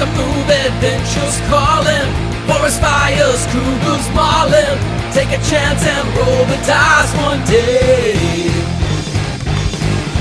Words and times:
A 0.00 0.06
move, 0.14 0.48
adventures 0.48 1.40
calling. 1.50 2.06
Forest 2.46 2.80
fires, 2.80 3.44
cougars 3.50 4.06
mauling. 4.14 4.78
Take 5.10 5.34
a 5.34 5.42
chance 5.42 5.82
and 5.82 6.06
roll 6.14 6.44
the 6.46 6.54
dice 6.62 7.12
one 7.26 7.42
day. 7.44 8.14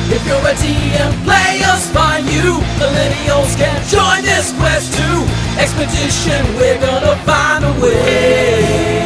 If 0.09 0.25
you're 0.25 0.41
a 0.41 0.55
DM, 0.57 1.13
players 1.23 1.85
find 1.93 2.25
you. 2.27 2.57
Millennials 2.82 3.55
can 3.55 3.77
join 3.86 4.23
this 4.23 4.52
quest 4.57 4.98
too. 4.98 5.20
Expedition, 5.61 6.41
we're 6.57 6.82
gonna 6.82 7.16
find 7.18 7.64
a 7.64 7.73
way. 7.80 8.98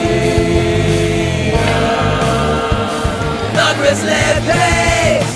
The 3.58 3.68
Grizzly 3.76 4.24
Pace. 4.48 5.36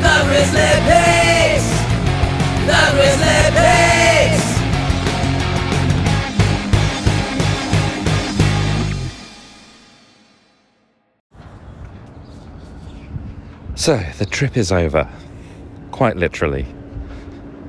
The 0.00 0.16
Grizzly 0.28 0.72
Pace. 0.88 1.68
The 2.64 2.80
Grizzly 2.94 3.40
Pace. 3.52 4.05
So 13.86 13.96
the 14.18 14.26
trip 14.26 14.56
is 14.56 14.72
over. 14.72 15.08
Quite 15.92 16.16
literally. 16.16 16.66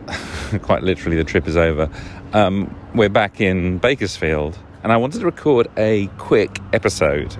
Quite 0.63 0.81
literally, 0.81 1.15
the 1.15 1.23
trip 1.23 1.47
is 1.47 1.55
over. 1.55 1.91
Um, 2.33 2.75
we're 2.95 3.07
back 3.07 3.39
in 3.39 3.77
Bakersfield, 3.77 4.57
and 4.81 4.91
I 4.91 4.97
wanted 4.97 5.19
to 5.19 5.25
record 5.25 5.67
a 5.77 6.07
quick 6.17 6.57
episode, 6.73 7.37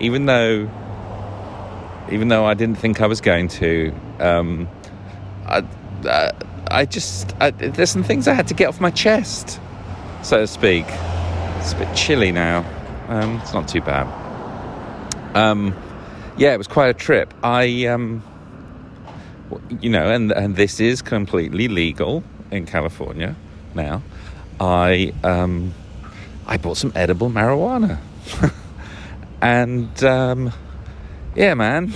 even 0.00 0.24
though, 0.24 0.70
even 2.10 2.28
though 2.28 2.46
I 2.46 2.54
didn't 2.54 2.78
think 2.78 3.02
I 3.02 3.06
was 3.08 3.20
going 3.20 3.48
to. 3.48 3.94
Um, 4.18 4.70
I, 5.44 5.62
uh, 6.06 6.32
I 6.68 6.86
just 6.86 7.34
I, 7.42 7.50
there's 7.50 7.90
some 7.90 8.04
things 8.04 8.26
I 8.26 8.32
had 8.32 8.48
to 8.48 8.54
get 8.54 8.68
off 8.68 8.80
my 8.80 8.90
chest, 8.90 9.60
so 10.22 10.38
to 10.38 10.46
speak. 10.46 10.86
It's 11.58 11.74
a 11.74 11.76
bit 11.76 11.94
chilly 11.94 12.32
now. 12.32 12.64
Um, 13.08 13.38
it's 13.42 13.52
not 13.52 13.68
too 13.68 13.82
bad. 13.82 14.06
Um, 15.36 15.76
yeah, 16.36 16.52
it 16.52 16.58
was 16.58 16.68
quite 16.68 16.88
a 16.88 16.94
trip. 16.94 17.32
I, 17.42 17.86
um, 17.86 18.22
you 19.80 19.90
know, 19.90 20.10
and 20.10 20.32
and 20.32 20.56
this 20.56 20.80
is 20.80 21.02
completely 21.02 21.68
legal 21.68 22.24
in 22.50 22.66
California 22.66 23.36
now. 23.74 24.02
I 24.60 25.12
um, 25.22 25.74
I 26.46 26.56
bought 26.56 26.76
some 26.76 26.92
edible 26.94 27.30
marijuana, 27.30 27.98
and 29.42 30.04
um, 30.04 30.52
yeah, 31.34 31.54
man, 31.54 31.92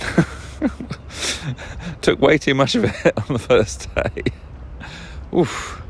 took 2.01 2.19
way 2.19 2.37
too 2.37 2.53
much 2.53 2.75
of 2.75 2.85
it 2.85 3.17
on 3.17 3.33
the 3.33 3.39
first 3.39 3.93
day. 3.95 4.23
Oof. 5.35 5.81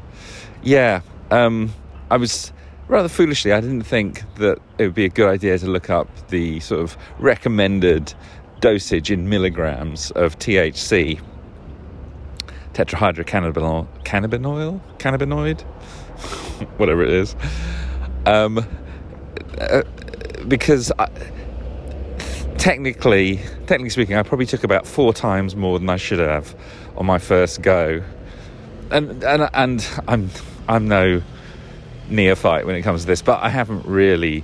Yeah, 0.61 1.02
um, 1.31 1.73
I 2.11 2.17
was 2.17 2.52
rather 2.88 3.08
foolishly. 3.08 3.53
I 3.53 3.61
didn't 3.61 3.83
think 3.83 4.23
that 4.36 4.59
it 4.77 4.83
would 4.83 4.95
be 4.95 5.05
a 5.05 5.09
good 5.09 5.30
idea 5.30 5.58
to 5.58 5.67
look 5.67 5.89
up 5.89 6.09
the 6.27 6.59
sort 6.59 6.81
of 6.81 6.97
recommended 7.20 8.14
dosage 8.61 9.11
in 9.11 9.29
milligrams 9.29 10.11
of 10.11 10.38
THC, 10.39 11.21
tetrahydrocannabinol, 12.73 13.88
cannabinoid, 14.03 14.81
cannabinoid, 14.97 15.61
whatever 16.77 17.03
it 17.03 17.11
is, 17.11 17.35
um, 18.25 18.65
uh, 19.59 19.81
because 20.47 20.91
I, 20.99 21.09
technically, 22.57 23.37
technically 23.67 23.89
speaking, 23.89 24.15
I 24.15 24.23
probably 24.23 24.45
took 24.45 24.63
about 24.63 24.85
four 24.85 25.13
times 25.13 25.55
more 25.55 25.80
than 25.80 25.89
I 25.89 25.97
should 25.97 26.19
have 26.19 26.55
on 26.97 27.05
my 27.05 27.17
first 27.17 27.61
go, 27.61 28.03
and 28.91 29.23
and 29.23 29.49
and 29.53 29.89
I'm 30.07 30.30
I'm 30.67 30.87
no 30.87 31.21
neophyte 32.09 32.65
when 32.65 32.75
it 32.75 32.81
comes 32.81 33.02
to 33.02 33.07
this, 33.07 33.21
but 33.21 33.41
I 33.41 33.49
haven't 33.49 33.85
really 33.85 34.43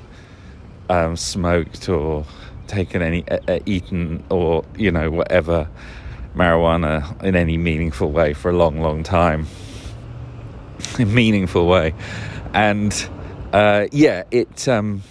um, 0.89 1.17
smoked 1.17 1.89
or 1.89 2.25
taken 2.67 3.01
any, 3.01 3.27
uh, 3.27 3.59
eaten 3.65 4.23
or 4.29 4.65
you 4.77 4.91
know 4.91 5.11
whatever 5.11 5.67
marijuana 6.35 7.23
in 7.23 7.35
any 7.35 7.57
meaningful 7.57 8.11
way 8.11 8.33
for 8.33 8.49
a 8.51 8.55
long, 8.55 8.81
long 8.81 9.03
time. 9.03 9.47
In 10.99 11.13
meaningful 11.13 11.67
way, 11.67 11.93
and 12.53 13.09
uh, 13.53 13.87
yeah, 13.91 14.23
it 14.29 14.67
um, 14.67 15.01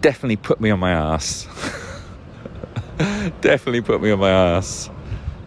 definitely 0.00 0.36
put 0.36 0.60
me 0.60 0.70
on 0.70 0.80
my 0.80 0.90
ass. 0.90 1.44
definitely 3.40 3.82
put 3.82 4.02
me 4.02 4.10
on 4.10 4.18
my 4.18 4.30
ass. 4.30 4.90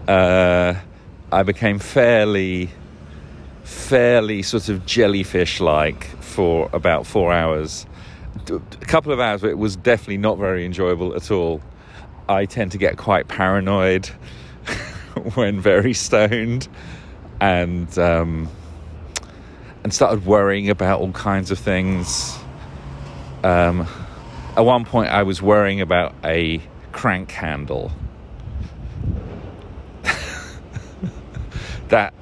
Uh, 0.08 0.76
I 1.32 1.44
became 1.44 1.80
fairly 1.80 2.70
fairly 3.64 4.42
sort 4.42 4.70
of 4.70 4.86
jellyfish 4.86 5.60
like 5.60 6.06
for 6.22 6.70
about 6.74 7.06
four 7.06 7.32
hours. 7.32 7.86
A 8.50 8.86
couple 8.86 9.12
of 9.12 9.20
hours, 9.20 9.42
but 9.42 9.50
it 9.50 9.58
was 9.58 9.76
definitely 9.76 10.18
not 10.18 10.38
very 10.38 10.66
enjoyable 10.66 11.16
at 11.16 11.30
all. 11.32 11.62
I 12.28 12.46
tend 12.46 12.72
to 12.74 12.78
get 12.78 12.98
quite 12.98 13.28
paranoid 13.28 14.08
when 15.34 15.60
very 15.60 15.94
stoned 15.94 16.68
and 17.42 17.98
um, 17.98 18.50
and 19.84 19.94
started 19.94 20.26
worrying 20.26 20.70
about 20.70 21.00
all 21.00 21.12
kinds 21.12 21.52
of 21.52 21.60
things. 21.60 22.38
Um, 23.44 23.88
at 24.56 24.62
one 24.62 24.86
point, 24.86 25.10
I 25.10 25.24
was 25.24 25.42
worrying 25.42 25.82
about 25.82 26.14
a 26.24 26.62
crank 26.92 27.32
handle. 27.32 27.92
that 31.90 32.14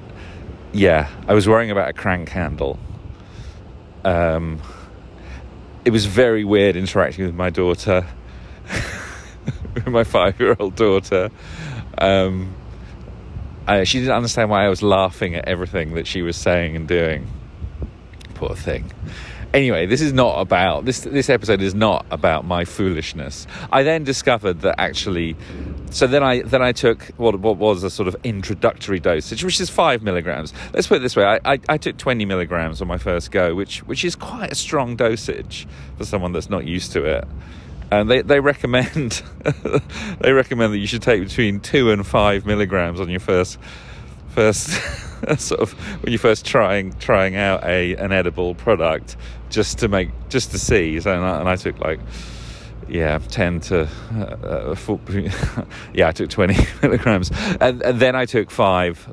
yeah, 0.72 1.10
I 1.26 1.34
was 1.34 1.48
worrying 1.48 1.70
about 1.70 1.88
a 1.88 1.92
crank 1.92 2.28
handle. 2.28 2.78
Um, 4.04 4.60
it 5.84 5.90
was 5.90 6.06
very 6.06 6.44
weird 6.44 6.76
interacting 6.76 7.24
with 7.26 7.34
my 7.34 7.50
daughter, 7.50 8.06
with 9.74 9.86
my 9.86 10.04
five-year-old 10.04 10.74
daughter. 10.74 11.30
Um, 11.96 12.54
I, 13.66 13.84
she 13.84 13.98
didn't 13.98 14.14
understand 14.14 14.50
why 14.50 14.64
I 14.64 14.68
was 14.68 14.82
laughing 14.82 15.34
at 15.34 15.46
everything 15.46 15.94
that 15.94 16.06
she 16.06 16.22
was 16.22 16.36
saying 16.36 16.76
and 16.76 16.88
doing. 16.88 17.26
Poor 18.34 18.54
thing. 18.54 18.92
Anyway, 19.54 19.86
this 19.86 20.02
is 20.02 20.12
not 20.12 20.40
about 20.40 20.84
this. 20.84 21.00
This 21.00 21.30
episode 21.30 21.62
is 21.62 21.74
not 21.74 22.04
about 22.10 22.44
my 22.44 22.66
foolishness. 22.66 23.46
I 23.72 23.82
then 23.82 24.04
discovered 24.04 24.60
that 24.60 24.78
actually, 24.78 25.36
so 25.90 26.06
then 26.06 26.22
I 26.22 26.42
then 26.42 26.60
I 26.60 26.72
took 26.72 27.04
what 27.16 27.38
what 27.40 27.56
was 27.56 27.82
a 27.82 27.88
sort 27.88 28.08
of 28.08 28.16
introductory 28.24 29.00
dosage, 29.00 29.42
which 29.42 29.58
is 29.58 29.70
five 29.70 30.02
milligrams. 30.02 30.52
Let's 30.74 30.86
put 30.86 30.96
it 30.96 31.00
this 31.00 31.16
way: 31.16 31.24
I, 31.24 31.54
I, 31.54 31.58
I 31.66 31.78
took 31.78 31.96
twenty 31.96 32.26
milligrams 32.26 32.82
on 32.82 32.88
my 32.88 32.98
first 32.98 33.30
go, 33.30 33.54
which 33.54 33.78
which 33.86 34.04
is 34.04 34.14
quite 34.14 34.52
a 34.52 34.54
strong 34.54 34.96
dosage 34.96 35.66
for 35.96 36.04
someone 36.04 36.32
that's 36.32 36.50
not 36.50 36.66
used 36.66 36.92
to 36.92 37.04
it. 37.04 37.26
And 37.90 38.10
they, 38.10 38.20
they 38.20 38.40
recommend 38.40 39.22
they 40.20 40.32
recommend 40.32 40.74
that 40.74 40.78
you 40.78 40.86
should 40.86 41.00
take 41.00 41.22
between 41.22 41.60
two 41.60 41.90
and 41.90 42.06
five 42.06 42.44
milligrams 42.44 43.00
on 43.00 43.08
your 43.08 43.20
first 43.20 43.58
first 44.28 44.68
sort 45.38 45.60
of 45.60 45.72
when 46.02 46.12
you're 46.12 46.18
first 46.18 46.44
trying 46.44 46.92
trying 46.94 47.34
out 47.34 47.64
a 47.64 47.96
an 47.96 48.12
edible 48.12 48.54
product 48.54 49.16
just 49.50 49.78
to 49.78 49.88
make 49.88 50.10
just 50.28 50.50
to 50.52 50.58
see. 50.58 51.00
So 51.00 51.12
and 51.12 51.24
I, 51.24 51.40
and 51.40 51.48
I 51.48 51.56
took 51.56 51.78
like 51.78 52.00
yeah, 52.88 53.18
10 53.18 53.60
to 53.60 53.88
uh, 54.14 54.18
uh, 54.18 54.74
four, 54.74 54.98
yeah, 55.92 56.08
I 56.08 56.12
took 56.12 56.30
20 56.30 56.56
milligrams, 56.82 57.30
and, 57.60 57.82
and 57.82 58.00
then 58.00 58.16
I 58.16 58.24
took 58.24 58.50
five 58.50 59.12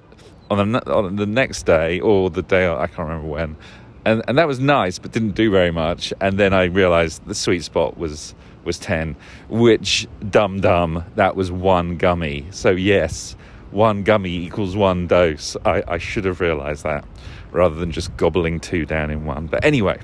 on 0.50 0.72
the 0.72 0.94
on 0.94 1.16
the 1.16 1.25
next 1.25 1.63
day 1.63 2.00
or 2.00 2.29
the 2.29 2.41
day 2.41 2.69
I 2.69 2.88
can't 2.88 3.09
remember 3.09 3.28
when, 3.28 3.57
and 4.06 4.24
and 4.28 4.38
that 4.38 4.47
was 4.47 4.59
nice, 4.59 5.00
but 5.00 5.12
didn't 5.12 5.35
do 5.35 5.51
very 5.51 5.72
much. 5.72 6.13
And 6.22 6.38
then 6.38 6.53
I 6.53 6.66
realised 6.66 7.25
the 7.25 7.35
sweet 7.35 7.63
spot 7.63 7.97
was 7.97 8.35
was 8.63 8.79
10, 8.79 9.16
which 9.50 10.07
dum 10.29 10.59
dum 10.62 11.03
that 11.16 11.35
was 11.35 11.51
one 11.51 11.97
gummy. 11.97 12.47
So 12.51 12.72
yes, 12.72 13.35
one 13.72 14.03
gummy 14.03 14.31
equals 14.31 14.75
one 14.75 15.07
dose. 15.07 15.57
I, 15.66 15.83
I 15.88 15.98
should 15.98 16.25
have 16.25 16.39
realised 16.39 16.83
that 16.83 17.06
rather 17.51 17.75
than 17.75 17.92
just 17.92 18.15
gobbling 18.18 18.60
two 18.60 18.86
down 18.86 19.12
in 19.12 19.25
one. 19.25 19.48
But 19.48 19.63
anyway, 19.63 20.00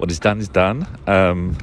what 0.00 0.10
is 0.10 0.18
done 0.18 0.38
is 0.38 0.48
done. 0.48 0.86
Um, 1.06 1.58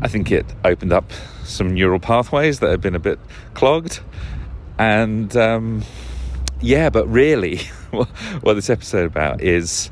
I 0.00 0.08
think 0.08 0.32
it 0.32 0.46
opened 0.64 0.92
up 0.92 1.12
some 1.44 1.74
neural 1.74 2.00
pathways 2.00 2.60
that 2.60 2.70
had 2.70 2.80
been 2.80 2.94
a 2.94 2.98
bit 2.98 3.18
clogged. 3.52 4.00
And 4.78 5.36
um, 5.36 5.84
yeah, 6.62 6.88
but 6.88 7.06
really, 7.06 7.58
what 7.90 8.54
this 8.54 8.70
episode 8.70 9.04
about 9.04 9.42
is 9.42 9.90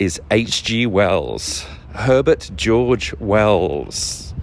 is 0.00 0.20
H.G. 0.32 0.86
Wells, 0.86 1.64
Herbert 1.94 2.50
George 2.56 3.14
Wells, 3.20 4.34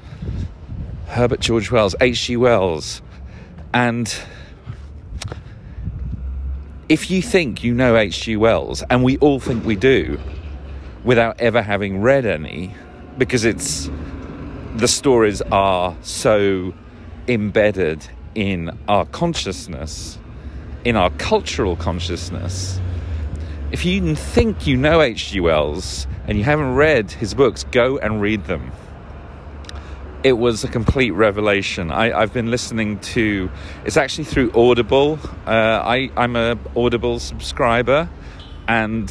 Herbert 1.07 1.41
George 1.41 1.71
Wells, 1.71 1.93
H.G. 1.99 2.37
Wells, 2.37 3.01
and 3.73 4.15
if 6.87 7.11
you 7.11 7.21
think 7.21 7.65
you 7.65 7.73
know 7.73 7.97
H.G. 7.97 8.37
Wells, 8.37 8.81
and 8.89 9.03
we 9.03 9.17
all 9.17 9.41
think 9.41 9.65
we 9.65 9.75
do, 9.75 10.19
without 11.03 11.39
ever 11.39 11.61
having 11.61 12.01
read 12.01 12.25
any, 12.25 12.73
because 13.17 13.45
it's 13.45 13.89
the 14.75 14.87
stories 14.87 15.41
are 15.51 15.95
so 16.01 16.73
embedded 17.27 18.07
in 18.35 18.77
our 18.87 19.05
consciousness, 19.05 20.17
in 20.85 20.95
our 20.95 21.09
cultural 21.11 21.75
consciousness, 21.75 22.79
if 23.71 23.85
you 23.85 24.15
think 24.15 24.65
you 24.65 24.77
know 24.77 24.99
H.G. 24.99 25.39
Wells 25.41 26.07
and 26.25 26.37
you 26.37 26.43
haven't 26.43 26.73
read 26.73 27.11
his 27.11 27.35
books, 27.35 27.65
go 27.65 27.99
and 27.99 28.19
read 28.19 28.45
them. 28.45 28.71
It 30.23 30.33
was 30.33 30.63
a 30.63 30.67
complete 30.67 31.11
revelation. 31.11 31.91
I, 31.91 32.19
have 32.19 32.33
been 32.33 32.49
listening 32.49 32.99
to. 32.99 33.49
It's 33.85 33.95
actually 33.95 34.23
through 34.25 34.51
Audible. 34.53 35.19
Uh, 35.45 35.51
I, 35.51 36.09
I'm 36.17 36.35
a 36.35 36.57
Audible 36.75 37.19
subscriber, 37.19 38.09
and 38.67 39.07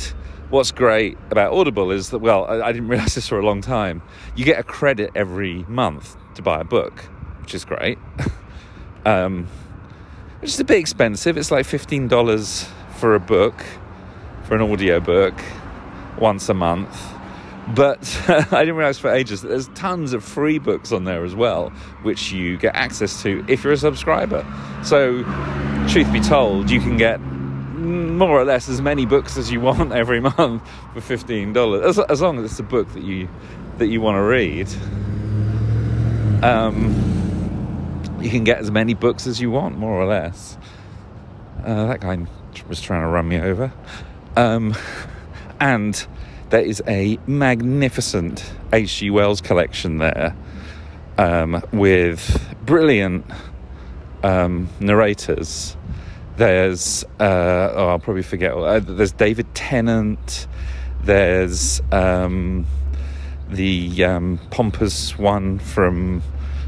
what's 0.50 0.70
great 0.70 1.18
about 1.30 1.52
Audible 1.52 1.90
is 1.90 2.10
that 2.10 2.18
well, 2.18 2.44
I, 2.44 2.68
I 2.68 2.72
didn't 2.72 2.88
realize 2.94 3.14
this 3.14 3.28
for 3.28 3.38
a 3.38 3.44
long 3.44 3.60
time. 3.60 4.02
You 4.36 4.44
get 4.44 4.58
a 4.58 4.62
credit 4.62 5.10
every 5.14 5.64
month 5.64 6.16
to 6.34 6.42
buy 6.42 6.60
a 6.60 6.64
book, 6.64 7.00
which 7.40 7.54
is 7.54 7.64
great. 7.64 7.98
um, 9.04 9.46
which 10.40 10.50
is 10.50 10.60
a 10.60 10.64
bit 10.64 10.78
expensive. 10.78 11.36
It's 11.36 11.50
like 11.50 11.66
fifteen 11.66 12.08
dollars 12.08 12.68
for 12.96 13.14
a 13.14 13.20
book 13.20 13.64
for 14.44 14.54
an 14.54 14.62
audio 14.62 15.00
book 15.00 15.34
once 16.18 16.48
a 16.48 16.54
month. 16.54 17.14
But 17.74 18.00
I 18.28 18.60
didn't 18.60 18.76
realize 18.76 18.98
for 18.98 19.12
ages 19.12 19.42
that 19.42 19.48
there's 19.48 19.68
tons 19.68 20.14
of 20.14 20.24
free 20.24 20.58
books 20.58 20.90
on 20.90 21.04
there 21.04 21.24
as 21.24 21.34
well, 21.34 21.68
which 22.02 22.32
you 22.32 22.56
get 22.56 22.74
access 22.74 23.22
to 23.22 23.44
if 23.46 23.62
you're 23.62 23.74
a 23.74 23.76
subscriber. 23.76 24.46
So, 24.82 25.22
truth 25.88 26.10
be 26.10 26.20
told, 26.20 26.70
you 26.70 26.80
can 26.80 26.96
get 26.96 27.20
more 27.78 28.40
or 28.40 28.44
less 28.44 28.68
as 28.68 28.80
many 28.80 29.06
books 29.06 29.36
as 29.36 29.50
you 29.50 29.60
want 29.60 29.92
every 29.92 30.20
month 30.36 30.62
for 30.94 31.00
fifteen 31.00 31.52
dollars, 31.52 31.98
as, 31.98 32.04
as 32.10 32.20
long 32.20 32.38
as 32.38 32.50
it's 32.50 32.60
a 32.60 32.64
book 32.64 32.92
that 32.94 33.02
you 33.02 33.28
that 33.78 33.86
you 33.86 34.00
want 34.00 34.16
to 34.16 34.22
read. 34.22 34.68
Um, 36.42 37.08
you 38.20 38.30
can 38.30 38.44
get 38.44 38.58
as 38.58 38.70
many 38.70 38.94
books 38.94 39.26
as 39.26 39.40
you 39.40 39.50
want, 39.50 39.78
more 39.78 39.92
or 39.92 40.06
less. 40.06 40.58
Uh, 41.64 41.86
that 41.86 42.00
guy 42.00 42.26
was 42.68 42.80
trying 42.80 43.02
to 43.02 43.08
run 43.08 43.28
me 43.28 43.38
over. 43.40 43.72
Um, 44.36 44.74
and 45.60 46.06
there 46.50 46.62
is 46.62 46.82
a 46.86 47.18
magnificent 47.26 48.52
H.G. 48.72 49.10
Wells 49.10 49.40
collection 49.40 49.98
there 49.98 50.36
um, 51.18 51.62
with 51.72 52.54
brilliant 52.64 53.26
um, 54.22 54.68
narrators. 54.80 55.76
There's, 56.38 57.04
uh, 57.18 57.72
oh, 57.74 57.88
I'll 57.88 57.98
probably 57.98 58.22
forget, 58.22 58.52
uh, 58.52 58.78
there's 58.78 59.10
David 59.10 59.52
Tennant, 59.56 60.46
there's 61.02 61.82
um, 61.90 62.64
the 63.48 64.04
um, 64.04 64.38
pompous 64.50 65.18
one 65.18 65.58
from 65.58 66.22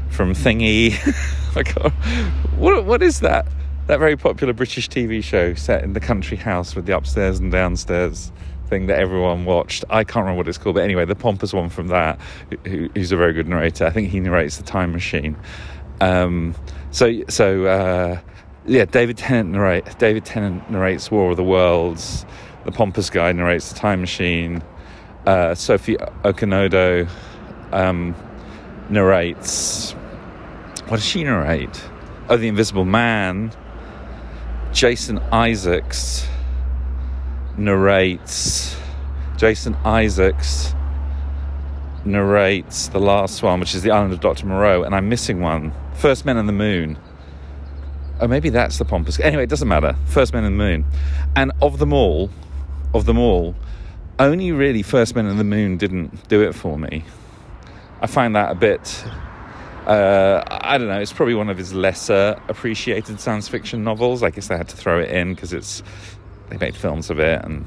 from 0.09 0.33
Thingy. 0.33 0.91
what, 2.57 2.85
what 2.85 3.01
is 3.01 3.21
that? 3.21 3.47
that 3.87 3.97
very 3.97 4.17
popular 4.17 4.53
British 4.53 4.89
TV 4.89 5.23
show 5.23 5.53
set 5.53 5.83
in 5.83 5.93
the 5.93 5.99
country 6.01 6.37
house 6.37 6.75
with 6.75 6.85
the 6.85 6.95
upstairs 6.95 7.39
and 7.39 7.51
downstairs 7.51 8.31
thing 8.67 8.87
that 8.87 8.99
everyone 8.99 9.45
watched. 9.45 9.85
I 9.89 10.03
can't 10.03 10.23
remember 10.23 10.37
what 10.37 10.47
it's 10.47 10.57
called, 10.57 10.75
but 10.75 10.83
anyway, 10.83 11.05
the 11.05 11.15
pompous 11.15 11.53
one 11.53 11.69
from 11.69 11.87
that, 11.87 12.19
who, 12.65 12.89
who's 12.93 13.11
a 13.11 13.17
very 13.17 13.33
good 13.33 13.47
narrator. 13.47 13.85
I 13.85 13.89
think 13.89 14.09
he 14.09 14.19
narrates 14.19 14.57
The 14.57 14.63
Time 14.63 14.91
Machine. 14.91 15.37
Um, 15.99 16.55
so, 16.91 17.23
so 17.27 17.65
uh, 17.65 18.19
yeah, 18.65 18.85
David 18.85 19.17
Tennant 19.17 19.49
narrate. 19.49 19.97
David 19.97 20.25
Tennant 20.25 20.69
narrates 20.69 21.09
War 21.09 21.31
of 21.31 21.37
the 21.37 21.43
Worlds. 21.43 22.25
The 22.65 22.71
pompous 22.71 23.09
guy 23.09 23.31
narrates 23.31 23.69
The 23.73 23.79
Time 23.79 24.01
Machine. 24.01 24.63
Uh, 25.25 25.55
Sophie 25.55 25.97
Okonedo 26.23 27.09
um, 27.71 28.15
narrates. 28.89 29.93
What 30.87 30.97
does 30.97 31.05
she 31.05 31.23
narrate? 31.23 31.83
Oh, 32.29 32.37
The 32.37 32.47
Invisible 32.47 32.85
Man. 32.85 33.51
Jason 34.73 35.17
Isaacs 35.31 36.27
narrates. 37.57 38.75
Jason 39.37 39.75
Isaacs 39.83 40.75
narrates 42.05 42.87
the 42.89 42.99
last 42.99 43.41
one, 43.41 43.59
which 43.59 43.73
is 43.73 43.81
The 43.81 43.91
Island 43.91 44.13
of 44.13 44.19
Dr. 44.19 44.45
Moreau, 44.45 44.83
and 44.83 44.95
I'm 44.95 45.09
missing 45.09 45.39
one. 45.39 45.73
First 45.95 46.25
Men 46.25 46.37
on 46.37 46.45
the 46.45 46.53
Moon. 46.53 46.97
Oh, 48.21 48.27
maybe 48.27 48.49
that's 48.49 48.77
the 48.77 48.85
pompous. 48.85 49.19
Anyway, 49.19 49.43
it 49.43 49.49
doesn't 49.49 49.67
matter. 49.67 49.95
First 50.05 50.33
Men 50.33 50.43
in 50.43 50.57
the 50.57 50.63
Moon. 50.63 50.85
And 51.35 51.51
of 51.61 51.79
them 51.79 51.91
all, 51.91 52.29
of 52.93 53.05
them 53.05 53.17
all, 53.17 53.55
only 54.19 54.51
really 54.51 54.83
First 54.83 55.15
Men 55.15 55.25
in 55.25 55.37
the 55.37 55.43
Moon 55.43 55.77
didn't 55.77 56.29
do 56.29 56.41
it 56.41 56.53
for 56.53 56.77
me. 56.77 57.03
I 57.99 58.07
find 58.07 58.35
that 58.35 58.51
a 58.51 58.55
bit 58.55 59.03
uh, 59.85 60.43
I 60.47 60.77
don't 60.77 60.87
know. 60.87 60.99
It's 60.99 61.11
probably 61.11 61.33
one 61.33 61.49
of 61.49 61.57
his 61.57 61.73
lesser 61.73 62.39
appreciated 62.47 63.19
science 63.19 63.47
fiction 63.47 63.83
novels. 63.83 64.21
I 64.21 64.29
guess 64.29 64.47
they 64.47 64.55
had 64.55 64.69
to 64.69 64.77
throw 64.77 64.99
it 64.99 65.09
in 65.09 65.33
because 65.33 65.53
it's 65.53 65.81
they 66.49 66.57
made 66.57 66.75
films 66.75 67.09
of 67.09 67.19
it 67.19 67.43
and 67.43 67.65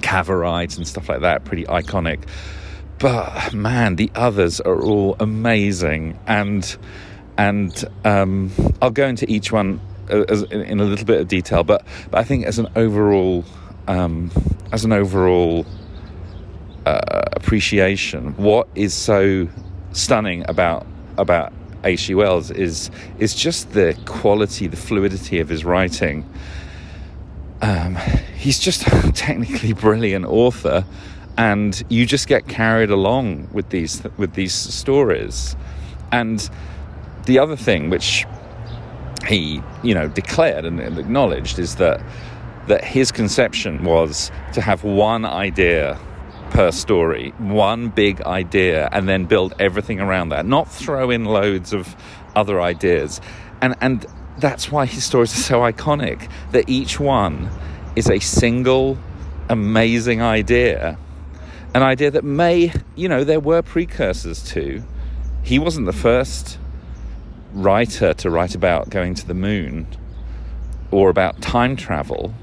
Cavorite 0.00 0.76
and 0.76 0.86
stuff 0.86 1.08
like 1.08 1.22
that. 1.22 1.44
Pretty 1.44 1.64
iconic. 1.64 2.28
But 2.98 3.52
man, 3.52 3.96
the 3.96 4.10
others 4.14 4.60
are 4.60 4.80
all 4.80 5.16
amazing, 5.18 6.18
and 6.26 6.76
and 7.36 7.84
um, 8.04 8.50
I'll 8.80 8.90
go 8.90 9.06
into 9.06 9.30
each 9.30 9.52
one 9.52 9.80
uh, 10.10 10.24
as, 10.28 10.42
in 10.44 10.80
a 10.80 10.84
little 10.84 11.06
bit 11.06 11.20
of 11.20 11.28
detail. 11.28 11.64
But 11.64 11.84
but 12.10 12.18
I 12.18 12.24
think 12.24 12.46
as 12.46 12.58
an 12.58 12.68
overall 12.76 13.44
um, 13.88 14.30
as 14.72 14.84
an 14.84 14.92
overall 14.92 15.66
uh, 16.86 17.22
appreciation, 17.32 18.36
what 18.36 18.68
is 18.74 18.94
so 18.94 19.48
stunning 19.92 20.44
about 20.48 20.86
about 21.16 21.52
H.G. 21.84 22.14
Wells 22.14 22.50
is 22.50 22.90
is 23.18 23.34
just 23.34 23.72
the 23.72 23.96
quality, 24.06 24.66
the 24.66 24.76
fluidity 24.76 25.40
of 25.40 25.48
his 25.48 25.64
writing. 25.64 26.28
Um, 27.60 27.96
he's 28.36 28.58
just 28.58 28.86
a 28.86 29.12
technically 29.12 29.72
brilliant 29.72 30.24
author, 30.26 30.84
and 31.36 31.82
you 31.88 32.06
just 32.06 32.28
get 32.28 32.48
carried 32.48 32.90
along 32.90 33.48
with 33.52 33.70
these 33.70 34.02
with 34.16 34.34
these 34.34 34.54
stories. 34.54 35.56
And 36.12 36.48
the 37.26 37.38
other 37.38 37.56
thing, 37.56 37.90
which 37.90 38.26
he 39.26 39.62
you 39.82 39.94
know 39.94 40.08
declared 40.08 40.64
and, 40.64 40.80
acknowledged, 40.98 41.58
is 41.58 41.76
that 41.76 42.00
that 42.66 42.84
his 42.84 43.12
conception 43.12 43.84
was 43.84 44.30
to 44.52 44.60
have 44.60 44.84
one 44.84 45.24
idea 45.24 45.98
per 46.50 46.70
story, 46.70 47.30
one 47.38 47.88
big 47.88 48.22
idea, 48.22 48.88
and 48.92 49.08
then 49.08 49.24
build 49.24 49.52
everything 49.58 50.00
around 50.00 50.28
that, 50.28 50.46
not 50.46 50.70
throw 50.70 51.10
in 51.10 51.24
loads 51.24 51.72
of 51.72 51.96
other 52.36 52.60
ideas. 52.60 53.20
And, 53.60 53.74
and 53.80 54.06
that's 54.38 54.70
why 54.70 54.86
his 54.86 55.04
stories 55.04 55.32
are 55.34 55.42
so 55.42 55.60
iconic, 55.60 56.30
that 56.52 56.68
each 56.68 57.00
one 57.00 57.50
is 57.96 58.08
a 58.08 58.20
single 58.20 58.96
amazing 59.48 60.22
idea. 60.22 60.96
An 61.74 61.82
idea 61.82 62.12
that 62.12 62.24
may, 62.24 62.72
you 62.94 63.08
know, 63.08 63.24
there 63.24 63.40
were 63.40 63.62
precursors 63.62 64.42
to. 64.50 64.82
He 65.42 65.58
wasn't 65.58 65.86
the 65.86 65.92
first 65.92 66.58
writer 67.54 68.12
to 68.14 68.30
write 68.30 68.54
about 68.54 68.90
going 68.90 69.14
to 69.14 69.26
the 69.26 69.34
moon 69.34 69.86
or 70.90 71.08
about 71.08 71.40
time 71.40 71.76
travel 71.76 72.34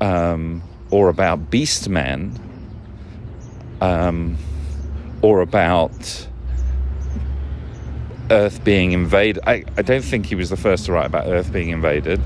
um, 0.00 0.62
or 0.90 1.08
about 1.08 1.50
beast 1.50 1.88
men 1.88 2.38
um, 3.80 4.36
or 5.22 5.40
about 5.40 6.26
Earth 8.30 8.62
being 8.64 8.92
invaded. 8.92 9.42
I, 9.46 9.64
I 9.76 9.82
don't 9.82 10.04
think 10.04 10.26
he 10.26 10.34
was 10.34 10.50
the 10.50 10.56
first 10.56 10.86
to 10.86 10.92
write 10.92 11.06
about 11.06 11.26
Earth 11.26 11.52
being 11.52 11.70
invaded 11.70 12.20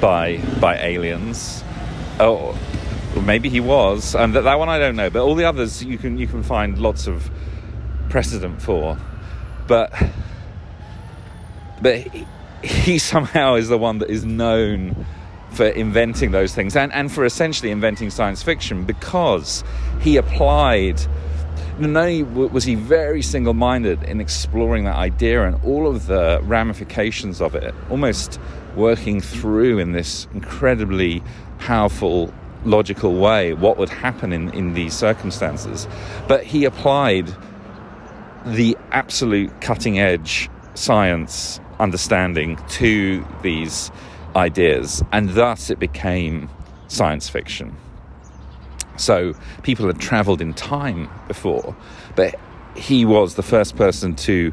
by 0.00 0.38
by 0.60 0.78
aliens. 0.78 1.62
Oh, 2.20 2.58
maybe 3.24 3.48
he 3.48 3.60
was. 3.60 4.14
And 4.14 4.34
that, 4.34 4.42
that 4.42 4.58
one 4.58 4.68
I 4.68 4.78
don't 4.78 4.96
know, 4.96 5.10
but 5.10 5.22
all 5.22 5.34
the 5.34 5.44
others 5.44 5.82
you 5.84 5.98
can 5.98 6.18
you 6.18 6.26
can 6.26 6.42
find 6.42 6.78
lots 6.78 7.06
of 7.06 7.30
precedent 8.08 8.62
for. 8.62 8.98
But 9.72 9.90
but 11.80 11.96
he, 11.96 12.26
he 12.62 12.98
somehow 12.98 13.54
is 13.54 13.70
the 13.70 13.78
one 13.78 14.00
that 14.00 14.10
is 14.10 14.22
known 14.22 15.06
for 15.48 15.64
inventing 15.64 16.30
those 16.30 16.54
things 16.54 16.76
and, 16.76 16.92
and 16.92 17.10
for 17.10 17.24
essentially 17.24 17.70
inventing 17.70 18.10
science 18.10 18.42
fiction 18.42 18.84
because 18.84 19.64
he 20.02 20.18
applied 20.18 21.00
not 21.78 22.02
only 22.02 22.22
was 22.22 22.64
he 22.64 22.74
very 22.74 23.22
single 23.22 23.54
minded 23.54 24.02
in 24.02 24.20
exploring 24.20 24.84
that 24.84 24.96
idea 24.96 25.46
and 25.46 25.58
all 25.64 25.86
of 25.86 26.06
the 26.06 26.38
ramifications 26.42 27.40
of 27.40 27.54
it, 27.54 27.74
almost 27.88 28.38
working 28.76 29.22
through 29.22 29.78
in 29.78 29.92
this 29.92 30.28
incredibly 30.34 31.22
powerful, 31.58 32.30
logical 32.66 33.14
way 33.14 33.54
what 33.54 33.78
would 33.78 33.88
happen 33.88 34.34
in, 34.34 34.52
in 34.52 34.74
these 34.74 34.92
circumstances, 34.92 35.88
but 36.28 36.44
he 36.44 36.66
applied 36.66 37.34
the 38.44 38.76
absolute 38.90 39.60
cutting 39.60 39.98
edge 39.98 40.50
science 40.74 41.60
understanding 41.78 42.58
to 42.68 43.26
these 43.42 43.90
ideas, 44.34 45.02
and 45.12 45.30
thus 45.30 45.70
it 45.70 45.78
became 45.78 46.48
science 46.88 47.28
fiction. 47.28 47.76
So 48.96 49.34
people 49.62 49.86
had 49.86 49.98
traveled 49.98 50.40
in 50.40 50.54
time 50.54 51.08
before, 51.28 51.76
but 52.14 52.34
he 52.76 53.04
was 53.04 53.34
the 53.34 53.42
first 53.42 53.76
person 53.76 54.14
to 54.16 54.52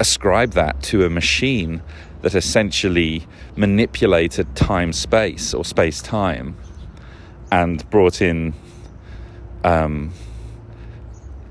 ascribe 0.00 0.52
that 0.52 0.82
to 0.82 1.04
a 1.04 1.10
machine 1.10 1.82
that 2.22 2.34
essentially 2.34 3.26
manipulated 3.56 4.56
time 4.56 4.92
space 4.92 5.54
or 5.54 5.64
space 5.64 6.02
time 6.02 6.56
and 7.52 7.88
brought 7.90 8.20
in, 8.22 8.54
um, 9.62 10.12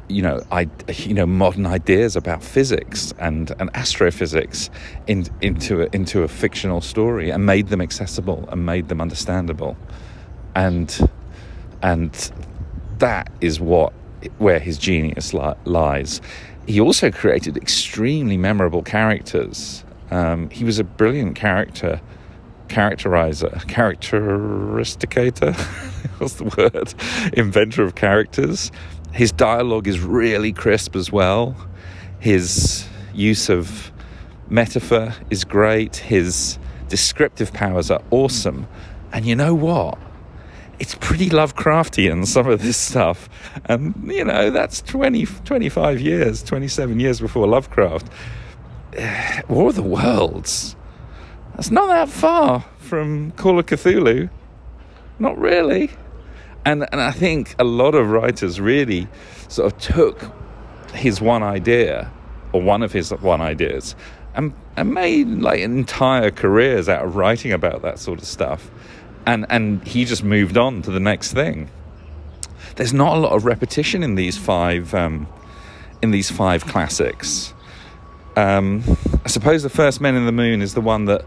you 0.07 0.21
know, 0.21 0.41
I, 0.51 0.69
you 0.97 1.13
know, 1.13 1.25
modern 1.25 1.65
ideas 1.65 2.15
about 2.15 2.43
physics 2.43 3.13
and, 3.19 3.51
and 3.59 3.69
astrophysics 3.75 4.69
in, 5.07 5.27
into 5.41 5.83
a, 5.83 5.89
into 5.93 6.23
a 6.23 6.27
fictional 6.27 6.81
story 6.81 7.29
and 7.29 7.45
made 7.45 7.67
them 7.67 7.81
accessible 7.81 8.47
and 8.51 8.65
made 8.65 8.89
them 8.89 9.01
understandable, 9.01 9.77
and 10.55 11.09
and 11.81 12.31
that 12.99 13.31
is 13.41 13.59
what 13.59 13.93
where 14.37 14.59
his 14.59 14.77
genius 14.77 15.33
li- 15.33 15.53
lies. 15.65 16.21
He 16.67 16.79
also 16.79 17.11
created 17.11 17.57
extremely 17.57 18.37
memorable 18.37 18.83
characters. 18.83 19.83
Um, 20.11 20.49
he 20.49 20.63
was 20.63 20.79
a 20.79 20.83
brilliant 20.83 21.35
character 21.35 21.99
characterizer, 22.69 23.51
characteristicator. 23.67 25.53
What's 26.19 26.35
the 26.35 26.45
word? 26.57 26.93
Inventor 27.37 27.83
of 27.83 27.95
characters. 27.95 28.71
His 29.13 29.31
dialogue 29.31 29.87
is 29.87 29.99
really 29.99 30.51
crisp 30.51 30.95
as 30.95 31.11
well. 31.11 31.55
His 32.19 32.87
use 33.13 33.47
of 33.47 33.91
metaphor 34.49 35.13
is 35.29 35.43
great. 35.43 35.97
His 35.97 36.57
descriptive 36.87 37.53
powers 37.53 37.91
are 37.91 38.01
awesome. 38.09 38.67
And 39.11 39.25
you 39.25 39.35
know 39.35 39.53
what? 39.53 39.99
It's 40.79 40.95
pretty 40.95 41.29
Lovecraftian, 41.29 42.25
some 42.25 42.47
of 42.47 42.63
this 42.63 42.77
stuff. 42.77 43.29
And, 43.65 43.93
you 44.11 44.25
know, 44.25 44.49
that's 44.49 44.81
20, 44.81 45.25
25 45.25 46.01
years, 46.01 46.41
27 46.41 46.99
years 46.99 47.21
before 47.21 47.47
Lovecraft. 47.47 48.07
Eh, 48.93 49.41
War 49.47 49.69
of 49.69 49.75
the 49.75 49.83
Worlds. 49.83 50.75
That's 51.55 51.69
not 51.69 51.87
that 51.87 52.09
far 52.09 52.65
from 52.79 53.31
Call 53.33 53.59
of 53.59 53.67
Cthulhu. 53.67 54.29
Not 55.19 55.37
really. 55.37 55.91
And, 56.65 56.87
and 56.91 57.01
I 57.01 57.11
think 57.11 57.55
a 57.59 57.63
lot 57.63 57.95
of 57.95 58.09
writers 58.09 58.59
really 58.59 59.07
sort 59.49 59.71
of 59.71 59.79
took 59.79 60.31
his 60.93 61.19
one 61.21 61.43
idea, 61.43 62.11
or 62.51 62.61
one 62.61 62.83
of 62.83 62.93
his 62.93 63.11
one 63.11 63.41
ideas, 63.41 63.95
and, 64.35 64.53
and 64.77 64.93
made 64.93 65.27
like 65.27 65.59
entire 65.59 66.31
careers 66.31 66.87
out 66.87 67.03
of 67.05 67.15
writing 67.15 67.51
about 67.51 67.81
that 67.81 67.99
sort 67.99 68.19
of 68.19 68.25
stuff. 68.25 68.71
And, 69.25 69.45
and 69.49 69.85
he 69.87 70.05
just 70.05 70.23
moved 70.23 70.57
on 70.57 70.81
to 70.83 70.91
the 70.91 70.99
next 70.99 71.33
thing. 71.33 71.69
There's 72.75 72.93
not 72.93 73.17
a 73.17 73.19
lot 73.19 73.33
of 73.33 73.45
repetition 73.45 74.03
in 74.03 74.15
these 74.15 74.37
five 74.37 74.93
um, 74.93 75.27
in 76.01 76.11
these 76.11 76.29
five 76.29 76.65
classics. 76.65 77.53
Um, 78.35 78.83
I 79.23 79.29
suppose 79.29 79.63
the 79.63 79.69
first 79.69 80.01
Men 80.01 80.15
in 80.15 80.25
the 80.25 80.31
Moon 80.31 80.61
is 80.61 80.73
the 80.73 80.81
one 80.81 81.05
that 81.05 81.23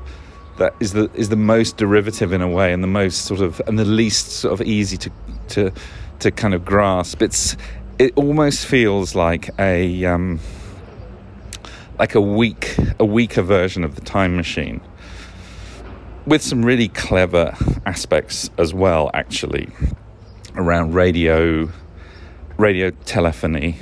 that 0.58 0.74
is 0.80 0.92
the 0.92 1.10
is 1.14 1.28
the 1.28 1.36
most 1.36 1.76
derivative 1.76 2.32
in 2.32 2.40
a 2.40 2.48
way, 2.48 2.72
and 2.72 2.82
the 2.82 2.88
most 2.88 3.24
sort 3.24 3.40
of 3.40 3.60
and 3.66 3.78
the 3.78 3.84
least 3.84 4.28
sort 4.28 4.52
of 4.52 4.66
easy 4.66 4.96
to 4.96 5.10
to 5.48 5.72
to 6.20 6.30
kind 6.30 6.54
of 6.54 6.64
grasp. 6.64 7.22
It's 7.22 7.56
it 7.98 8.12
almost 8.16 8.66
feels 8.66 9.14
like 9.14 9.50
a 9.58 10.04
um, 10.04 10.40
like 11.98 12.14
a 12.14 12.20
weak 12.20 12.76
a 12.98 13.04
weaker 13.04 13.42
version 13.42 13.84
of 13.84 13.94
the 13.94 14.00
Time 14.00 14.36
Machine, 14.36 14.80
with 16.26 16.42
some 16.42 16.64
really 16.64 16.88
clever 16.88 17.56
aspects 17.84 18.50
as 18.58 18.74
well. 18.74 19.10
Actually, 19.14 19.68
around 20.54 20.94
radio 20.94 21.70
radio 22.58 22.90
telephony, 23.04 23.78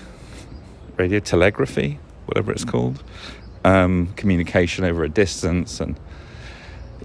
radio 0.96 1.20
telegraphy, 1.20 1.98
whatever 2.26 2.52
it's 2.52 2.64
called, 2.64 3.02
um, 3.64 4.08
communication 4.16 4.84
over 4.84 5.04
a 5.04 5.08
distance 5.08 5.80
and 5.80 5.98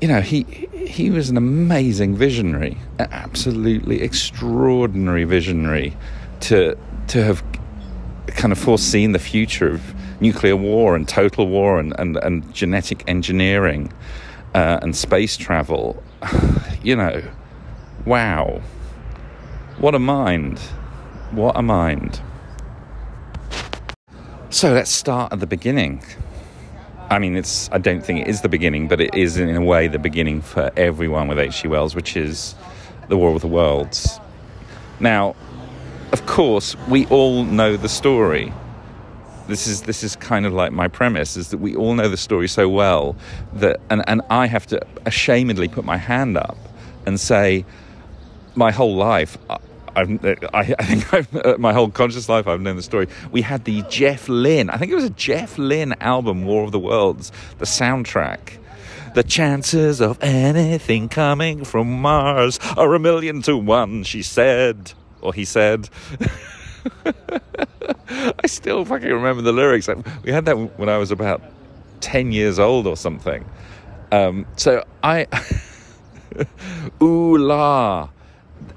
you 0.01 0.08
know, 0.08 0.22
he 0.22 0.44
he 0.88 1.10
was 1.10 1.29
an 1.29 1.38
amazing 1.38 2.15
visionary, 2.15 2.77
an 3.00 3.08
absolutely 3.12 4.01
extraordinary 4.01 5.25
visionary 5.25 5.96
to 6.41 6.77
to 7.08 7.24
have 7.24 7.44
kind 8.27 8.51
of 8.51 8.58
foreseen 8.58 9.12
the 9.12 9.20
future 9.20 9.70
of 9.70 9.94
nuclear 10.22 10.56
war 10.56 10.96
and 10.96 11.08
total 11.08 11.48
war 11.48 11.79
and, 11.79 11.98
and, 12.00 12.18
and 12.18 12.53
genetic 12.53 13.03
engineering 13.08 13.91
uh, 14.53 14.79
and 14.82 14.96
space 14.96 15.38
travel. 15.38 16.01
You 16.82 16.96
know, 16.96 17.22
wow. 18.06 18.62
What 19.79 19.96
a 19.96 20.00
mind. 20.00 20.60
What 21.32 21.58
a 21.58 21.62
mind. 21.62 22.22
So 24.50 24.74
let's 24.74 24.89
start 24.89 25.34
at 25.34 25.41
the 25.41 25.46
beginning. 25.46 26.01
I 27.10 27.20
mean, 27.20 27.36
it's. 27.36 27.70
I 27.72 27.80
don't 27.80 28.06
think 28.06 28.22
it 28.22 28.28
is 28.28 28.42
the 28.42 28.50
beginning, 28.50 28.88
but 28.88 29.01
it 29.01 29.13
is 29.16 29.38
in 29.38 29.56
a 29.56 29.62
way 29.62 29.88
the 29.88 30.00
beginning 30.00 30.42
for 30.42 30.72
everyone 30.78 31.28
with 31.28 31.39
H.G. 31.39 31.68
Wells, 31.68 31.96
which 31.96 32.16
is 32.16 32.56
the 33.08 33.18
War 33.18 33.34
of 33.36 33.42
the 33.42 33.48
Worlds. 33.48 34.20
Now, 35.00 35.36
of 36.12 36.25
course, 36.25 36.75
we 36.88 37.08
all 37.08 37.44
know 37.44 37.78
the 37.78 37.89
story. 37.89 38.54
This 39.48 39.66
is 39.66 39.82
this 39.84 40.04
is 40.04 40.16
kind 40.16 40.46
of 40.46 40.54
like 40.54 40.72
my 40.72 40.88
premise: 40.88 41.36
is 41.36 41.50
that 41.50 41.58
we 41.58 41.75
all 41.75 41.96
know 41.96 42.10
the 42.10 42.18
story 42.18 42.48
so 42.48 42.70
well 42.70 43.16
that, 43.54 43.80
and 43.89 44.04
and 44.08 44.22
I 44.30 44.46
have 44.46 44.68
to 44.68 44.80
ashamedly 45.06 45.72
put 45.72 45.86
my 45.86 45.98
hand 45.98 46.38
up 46.38 46.58
and 47.08 47.20
say, 47.20 47.66
my 48.56 48.72
whole 48.72 48.96
life. 48.96 49.38
I've, 50.00 50.25
I, 50.53 50.75
I 50.79 50.86
think 50.86 51.13
I've, 51.13 51.36
uh, 51.36 51.58
my 51.60 51.74
whole 51.74 51.89
conscious 51.89 52.29
life 52.29 52.48
I've 52.48 52.62
known 52.62 52.77
the 52.77 52.84
story. 52.84 53.08
We 53.32 53.41
had 53.41 53.65
the 53.65 53.84
Jeff 53.84 54.29
Lynne, 54.29 54.70
I 54.70 54.77
think 54.77 54.91
it 54.91 54.96
was 54.96 55.03
a 55.03 55.10
Jeff 55.12 55.58
Lynne 55.58 55.94
album, 56.00 56.46
War 56.46 56.63
of 56.63 56.72
the 56.72 56.79
Worlds, 56.79 57.32
the 57.58 57.65
soundtrack. 57.65 58.58
The 59.15 59.24
chances 59.24 60.01
of 60.01 60.22
anything 60.22 61.10
coming 61.10 61.65
from 61.65 62.01
Mars 62.01 62.60
are 62.77 62.94
a 62.94 63.00
million 63.00 63.41
to 63.44 63.58
one, 63.58 64.03
she 64.03 64.22
said. 64.22 64.94
Or 65.22 65.34
he 65.34 65.46
said. 65.46 65.89
I 67.06 68.46
still 68.46 68.86
fucking 68.86 69.12
remember 69.12 69.41
the 69.41 69.51
lyrics. 69.51 69.89
We 70.24 70.32
had 70.32 70.46
that 70.46 70.77
when 70.77 70.89
I 70.89 70.98
was 70.98 71.12
about 71.12 71.41
10 72.01 72.32
years 72.32 72.60
old 72.60 72.86
or 72.86 72.96
something. 72.96 73.44
Um, 74.12 74.46
so 74.56 74.86
I. 75.03 75.27
Ooh 77.01 77.36
la 77.38 78.10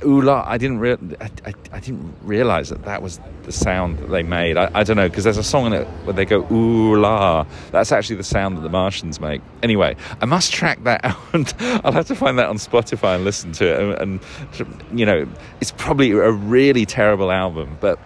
ooh 0.04 0.28
I 0.30 0.58
didn't 0.58 0.78
re- 0.78 0.96
I, 1.20 1.30
I, 1.46 1.54
I, 1.72 1.80
didn't 1.80 2.14
realize 2.22 2.68
that 2.70 2.84
that 2.84 3.02
was 3.02 3.20
the 3.42 3.52
sound 3.52 3.98
that 3.98 4.10
they 4.10 4.22
made. 4.22 4.56
I, 4.56 4.70
I 4.74 4.84
don't 4.84 4.96
know 4.96 5.08
because 5.08 5.24
there's 5.24 5.38
a 5.38 5.42
song 5.42 5.66
in 5.66 5.72
it 5.72 5.86
where 6.04 6.12
they 6.12 6.24
go 6.24 6.46
ooh 6.50 6.96
la. 6.96 7.46
That's 7.70 7.92
actually 7.92 8.16
the 8.16 8.24
sound 8.24 8.56
that 8.56 8.62
the 8.62 8.68
Martians 8.68 9.20
make. 9.20 9.42
Anyway, 9.62 9.96
I 10.20 10.24
must 10.24 10.52
track 10.52 10.82
that 10.84 11.04
out. 11.04 11.54
I'll 11.84 11.92
have 11.92 12.06
to 12.08 12.14
find 12.14 12.38
that 12.38 12.48
on 12.48 12.56
Spotify 12.56 13.16
and 13.16 13.24
listen 13.24 13.52
to 13.52 13.66
it. 13.66 14.00
And, 14.02 14.20
and 14.58 14.82
you 14.98 15.06
know, 15.06 15.26
it's 15.60 15.72
probably 15.72 16.10
a 16.12 16.30
really 16.30 16.86
terrible 16.86 17.30
album. 17.30 17.78
But 17.80 17.98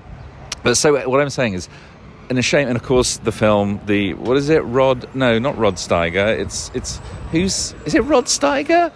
but 0.62 0.76
so 0.76 1.08
what 1.08 1.20
I'm 1.20 1.30
saying 1.30 1.54
is. 1.54 1.68
And 2.28 2.40
a 2.40 2.42
shame, 2.42 2.66
and 2.66 2.76
of 2.76 2.82
course 2.82 3.18
the 3.18 3.30
film, 3.30 3.80
the 3.86 4.14
what 4.14 4.36
is 4.36 4.48
it? 4.48 4.58
Rod? 4.64 5.08
No, 5.14 5.38
not 5.38 5.56
Rod 5.56 5.76
Steiger. 5.76 6.36
It's 6.36 6.72
it's 6.74 7.00
who's 7.30 7.72
is 7.84 7.94
it? 7.94 8.00
Rod 8.00 8.24
Steiger? 8.24 8.92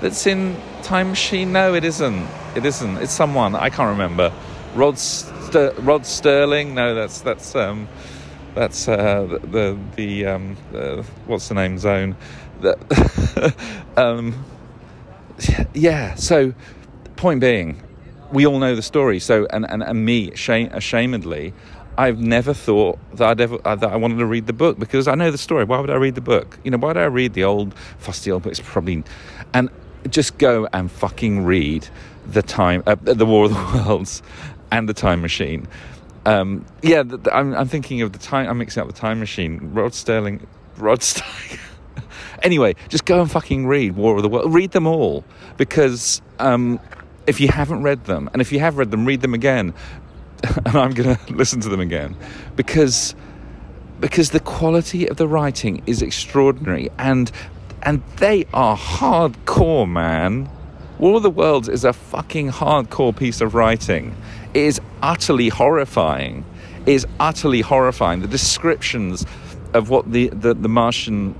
That's 0.00 0.26
in 0.26 0.56
Time 0.82 1.08
Machine? 1.08 1.52
No, 1.52 1.74
it 1.74 1.84
isn't. 1.84 2.26
It 2.54 2.64
isn't. 2.64 2.98
It's 2.98 3.12
someone 3.12 3.54
I 3.54 3.70
can't 3.70 3.90
remember. 3.90 4.32
Rod 4.74 4.98
Ster- 4.98 5.74
Rod 5.78 6.02
Serling? 6.02 6.72
No, 6.72 6.94
that's 6.94 7.20
that's 7.20 7.54
um, 7.54 7.88
that's 8.54 8.88
uh, 8.88 9.26
the 9.26 9.38
the, 9.46 9.78
the 9.96 10.26
um, 10.26 10.56
uh, 10.74 11.02
what's 11.26 11.48
the 11.48 11.54
name 11.54 11.78
zone? 11.78 12.16
Um, 13.96 14.44
yeah. 15.72 16.14
So, 16.16 16.52
point 17.16 17.40
being, 17.40 17.80
we 18.32 18.46
all 18.46 18.58
know 18.58 18.74
the 18.74 18.82
story. 18.82 19.20
So, 19.20 19.46
and 19.50 19.68
and, 19.70 19.82
and 19.82 20.04
me, 20.04 20.34
shame, 20.34 20.68
ashamedly, 20.70 21.52
I've 21.96 22.18
never 22.18 22.52
thought 22.54 22.98
that 23.16 23.28
I'd 23.28 23.40
ever 23.40 23.58
that 23.58 23.84
I 23.84 23.96
wanted 23.96 24.18
to 24.18 24.26
read 24.26 24.46
the 24.46 24.52
book 24.52 24.78
because 24.78 25.06
I 25.06 25.14
know 25.14 25.30
the 25.30 25.38
story. 25.38 25.64
Why 25.64 25.78
would 25.80 25.90
I 25.90 25.96
read 25.96 26.14
the 26.16 26.20
book? 26.20 26.58
You 26.64 26.70
know, 26.72 26.78
why 26.78 26.88
would 26.88 26.96
I 26.96 27.04
read 27.04 27.34
the 27.34 27.44
old 27.44 27.74
fusty 27.98 28.30
old 28.30 28.42
books? 28.42 28.60
Probably, 28.60 29.04
and 29.52 29.70
just 30.08 30.38
go 30.38 30.68
and 30.72 30.90
fucking 30.90 31.44
read 31.44 31.86
the 32.26 32.42
time, 32.42 32.82
uh, 32.86 32.96
the 33.00 33.26
War 33.26 33.46
of 33.46 33.52
the 33.52 33.84
Worlds, 33.86 34.22
and 34.70 34.88
the 34.88 34.94
Time 34.94 35.20
Machine. 35.22 35.66
Um, 36.26 36.64
yeah, 36.82 37.02
the, 37.02 37.18
the, 37.18 37.34
I'm, 37.34 37.54
I'm, 37.54 37.68
thinking 37.68 38.02
of 38.02 38.12
the 38.12 38.18
time. 38.18 38.48
I'm 38.48 38.58
mixing 38.58 38.82
up 38.82 38.86
the 38.86 38.94
Time 38.94 39.20
Machine. 39.20 39.70
Rod 39.74 39.94
Sterling, 39.94 40.46
Rod 40.76 41.00
Steiger. 41.00 41.60
anyway, 42.42 42.74
just 42.88 43.04
go 43.04 43.20
and 43.20 43.30
fucking 43.30 43.66
read 43.66 43.96
War 43.96 44.16
of 44.16 44.22
the 44.22 44.28
Worlds. 44.28 44.54
Read 44.54 44.70
them 44.70 44.86
all 44.86 45.24
because 45.56 46.22
um, 46.38 46.80
if 47.26 47.40
you 47.40 47.48
haven't 47.48 47.82
read 47.82 48.04
them, 48.04 48.30
and 48.32 48.40
if 48.40 48.52
you 48.52 48.60
have 48.60 48.78
read 48.78 48.90
them, 48.90 49.04
read 49.04 49.20
them 49.20 49.34
again. 49.34 49.74
and 50.66 50.76
I'm 50.76 50.92
going 50.92 51.16
to 51.16 51.32
listen 51.32 51.60
to 51.62 51.68
them 51.68 51.80
again 51.80 52.16
because 52.56 53.14
because 54.00 54.30
the 54.30 54.40
quality 54.40 55.08
of 55.08 55.16
the 55.16 55.26
writing 55.26 55.82
is 55.86 56.02
extraordinary 56.02 56.90
and 56.98 57.30
and 57.84 58.02
they 58.16 58.46
are 58.52 58.76
hardcore, 58.76 59.88
man. 59.88 60.48
War 60.98 61.16
of 61.16 61.22
the 61.22 61.30
Worlds 61.30 61.68
is 61.68 61.84
a 61.84 61.92
fucking 61.92 62.50
hardcore 62.50 63.14
piece 63.14 63.40
of 63.40 63.54
writing. 63.54 64.16
It 64.54 64.62
is 64.62 64.80
utterly 65.02 65.48
horrifying. 65.48 66.44
It 66.86 66.92
is 66.92 67.06
utterly 67.18 67.60
horrifying. 67.60 68.20
The 68.20 68.28
descriptions 68.28 69.26
of 69.72 69.90
what 69.90 70.12
the, 70.12 70.28
the, 70.28 70.54
the 70.54 70.68
Martian 70.68 71.34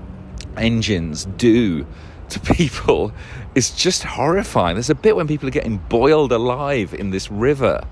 engines 0.57 1.27
do 1.37 1.87
to 2.31 2.41
people 2.55 3.13
is 3.55 3.71
just 3.71 4.03
horrifying. 4.03 4.75
There's 4.75 4.91
a 4.91 4.95
bit 4.95 5.17
when 5.17 5.29
people 5.29 5.49
are 5.49 5.53
getting 5.53 5.79
boiled 5.79 6.33
alive 6.33 6.93
in 6.93 7.11
this 7.11 7.31
river, 7.31 7.87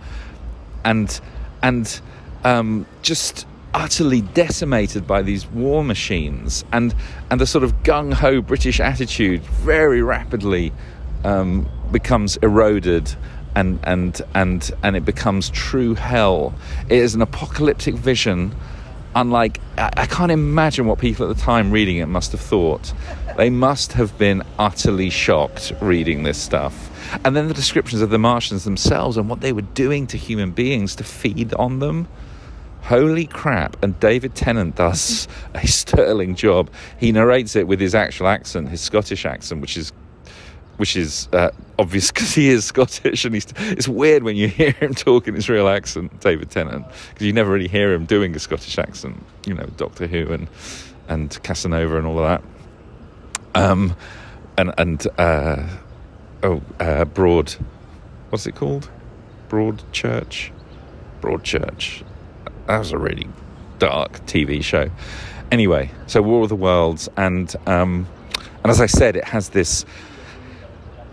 and 0.84 1.20
and 1.62 2.00
um, 2.42 2.86
just 3.02 3.46
utterly 3.74 4.20
decimated 4.20 5.06
by 5.06 5.22
these 5.22 5.46
war 5.46 5.84
machines, 5.84 6.64
and 6.72 6.94
and 7.30 7.40
the 7.40 7.46
sort 7.46 7.64
of 7.64 7.82
gung 7.82 8.12
ho 8.12 8.40
British 8.40 8.80
attitude 8.80 9.42
very 9.42 10.02
rapidly 10.02 10.72
um, 11.24 11.68
becomes 11.90 12.36
eroded. 12.38 13.14
And, 13.54 13.80
and 13.82 14.18
and 14.34 14.70
and 14.82 14.96
it 14.96 15.04
becomes 15.04 15.50
true 15.50 15.94
hell. 15.94 16.54
It 16.88 16.96
is 16.96 17.14
an 17.14 17.20
apocalyptic 17.20 17.94
vision 17.94 18.54
unlike 19.14 19.60
I, 19.78 19.90
I 19.96 20.06
can't 20.06 20.32
imagine 20.32 20.86
what 20.86 20.98
people 20.98 21.28
at 21.28 21.36
the 21.36 21.42
time 21.42 21.70
reading 21.70 21.98
it 21.98 22.06
must 22.06 22.32
have 22.32 22.40
thought. 22.40 22.92
They 23.36 23.50
must 23.50 23.92
have 23.92 24.16
been 24.18 24.42
utterly 24.58 25.10
shocked 25.10 25.72
reading 25.80 26.22
this 26.22 26.38
stuff. 26.38 26.90
And 27.24 27.36
then 27.36 27.48
the 27.48 27.54
descriptions 27.54 28.02
of 28.02 28.10
the 28.10 28.18
Martians 28.18 28.64
themselves 28.64 29.16
and 29.16 29.28
what 29.28 29.40
they 29.40 29.52
were 29.52 29.62
doing 29.62 30.06
to 30.08 30.16
human 30.16 30.50
beings 30.50 30.96
to 30.96 31.04
feed 31.04 31.52
on 31.54 31.78
them. 31.78 32.08
Holy 32.82 33.26
crap. 33.26 33.82
And 33.82 33.98
David 34.00 34.34
Tennant 34.34 34.76
does 34.76 35.28
a 35.54 35.66
sterling 35.66 36.34
job. 36.34 36.70
He 36.98 37.12
narrates 37.12 37.56
it 37.56 37.66
with 37.66 37.80
his 37.80 37.94
actual 37.94 38.28
accent, 38.28 38.68
his 38.68 38.80
Scottish 38.80 39.24
accent, 39.24 39.60
which 39.60 39.76
is 39.76 39.92
which 40.78 40.96
is 40.96 41.28
uh, 41.32 41.50
obvious 41.78 42.10
because 42.12 42.34
he 42.34 42.48
is 42.48 42.64
Scottish, 42.64 43.24
and 43.24 43.34
he's, 43.34 43.46
it's 43.56 43.86
weird 43.86 44.22
when 44.22 44.36
you 44.36 44.48
hear 44.60 44.72
him 44.72 44.94
talk 44.94 45.28
in 45.28 45.34
his 45.34 45.48
real 45.48 45.68
accent, 45.68 46.20
David 46.20 46.50
Tennant, 46.50 46.86
because 47.10 47.26
you 47.26 47.32
never 47.32 47.52
really 47.52 47.68
hear 47.68 47.92
him 47.92 48.04
doing 48.04 48.34
a 48.34 48.38
Scottish 48.38 48.78
accent. 48.78 49.22
You 49.46 49.54
know, 49.54 49.66
Doctor 49.76 50.06
Who 50.06 50.32
and 50.32 50.48
and 51.08 51.42
Casanova 51.42 51.98
and 51.98 52.06
all 52.06 52.18
of 52.18 52.42
that. 53.54 53.62
Um, 53.62 53.94
and 54.58 54.74
and 54.78 55.06
uh, 55.18 55.68
oh, 56.42 56.62
uh, 56.80 57.04
Broad, 57.04 57.54
what's 58.30 58.46
it 58.46 58.54
called? 58.54 58.90
Broad 59.48 59.82
Church, 59.92 60.52
Broadchurch. 61.20 62.02
That 62.66 62.78
was 62.78 62.92
a 62.92 62.98
really 62.98 63.28
dark 63.78 64.24
TV 64.26 64.62
show. 64.62 64.90
Anyway, 65.50 65.90
so 66.06 66.22
War 66.22 66.44
of 66.44 66.48
the 66.48 66.56
Worlds, 66.56 67.08
and 67.16 67.54
um, 67.66 68.06
and 68.62 68.70
as 68.70 68.80
I 68.80 68.86
said, 68.86 69.16
it 69.16 69.24
has 69.24 69.50
this 69.50 69.84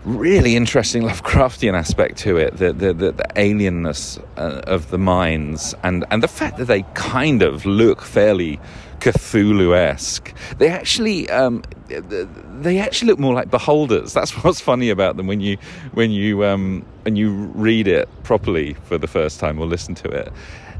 really 0.04 0.56
interesting 0.56 1.02
Lovecraftian 1.10 1.74
aspect 1.74 2.18
to 2.18 2.36
it, 2.36 2.56
the 2.56 2.72
the, 2.72 2.92
the, 2.92 3.12
the 3.12 3.26
alienness 3.36 4.22
uh, 4.36 4.62
of 4.66 4.90
the 4.90 4.98
minds, 4.98 5.74
and 5.82 6.04
and 6.10 6.22
the 6.22 6.28
fact 6.28 6.58
that 6.58 6.66
they 6.66 6.82
kind 6.94 7.42
of 7.42 7.66
look 7.66 8.02
fairly 8.02 8.60
Cthulhu-esque. 9.00 10.32
They 10.58 10.68
actually 10.68 11.28
um, 11.30 11.62
they 11.88 12.78
actually 12.78 13.08
look 13.08 13.18
more 13.18 13.34
like 13.34 13.50
beholders. 13.50 14.12
That's 14.18 14.32
what's 14.44 14.60
funny 14.60 14.90
about 14.90 15.16
them 15.16 15.26
when 15.26 15.40
you 15.40 15.58
when 15.92 16.12
you 16.12 16.44
um, 16.44 16.86
when 17.02 17.16
you 17.16 17.30
read 17.54 17.88
it 17.88 18.08
properly 18.22 18.74
for 18.84 18.96
the 18.96 19.08
first 19.08 19.40
time 19.40 19.58
or 19.58 19.66
listen 19.66 19.94
to 19.96 20.08
it 20.08 20.32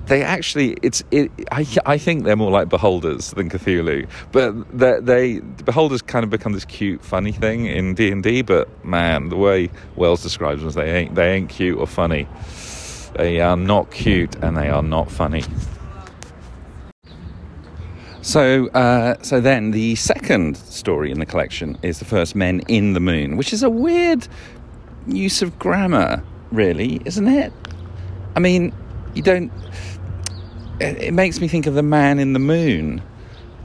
they 0.07 0.23
actually 0.23 0.77
it's 0.83 1.03
it, 1.11 1.31
I, 1.53 1.67
I 1.87 1.99
think 1.99 2.25
they're 2.25 2.37
more 2.37 2.51
like 2.51 2.69
beholders 2.69 3.31
than 3.31 3.49
Cthulhu 3.49 4.09
but 4.33 4.79
they, 4.79 5.01
they 5.01 5.41
beholders 5.41 6.03
kind 6.03 6.25
of 6.25 6.31
become 6.31 6.53
this 6.53 6.65
cute 6.65 7.05
funny 7.05 7.33
thing 7.33 7.67
in 7.67 7.95
D&D 7.95 8.43
but 8.43 8.69
man 8.85 9.29
the 9.29 9.37
way 9.37 9.71
Wells 9.97 10.23
describes 10.23 10.61
them 10.61 10.69
is 10.69 10.75
they 10.75 10.91
ain't 10.91 11.15
they 11.15 11.33
ain't 11.33 11.49
cute 11.49 11.79
or 11.79 11.87
funny 11.87 12.27
they 13.17 13.41
are 13.41 13.57
not 13.57 13.91
cute 13.91 14.35
and 14.37 14.57
they 14.57 14.69
are 14.69 14.83
not 14.83 15.11
funny 15.11 15.45
so, 18.23 18.69
uh, 18.69 19.17
so 19.23 19.41
then 19.41 19.71
the 19.71 19.95
second 19.95 20.57
story 20.59 21.11
in 21.11 21.19
the 21.19 21.27
collection 21.27 21.79
is 21.83 22.01
the 22.01 22.05
first 22.05 22.35
men 22.37 22.61
in 22.69 22.93
the 22.93 23.01
moon, 23.01 23.39
which 23.39 23.53
is 23.55 23.63
a 23.63 23.71
weird 23.71 24.29
use 25.07 25.41
of 25.41 25.59
grammar, 25.59 26.23
really, 26.53 27.01
isn't 27.07 27.27
it? 27.27 27.51
I 28.37 28.41
mean, 28.41 28.75
you 29.15 29.23
don't 29.23 29.51
it 30.81 31.15
makes 31.15 31.41
me 31.41 31.49
think 31.49 31.67
of 31.67 31.75
the 31.75 31.83
man 31.83 32.19
in 32.19 32.33
the 32.33 32.39
moon, 32.39 33.03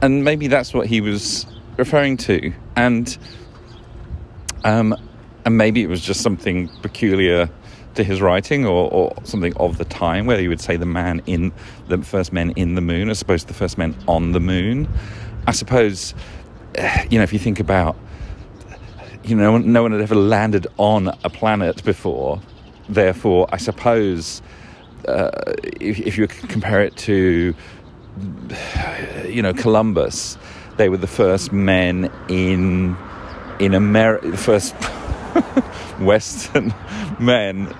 and 0.02 0.24
maybe 0.24 0.48
that's 0.48 0.74
what 0.74 0.86
he 0.86 1.00
was 1.00 1.46
referring 1.76 2.16
to, 2.18 2.52
and 2.76 3.16
um, 4.64 4.94
and 5.44 5.56
maybe 5.56 5.82
it 5.82 5.88
was 5.88 6.00
just 6.00 6.22
something 6.22 6.68
peculiar 6.82 7.48
to 7.94 8.04
his 8.04 8.20
writing 8.20 8.66
or, 8.66 8.92
or 8.92 9.14
something 9.24 9.56
of 9.56 9.78
the 9.78 9.84
time 9.84 10.26
where 10.26 10.38
he 10.38 10.48
would 10.48 10.60
say 10.60 10.76
the 10.76 10.86
man 10.86 11.22
in 11.26 11.52
the 11.88 11.98
first 11.98 12.32
men 12.32 12.50
in 12.50 12.74
the 12.74 12.80
moon 12.80 13.08
as 13.08 13.22
opposed 13.22 13.46
to 13.46 13.52
the 13.52 13.58
first 13.58 13.78
men 13.78 13.96
on 14.06 14.32
the 14.32 14.40
moon. 14.40 14.88
I 15.46 15.52
suppose 15.52 16.14
you 17.10 17.18
know 17.18 17.22
if 17.22 17.32
you 17.32 17.38
think 17.38 17.60
about 17.60 17.96
you 19.24 19.34
know 19.34 19.56
no 19.58 19.82
one 19.82 19.92
had 19.92 20.00
ever 20.00 20.14
landed 20.14 20.66
on 20.76 21.08
a 21.24 21.30
planet 21.30 21.82
before. 21.84 22.40
Therefore 22.88 23.48
I 23.50 23.56
suppose 23.56 24.42
uh, 25.06 25.30
if, 25.80 25.98
if, 26.00 26.18
you 26.18 26.26
compare 26.26 26.82
it 26.82 26.96
to, 26.96 27.54
you 29.26 29.42
know, 29.42 29.52
Columbus, 29.52 30.38
they 30.76 30.88
were 30.88 30.96
the 30.96 31.06
first 31.06 31.52
men 31.52 32.10
in 32.28 32.96
in 33.58 33.72
America, 33.72 34.30
the 34.30 34.36
first 34.36 34.74
Western 36.00 36.74
men 37.18 37.74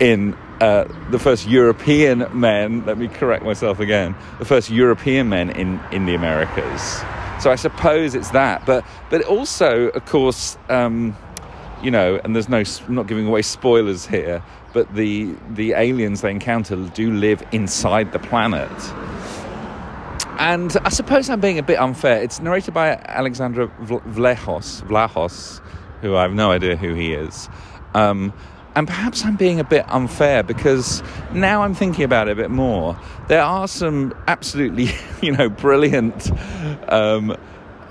in 0.00 0.34
uh, 0.60 0.84
the 1.10 1.18
first 1.18 1.46
European 1.46 2.26
men. 2.38 2.84
Let 2.86 2.98
me 2.98 3.08
correct 3.08 3.44
myself 3.44 3.80
again. 3.80 4.14
The 4.38 4.44
first 4.44 4.70
European 4.70 5.28
men 5.28 5.50
in 5.50 5.80
in 5.92 6.06
the 6.06 6.14
Americas. 6.14 7.02
So 7.40 7.50
I 7.50 7.56
suppose 7.56 8.14
it's 8.14 8.30
that, 8.30 8.64
but 8.66 8.84
but 9.10 9.22
also, 9.24 9.88
of 9.88 10.04
course. 10.06 10.56
Um, 10.68 11.16
you 11.82 11.90
know, 11.90 12.18
and 12.24 12.34
there's 12.34 12.48
no, 12.48 12.62
I'm 12.88 12.94
not 12.94 13.06
giving 13.06 13.26
away 13.26 13.42
spoilers 13.42 14.06
here, 14.06 14.42
but 14.74 14.94
the 14.94 15.34
the 15.50 15.72
aliens 15.72 16.20
they 16.20 16.30
encounter 16.30 16.76
do 16.90 17.12
live 17.12 17.42
inside 17.52 18.12
the 18.12 18.18
planet. 18.18 18.70
And 20.38 20.76
I 20.84 20.88
suppose 20.88 21.30
I'm 21.30 21.40
being 21.40 21.60
a 21.60 21.62
bit 21.62 21.78
unfair. 21.78 22.20
It's 22.20 22.40
narrated 22.40 22.74
by 22.74 22.96
Alexander 23.06 23.68
Vlahos, 23.68 24.82
Vlahos, 24.82 25.62
who 26.02 26.16
I 26.16 26.22
have 26.22 26.34
no 26.34 26.50
idea 26.50 26.76
who 26.76 26.92
he 26.92 27.14
is. 27.14 27.48
Um, 27.94 28.32
and 28.74 28.88
perhaps 28.88 29.24
I'm 29.24 29.36
being 29.36 29.60
a 29.60 29.64
bit 29.64 29.84
unfair 29.88 30.42
because 30.42 31.04
now 31.32 31.62
I'm 31.62 31.74
thinking 31.74 32.04
about 32.04 32.26
it 32.26 32.32
a 32.32 32.34
bit 32.34 32.50
more. 32.50 32.98
There 33.28 33.42
are 33.42 33.68
some 33.68 34.12
absolutely, 34.26 34.88
you 35.22 35.30
know, 35.30 35.48
brilliant, 35.48 36.30
um, 36.88 37.36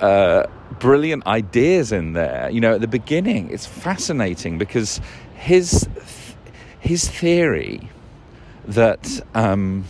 uh, 0.01 0.43
brilliant 0.79 1.25
ideas 1.25 1.93
in 1.93 2.11
there. 2.11 2.49
You 2.51 2.59
know, 2.59 2.73
at 2.73 2.81
the 2.81 2.89
beginning, 2.89 3.51
it's 3.51 3.65
fascinating 3.65 4.57
because 4.57 4.99
his 5.35 5.87
his 6.83 7.07
theory 7.07 7.89
that 8.65 9.21
um, 9.33 9.85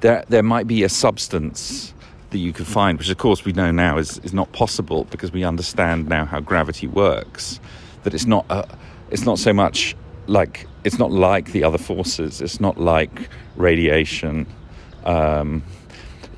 there 0.00 0.24
there 0.28 0.42
might 0.42 0.66
be 0.66 0.82
a 0.82 0.88
substance 0.88 1.92
that 2.30 2.38
you 2.38 2.52
could 2.52 2.66
find, 2.66 2.98
which 2.98 3.10
of 3.10 3.18
course 3.18 3.44
we 3.44 3.52
know 3.52 3.70
now 3.70 3.98
is, 3.98 4.18
is 4.18 4.32
not 4.32 4.50
possible 4.52 5.04
because 5.04 5.30
we 5.32 5.44
understand 5.44 6.08
now 6.08 6.24
how 6.24 6.40
gravity 6.40 6.86
works. 6.86 7.60
That 8.02 8.14
it's 8.14 8.26
not 8.26 8.46
a, 8.50 8.66
it's 9.10 9.24
not 9.24 9.38
so 9.38 9.52
much 9.52 9.94
like 10.26 10.66
it's 10.84 10.98
not 10.98 11.10
like 11.10 11.52
the 11.52 11.64
other 11.64 11.78
forces. 11.78 12.40
It's 12.40 12.60
not 12.60 12.78
like 12.78 13.28
radiation. 13.56 14.46
Um, 15.04 15.62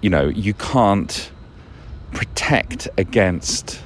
you 0.01 0.11
know, 0.11 0.29
you 0.29 0.55
can't 0.55 1.31
protect 2.12 2.88
against. 2.99 3.81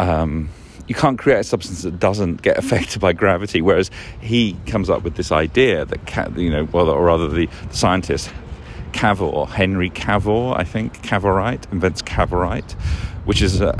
Um, 0.00 0.48
you 0.88 0.94
can't 0.94 1.18
create 1.18 1.40
a 1.40 1.44
substance 1.44 1.82
that 1.82 1.98
doesn't 1.98 2.42
get 2.42 2.58
affected 2.58 3.00
by 3.00 3.12
gravity. 3.12 3.62
Whereas 3.62 3.90
he 4.20 4.56
comes 4.66 4.90
up 4.90 5.02
with 5.02 5.16
this 5.16 5.32
idea 5.32 5.84
that, 5.84 6.36
you 6.36 6.50
know, 6.50 6.64
well, 6.72 6.90
or 6.90 7.04
rather 7.04 7.28
the, 7.28 7.48
scientist 7.70 8.30
Cavor, 8.92 9.46
Henry 9.46 9.90
Cavor, 9.90 10.54
I 10.56 10.64
think, 10.64 11.02
Cavorite, 11.02 11.66
invents 11.72 12.02
Cavorite, 12.02 12.72
which 13.24 13.40
is 13.40 13.60
a, 13.60 13.72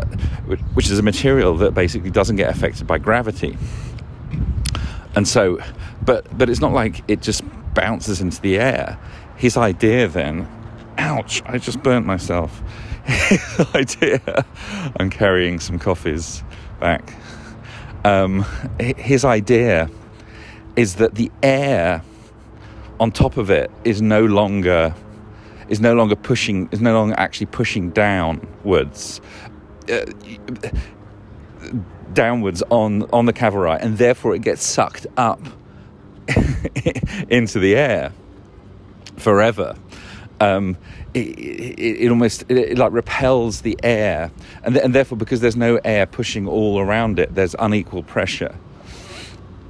which 0.74 0.90
is 0.90 0.98
a 0.98 1.02
material 1.02 1.56
that 1.58 1.74
basically 1.74 2.10
doesn't 2.10 2.36
get 2.36 2.50
affected 2.50 2.86
by 2.86 2.98
gravity. 2.98 3.56
And 5.14 5.28
so, 5.28 5.58
but 6.02 6.26
but 6.36 6.48
it's 6.48 6.60
not 6.60 6.72
like 6.72 7.04
it 7.08 7.20
just 7.20 7.42
bounces 7.74 8.20
into 8.20 8.40
the 8.40 8.58
air. 8.58 8.98
His 9.36 9.56
idea 9.56 10.08
then, 10.08 10.48
ouch! 10.96 11.42
I 11.44 11.58
just 11.58 11.82
burnt 11.82 12.06
myself. 12.06 12.62
His 13.04 13.66
idea. 13.74 14.46
I'm 14.96 15.10
carrying 15.10 15.60
some 15.60 15.78
coffees 15.78 16.42
back. 16.82 17.14
Um, 18.04 18.44
his 18.80 19.24
idea 19.24 19.88
is 20.74 20.96
that 20.96 21.14
the 21.14 21.30
air 21.42 22.02
on 22.98 23.12
top 23.12 23.36
of 23.36 23.50
it 23.50 23.70
is 23.84 24.02
no 24.02 24.24
longer 24.24 24.94
is 25.68 25.80
no 25.80 25.94
longer 25.94 26.16
pushing 26.16 26.68
is 26.72 26.80
no 26.80 26.92
longer 26.92 27.14
actually 27.16 27.46
pushing 27.46 27.90
downwards 27.90 29.20
uh, 29.90 30.04
downwards 32.12 32.62
on 32.70 33.02
on 33.12 33.26
the 33.26 33.32
cavorite 33.32 33.80
and 33.80 33.98
therefore 33.98 34.34
it 34.34 34.42
gets 34.42 34.64
sucked 34.64 35.06
up 35.16 35.40
into 37.28 37.58
the 37.60 37.76
air 37.76 38.12
forever 39.16 39.76
um, 40.42 40.76
it, 41.14 41.38
it, 41.38 42.00
it, 42.04 42.08
almost 42.10 42.42
it, 42.48 42.58
it, 42.58 42.78
like 42.78 42.90
repels 42.90 43.60
the 43.60 43.78
air, 43.84 44.32
and, 44.64 44.74
th- 44.74 44.84
and 44.84 44.92
therefore 44.92 45.16
because 45.16 45.40
there's 45.40 45.56
no 45.56 45.76
air 45.84 46.04
pushing 46.04 46.48
all 46.48 46.80
around 46.80 47.20
it, 47.20 47.32
there's 47.34 47.54
unequal 47.60 48.02
pressure. 48.02 48.56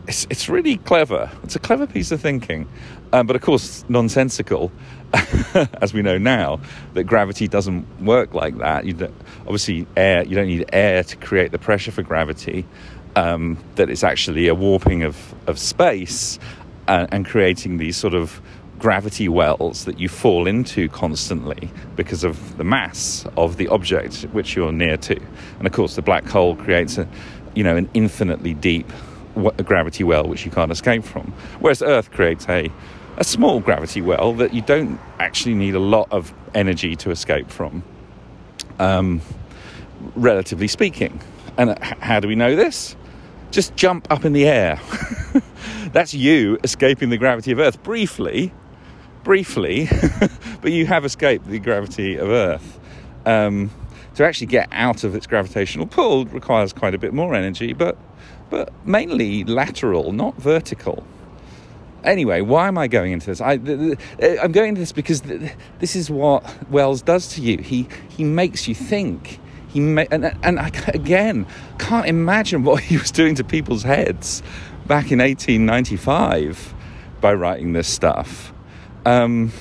It's, 0.08 0.26
it's 0.30 0.48
really 0.48 0.78
clever. 0.78 1.30
It's 1.42 1.54
a 1.54 1.58
clever 1.58 1.86
piece 1.86 2.10
of 2.10 2.22
thinking, 2.22 2.66
um, 3.12 3.26
but 3.26 3.36
of 3.36 3.42
course 3.42 3.84
nonsensical, 3.90 4.72
as 5.82 5.92
we 5.92 6.00
know 6.00 6.16
now 6.16 6.58
that 6.94 7.04
gravity 7.04 7.48
doesn't 7.48 7.86
work 8.00 8.32
like 8.32 8.56
that. 8.56 8.86
You 8.86 9.12
obviously 9.40 9.86
air. 9.94 10.24
You 10.24 10.34
don't 10.34 10.48
need 10.48 10.64
air 10.72 11.04
to 11.04 11.16
create 11.16 11.52
the 11.52 11.58
pressure 11.58 11.92
for 11.92 12.02
gravity. 12.02 12.66
Um, 13.14 13.62
that 13.74 13.90
it's 13.90 14.04
actually 14.04 14.48
a 14.48 14.54
warping 14.54 15.02
of 15.02 15.34
of 15.46 15.58
space 15.58 16.38
uh, 16.88 17.06
and 17.12 17.26
creating 17.26 17.76
these 17.76 17.98
sort 17.98 18.14
of 18.14 18.40
gravity 18.82 19.28
wells 19.28 19.84
that 19.84 20.00
you 20.00 20.08
fall 20.08 20.48
into 20.48 20.88
constantly 20.88 21.70
because 21.94 22.24
of 22.24 22.56
the 22.56 22.64
mass 22.64 23.24
of 23.36 23.56
the 23.56 23.68
object 23.68 24.22
which 24.32 24.56
you're 24.56 24.72
near 24.72 24.96
to. 24.96 25.16
And 25.58 25.68
of 25.68 25.72
course, 25.72 25.94
the 25.94 26.02
black 26.02 26.26
hole 26.26 26.56
creates 26.56 26.98
a, 26.98 27.06
you 27.54 27.62
know, 27.62 27.76
an 27.76 27.88
infinitely 27.94 28.54
deep 28.54 28.90
gravity 29.64 30.02
well 30.02 30.24
which 30.24 30.44
you 30.44 30.50
can't 30.50 30.72
escape 30.72 31.04
from. 31.04 31.32
Whereas 31.60 31.80
Earth 31.80 32.10
creates 32.10 32.48
a 32.48 32.72
a 33.18 33.24
small 33.24 33.60
gravity 33.60 34.00
well 34.00 34.32
that 34.32 34.52
you 34.52 34.62
don't 34.62 34.98
actually 35.20 35.54
need 35.54 35.76
a 35.76 35.78
lot 35.78 36.08
of 36.10 36.34
energy 36.52 36.96
to 36.96 37.10
escape 37.12 37.50
from, 37.50 37.84
um, 38.80 39.20
relatively 40.16 40.66
speaking. 40.66 41.20
And 41.56 41.78
how 41.78 42.18
do 42.18 42.26
we 42.26 42.34
know 42.34 42.56
this? 42.56 42.96
Just 43.52 43.76
jump 43.76 44.10
up 44.10 44.24
in 44.24 44.32
the 44.32 44.46
air. 44.46 44.80
That's 45.92 46.14
you 46.14 46.58
escaping 46.64 47.10
the 47.10 47.18
gravity 47.18 47.52
of 47.52 47.60
Earth 47.60 47.80
briefly, 47.82 48.50
briefly, 49.24 49.88
but 50.60 50.72
you 50.72 50.86
have 50.86 51.04
escaped 51.04 51.46
the 51.46 51.58
gravity 51.58 52.16
of 52.16 52.28
Earth. 52.28 52.80
Um, 53.24 53.70
to 54.14 54.24
actually 54.24 54.48
get 54.48 54.68
out 54.72 55.04
of 55.04 55.14
its 55.14 55.26
gravitational 55.26 55.86
pull 55.86 56.26
requires 56.26 56.72
quite 56.72 56.94
a 56.94 56.98
bit 56.98 57.14
more 57.14 57.34
energy, 57.34 57.72
but 57.72 57.96
but 58.50 58.70
mainly 58.86 59.44
lateral, 59.44 60.12
not 60.12 60.36
vertical. 60.36 61.06
Anyway, 62.04 62.40
why 62.40 62.68
am 62.68 62.76
I 62.76 62.88
going 62.88 63.12
into 63.12 63.26
this? 63.26 63.40
I, 63.40 63.54
am 63.54 64.52
going 64.52 64.70
into 64.70 64.80
this 64.80 64.92
because 64.92 65.22
this 65.22 65.96
is 65.96 66.10
what 66.10 66.44
Wells 66.70 67.00
does 67.00 67.28
to 67.34 67.40
you. 67.40 67.58
He 67.58 67.88
he 68.08 68.24
makes 68.24 68.68
you 68.68 68.74
think. 68.74 69.40
He 69.68 69.80
ma- 69.80 70.04
and 70.10 70.36
and 70.42 70.60
I 70.60 70.70
again 70.88 71.46
can't 71.78 72.06
imagine 72.06 72.64
what 72.64 72.82
he 72.88 72.98
was 72.98 73.10
doing 73.10 73.34
to 73.36 73.44
people's 73.44 73.84
heads 73.84 74.42
back 74.86 75.12
in 75.12 75.20
1895 75.20 76.74
by 77.20 77.32
writing 77.32 77.72
this 77.72 77.88
stuff. 77.88 78.51
Um, 79.04 79.52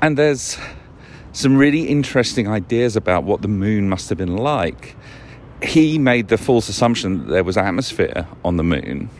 and 0.00 0.16
there's 0.16 0.58
some 1.32 1.56
really 1.56 1.88
interesting 1.88 2.48
ideas 2.48 2.96
about 2.96 3.24
what 3.24 3.42
the 3.42 3.48
moon 3.48 3.88
must 3.88 4.08
have 4.08 4.18
been 4.18 4.36
like. 4.36 4.96
He 5.62 5.98
made 5.98 6.28
the 6.28 6.38
false 6.38 6.68
assumption 6.68 7.18
that 7.18 7.32
there 7.32 7.44
was 7.44 7.56
atmosphere 7.56 8.26
on 8.44 8.56
the 8.56 8.64
moon. 8.64 9.10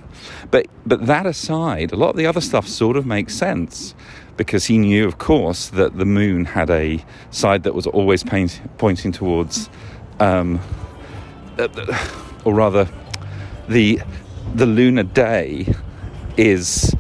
But, 0.50 0.66
but 0.84 1.06
that 1.06 1.24
aside, 1.24 1.92
a 1.92 1.96
lot 1.96 2.10
of 2.10 2.16
the 2.16 2.26
other 2.26 2.40
stuff 2.40 2.68
sort 2.68 2.96
of 2.96 3.06
makes 3.06 3.34
sense 3.34 3.94
because 4.36 4.66
he 4.66 4.78
knew, 4.78 5.06
of 5.06 5.18
course, 5.18 5.68
that 5.68 5.96
the 5.98 6.04
moon 6.04 6.44
had 6.44 6.70
a 6.70 7.04
side 7.30 7.62
that 7.62 7.74
was 7.74 7.86
always 7.86 8.22
paint, 8.22 8.60
pointing 8.78 9.12
towards, 9.12 9.68
um, 10.20 10.60
uh, 11.58 11.68
or 12.44 12.54
rather, 12.54 12.88
the 13.68 14.00
the 14.54 14.66
lunar 14.66 15.02
day 15.02 15.74
is 16.36 16.94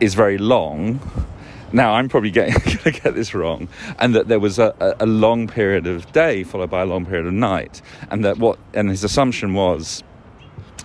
is 0.00 0.14
very 0.14 0.38
long. 0.38 1.00
Now 1.72 1.92
I'm 1.92 2.08
probably 2.08 2.30
going 2.30 2.52
to 2.52 2.90
get 3.02 3.14
this 3.14 3.32
wrong, 3.32 3.68
and 3.98 4.14
that 4.14 4.28
there 4.28 4.40
was 4.40 4.58
a, 4.58 4.74
a, 4.98 5.06
long 5.06 5.46
period 5.46 5.86
of 5.86 6.10
day 6.12 6.42
followed 6.42 6.70
by 6.70 6.82
a 6.82 6.86
long 6.86 7.06
period 7.06 7.26
of 7.26 7.32
night, 7.32 7.80
and 8.10 8.24
that 8.24 8.38
what 8.38 8.58
and 8.74 8.88
his 8.88 9.04
assumption 9.04 9.54
was 9.54 10.02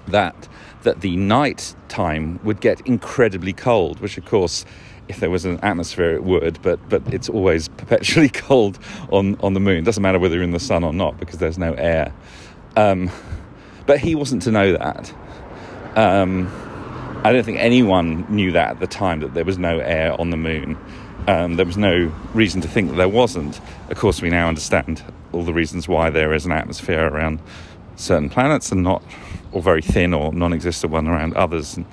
that 0.07 0.47
that 0.83 1.01
the 1.01 1.15
night 1.15 1.75
time 1.89 2.39
would 2.43 2.61
get 2.61 2.81
incredibly 2.81 3.53
cold, 3.53 3.99
which 3.99 4.17
of 4.17 4.25
course 4.25 4.65
if 5.07 5.19
there 5.19 5.29
was 5.29 5.45
an 5.45 5.59
atmosphere 5.61 6.15
it 6.15 6.23
would 6.23 6.59
but 6.61 6.79
but 6.89 7.01
it's 7.13 7.29
always 7.29 7.67
perpetually 7.77 8.29
cold 8.29 8.77
on 9.11 9.35
on 9.41 9.53
the 9.53 9.59
moon. 9.59 9.83
Doesn't 9.83 10.03
matter 10.03 10.19
whether 10.19 10.35
you're 10.35 10.43
in 10.43 10.51
the 10.51 10.59
sun 10.59 10.83
or 10.83 10.93
not 10.93 11.19
because 11.19 11.39
there's 11.39 11.57
no 11.57 11.73
air. 11.73 12.13
Um, 12.75 13.09
but 13.87 13.99
he 13.99 14.13
wasn't 14.15 14.43
to 14.43 14.51
know 14.51 14.73
that. 14.73 15.13
Um, 15.95 16.51
I 17.25 17.33
don't 17.33 17.43
think 17.43 17.57
anyone 17.57 18.23
knew 18.29 18.51
that 18.51 18.69
at 18.69 18.79
the 18.79 18.85
time 18.85 19.21
that 19.21 19.33
there 19.33 19.43
was 19.43 19.57
no 19.57 19.79
air 19.79 20.13
on 20.21 20.29
the 20.29 20.37
moon. 20.37 20.77
Um, 21.27 21.55
there 21.55 21.65
was 21.65 21.75
no 21.75 22.13
reason 22.35 22.61
to 22.61 22.67
think 22.67 22.91
that 22.91 22.97
there 22.97 23.09
wasn't. 23.09 23.59
Of 23.89 23.97
course, 23.97 24.21
we 24.21 24.29
now 24.29 24.47
understand 24.47 25.03
all 25.31 25.41
the 25.41 25.51
reasons 25.51 25.87
why 25.87 26.11
there 26.11 26.35
is 26.35 26.45
an 26.45 26.51
atmosphere 26.51 27.03
around 27.03 27.39
certain 27.95 28.29
planets 28.29 28.71
and 28.71 28.83
not, 28.83 29.01
or 29.51 29.63
very 29.63 29.81
thin 29.81 30.13
or 30.13 30.31
non 30.33 30.53
existent 30.53 30.93
one 30.93 31.07
around 31.07 31.33
others. 31.33 31.77
And, 31.77 31.87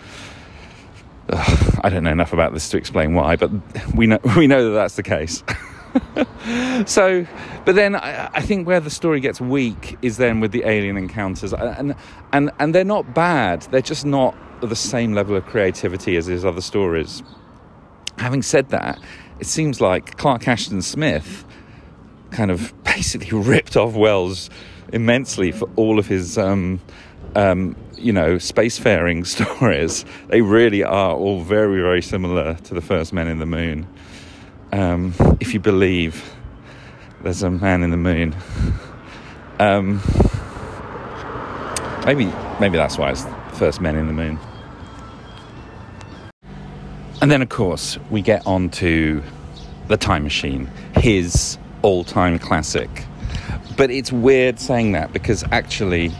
uh, 1.31 1.81
I 1.83 1.89
don't 1.89 2.05
know 2.05 2.13
enough 2.13 2.35
about 2.35 2.53
this 2.53 2.69
to 2.69 2.77
explain 2.77 3.15
why, 3.15 3.37
but 3.37 3.51
we 3.95 4.09
know, 4.09 4.19
we 4.37 4.47
know 4.47 4.69
that 4.69 4.75
that's 4.75 4.97
the 4.97 5.03
case. 5.03 5.43
so, 6.87 7.27
but 7.65 7.75
then 7.75 7.97
I, 7.97 8.31
I, 8.35 8.41
think 8.41 8.67
where 8.67 8.81
the 8.81 8.91
story 8.91 9.21
gets 9.21 9.41
weak 9.41 9.99
is 10.03 10.17
then 10.17 10.41
with 10.41 10.53
the 10.53 10.65
alien 10.65 10.97
encounters, 10.97 11.53
and 11.53 11.95
and 12.33 12.51
and 12.59 12.75
they're 12.75 12.85
not 12.85 13.15
bad. 13.15 13.63
They're 13.63 13.81
just 13.81 14.07
not 14.07 14.35
the 14.61 14.77
same 14.77 15.13
level 15.13 15.37
of 15.37 15.45
creativity 15.47 16.17
as 16.17 16.27
his 16.27 16.45
other 16.45 16.61
stories. 16.61 17.23
Having 18.19 18.43
said 18.43 18.69
that, 18.71 18.99
it 19.41 19.47
seems 19.47 19.81
like 19.81 20.17
Clark 20.17 20.49
Ashton 20.49 20.83
Smith 20.83 21.45
kind 22.31 22.51
of 22.51 22.73
basically 22.85 23.37
ripped 23.39 23.77
off 23.77 23.95
Wells 23.95 24.51
immensely 24.93 25.53
for 25.53 25.69
all 25.77 25.99
of 25.99 26.07
his. 26.07 26.39
Um, 26.39 26.81
um, 27.35 27.77
you 27.97 28.13
know, 28.13 28.35
spacefaring 28.35 29.25
stories, 29.57 30.05
they 30.27 30.43
really 30.43 30.83
are 30.83 31.15
all 31.15 31.41
very, 31.41 31.81
very 31.81 32.03
similar 32.03 32.55
to 32.55 32.75
the 32.75 32.83
first 32.83 33.13
Men 33.13 33.29
in 33.29 33.39
the 33.39 33.47
Moon 33.47 33.87
um, 34.73 35.15
if 35.41 35.55
you 35.55 35.61
believe 35.61 36.35
there's 37.23 37.43
a 37.43 37.51
man 37.51 37.83
in 37.83 37.91
the 37.91 37.97
moon. 37.97 38.35
Um, 39.59 40.01
maybe, 42.05 42.33
maybe 42.59 42.77
that's 42.77 42.99
why 42.99 43.11
it's 43.11 43.25
the 43.25 43.33
first 43.53 43.81
men 43.81 43.97
in 43.97 44.07
the 44.07 44.13
moon. 44.13 44.39
And 47.21 47.31
then, 47.31 47.43
of 47.43 47.49
course, 47.51 47.99
we 48.11 48.23
get 48.23 48.45
on 48.47 48.71
to 48.71 49.23
the 49.87 49.97
Time 49.97 50.25
Machine, 50.25 50.69
his 50.97 51.59
all-time 51.83 52.39
classic. 52.39 52.91
But 53.77 53.91
it's 53.91 54.11
weird 54.11 54.59
saying 54.59 54.93
that 54.93 55.13
because 55.13 55.45
actually 55.53 56.11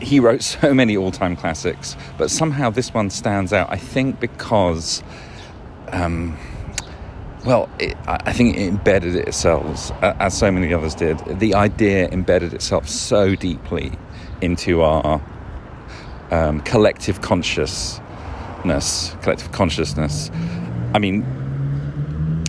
he 0.00 0.20
wrote 0.20 0.42
so 0.44 0.72
many 0.72 0.96
all-time 0.96 1.34
classics, 1.34 1.96
but 2.18 2.30
somehow 2.30 2.70
this 2.70 2.94
one 2.94 3.10
stands 3.10 3.52
out. 3.52 3.72
I 3.72 3.76
think 3.76 4.20
because 4.20 5.02
um, 5.88 6.38
well, 7.46 7.68
it, 7.78 7.96
I 8.06 8.32
think 8.32 8.56
it 8.56 8.66
embedded 8.66 9.14
itself, 9.14 9.92
as 10.02 10.36
so 10.36 10.50
many 10.50 10.74
others 10.74 10.96
did. 10.96 11.18
The 11.38 11.54
idea 11.54 12.08
embedded 12.08 12.52
itself 12.52 12.88
so 12.88 13.36
deeply 13.36 13.92
into 14.40 14.82
our 14.82 15.22
um, 16.32 16.60
collective 16.62 17.20
consciousness. 17.20 18.00
Collective 19.22 19.52
consciousness. 19.52 20.30
I 20.92 20.98
mean, 20.98 21.24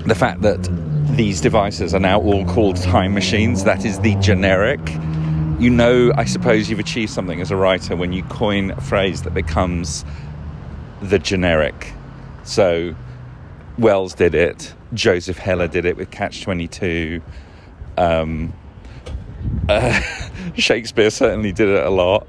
the 0.07 0.15
fact 0.15 0.41
that 0.41 0.67
these 1.15 1.41
devices 1.41 1.93
are 1.93 1.99
now 1.99 2.19
all 2.19 2.43
called 2.45 2.77
time 2.77 3.13
machines, 3.13 3.65
that 3.65 3.85
is 3.85 3.99
the 3.99 4.15
generic. 4.15 4.79
You 5.59 5.69
know, 5.69 6.11
I 6.15 6.25
suppose 6.25 6.71
you've 6.71 6.79
achieved 6.79 7.11
something 7.11 7.39
as 7.39 7.51
a 7.51 7.55
writer 7.55 7.95
when 7.95 8.13
you 8.13 8.23
coin 8.23 8.71
a 8.71 8.81
phrase 8.81 9.21
that 9.23 9.35
becomes 9.35 10.05
the 11.01 11.19
generic. 11.19 11.93
So, 12.43 12.95
Wells 13.77 14.15
did 14.15 14.33
it. 14.33 14.73
Joseph 14.93 15.37
Heller 15.37 15.67
did 15.67 15.85
it 15.85 15.97
with 15.97 16.11
Catch 16.11 16.43
22. 16.43 17.21
Um, 17.97 18.53
uh, 19.69 20.01
Shakespeare 20.55 21.09
certainly 21.09 21.51
did 21.51 21.69
it 21.69 21.85
a 21.85 21.89
lot. 21.89 22.27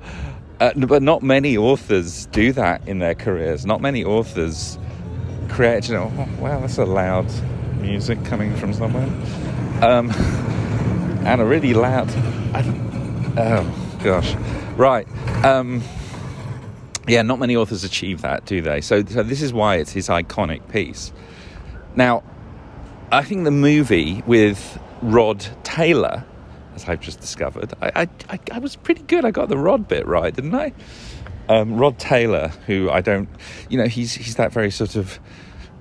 Uh, 0.61 0.73
but 0.75 1.03
not 1.03 1.23
many 1.23 1.57
authors 1.57 2.27
do 2.27 2.53
that 2.53 2.87
in 2.89 2.99
their 2.99 3.15
careers. 3.15 3.65
Not 3.65 3.81
many 3.81 4.05
authors 4.05 4.77
create, 5.49 5.89
you 5.89 5.95
know, 5.95 6.13
oh, 6.17 6.43
wow, 6.43 6.61
that's 6.61 6.79
a 6.79 6.85
loud 6.85 7.27
music 7.81 8.25
coming 8.25 8.55
from 8.57 8.73
somewhere. 8.73 9.07
Um, 9.83 10.11
and 11.25 11.41
a 11.41 11.45
really 11.45 11.75
loud. 11.75 12.09
oh, 13.37 13.99
gosh. 14.03 14.35
Right. 14.77 15.07
Um, 15.45 15.83
yeah, 17.07 17.23
not 17.23 17.39
many 17.39 17.55
authors 17.55 17.85
achieve 17.85 18.23
that, 18.23 18.45
do 18.45 18.61
they? 18.61 18.81
So, 18.81 19.05
so 19.05 19.23
this 19.23 19.43
is 19.43 19.53
why 19.53 19.77
it's 19.77 19.93
his 19.93 20.09
iconic 20.09 20.69
piece. 20.69 21.13
Now, 21.95 22.23
I 23.11 23.23
think 23.23 23.45
the 23.45 23.51
movie 23.51 24.23
with 24.27 24.79
Rod 25.01 25.47
Taylor, 25.63 26.25
as 26.75 26.87
I've 26.87 27.01
just 27.01 27.21
discovered, 27.21 27.73
I, 27.81 28.07
I, 28.29 28.39
I 28.53 28.59
was 28.59 28.77
pretty 28.77 29.03
good. 29.03 29.25
I 29.25 29.31
got 29.31 29.49
the 29.49 29.57
Rod 29.57 29.89
bit 29.89 30.07
right, 30.07 30.35
didn't 30.35 30.55
I? 30.55 30.75
Um, 31.49 31.77
Rod 31.77 31.99
Taylor, 31.99 32.49
who 32.67 32.91
I 32.91 33.01
don't, 33.01 33.31
you 33.71 33.79
know, 33.79 33.87
he's 33.87 34.13
he's 34.13 34.37
that 34.37 34.53
very 34.53 34.71
sort 34.71 34.95
of 34.95 35.19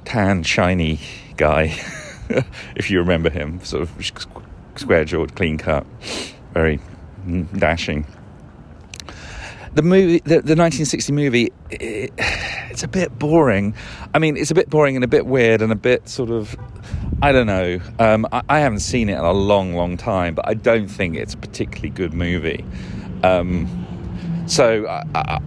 tan, 0.06 0.44
shiny 0.44 1.02
guy, 1.36 1.76
if 2.78 2.90
you 2.90 3.00
remember 3.00 3.30
him, 3.30 3.62
sort 3.66 3.84
of 3.84 3.92
square 4.76 5.04
jawed, 5.04 5.36
clean 5.36 5.58
cut, 5.58 5.86
very 6.54 6.80
dashing. 7.58 8.06
The 9.78 9.84
movie, 9.84 10.18
the, 10.22 10.42
the 10.42 10.56
1960 10.56 11.14
movie, 11.14 11.54
it, 11.70 12.12
it's 12.18 12.82
a 12.82 12.88
bit 12.88 13.20
boring. 13.20 13.76
I 14.12 14.18
mean, 14.18 14.36
it's 14.36 14.50
a 14.50 14.56
bit 14.56 14.72
boring 14.72 14.96
and 14.96 15.06
a 15.06 15.08
bit 15.08 15.28
weird 15.28 15.62
and 15.62 15.72
a 15.72 15.76
bit 15.76 16.10
sort 16.10 16.32
of, 16.32 16.58
I 17.22 17.32
don't 17.32 17.46
know. 17.46 17.80
Um, 18.00 18.26
I, 18.32 18.42
I, 18.50 18.60
haven't 18.62 18.80
seen 18.80 19.08
it 19.08 19.20
in 19.20 19.24
a 19.24 19.32
long, 19.32 19.76
long 19.76 19.96
time, 19.96 20.34
but 20.34 20.48
I 20.48 20.56
don't 20.56 20.88
think 20.88 21.16
it's 21.16 21.36
a 21.36 21.38
particularly 21.38 21.92
good 21.92 22.16
movie. 22.16 22.66
Um, 23.22 23.68
so 24.48 24.88
I, 24.88 25.40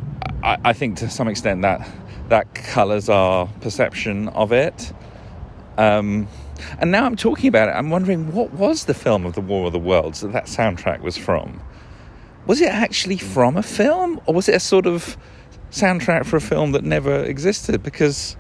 I, 0.45 0.59
I 0.65 0.73
think 0.75 0.99
to 0.99 1.11
some 1.11 1.27
extent 1.27 1.63
that 1.63 1.91
that 2.29 2.55
colours 2.55 3.09
our 3.09 3.49
perception 3.61 4.29
of 4.29 4.53
it. 4.53 4.93
Um, 5.77 6.29
and 6.79 6.93
now 6.93 7.05
I'm 7.05 7.17
talking 7.17 7.49
about 7.49 7.69
it, 7.69 7.73
I'm 7.73 7.91
wondering 7.91 8.33
what 8.33 8.53
was 8.53 8.85
the 8.85 8.95
film 8.95 9.27
of 9.27 9.35
the 9.35 9.41
War 9.41 9.67
of 9.67 9.73
the 9.73 9.81
Worlds 9.81 10.21
that 10.21 10.33
that 10.35 10.45
soundtrack 10.45 11.01
was 11.01 11.17
from? 11.17 11.61
Was 12.47 12.61
it 12.61 12.69
actually 12.69 13.19
from 13.19 13.57
a 13.57 13.63
film, 13.63 14.21
or 14.27 14.35
was 14.35 14.49
it 14.49 14.55
a 14.55 14.61
sort 14.61 14.87
of 14.87 15.17
soundtrack 15.71 16.27
for 16.27 16.37
a 16.37 16.41
film 16.41 16.73
that 16.73 16.85
never 16.85 17.23
existed? 17.25 17.83
Because 17.83 18.37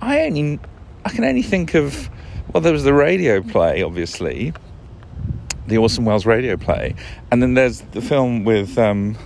I 0.00 0.22
only, 0.22 0.58
I 1.04 1.10
can 1.10 1.24
only 1.24 1.42
think 1.42 1.74
of, 1.74 2.10
well, 2.52 2.60
there 2.60 2.72
was 2.72 2.84
the 2.84 2.94
radio 2.94 3.42
play, 3.42 3.82
obviously, 3.82 4.52
the 5.66 5.78
Orson 5.78 6.04
Welles 6.04 6.26
radio 6.26 6.56
play, 6.56 6.94
and 7.30 7.42
then 7.42 7.54
there's 7.54 7.80
the 7.92 8.00
film 8.00 8.44
with 8.44 8.78
um, 8.78 9.16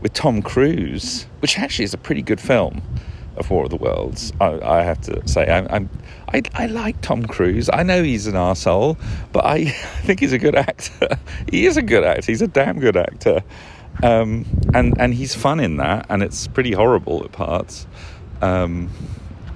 with 0.00 0.12
Tom 0.12 0.42
Cruise, 0.42 1.26
which 1.40 1.58
actually 1.58 1.84
is 1.84 1.94
a 1.94 1.98
pretty 1.98 2.22
good 2.22 2.40
film 2.40 2.82
of 3.36 3.50
War 3.50 3.64
of 3.64 3.70
the 3.70 3.76
Worlds. 3.76 4.32
I, 4.40 4.60
I 4.60 4.82
have 4.82 5.00
to 5.02 5.26
say, 5.28 5.46
I'm, 5.46 5.66
I'm 5.70 5.90
I, 6.32 6.42
I, 6.54 6.66
like 6.66 7.00
Tom 7.00 7.24
Cruise. 7.24 7.70
I 7.72 7.82
know 7.82 8.02
he's 8.02 8.26
an 8.26 8.36
asshole, 8.36 8.98
but 9.32 9.44
I, 9.44 9.54
I 9.56 9.70
think 10.04 10.20
he's 10.20 10.32
a 10.32 10.38
good 10.38 10.54
actor. 10.54 11.18
he 11.50 11.66
is 11.66 11.76
a 11.76 11.82
good 11.82 12.04
actor. 12.04 12.26
He's 12.26 12.42
a 12.42 12.48
damn 12.48 12.80
good 12.80 12.96
actor, 12.96 13.42
um, 14.02 14.44
and 14.74 15.00
and 15.00 15.14
he's 15.14 15.34
fun 15.34 15.60
in 15.60 15.76
that, 15.78 16.06
and 16.08 16.22
it's 16.22 16.46
pretty 16.46 16.72
horrible 16.72 17.24
at 17.24 17.32
parts. 17.32 17.86
Um, 18.42 18.90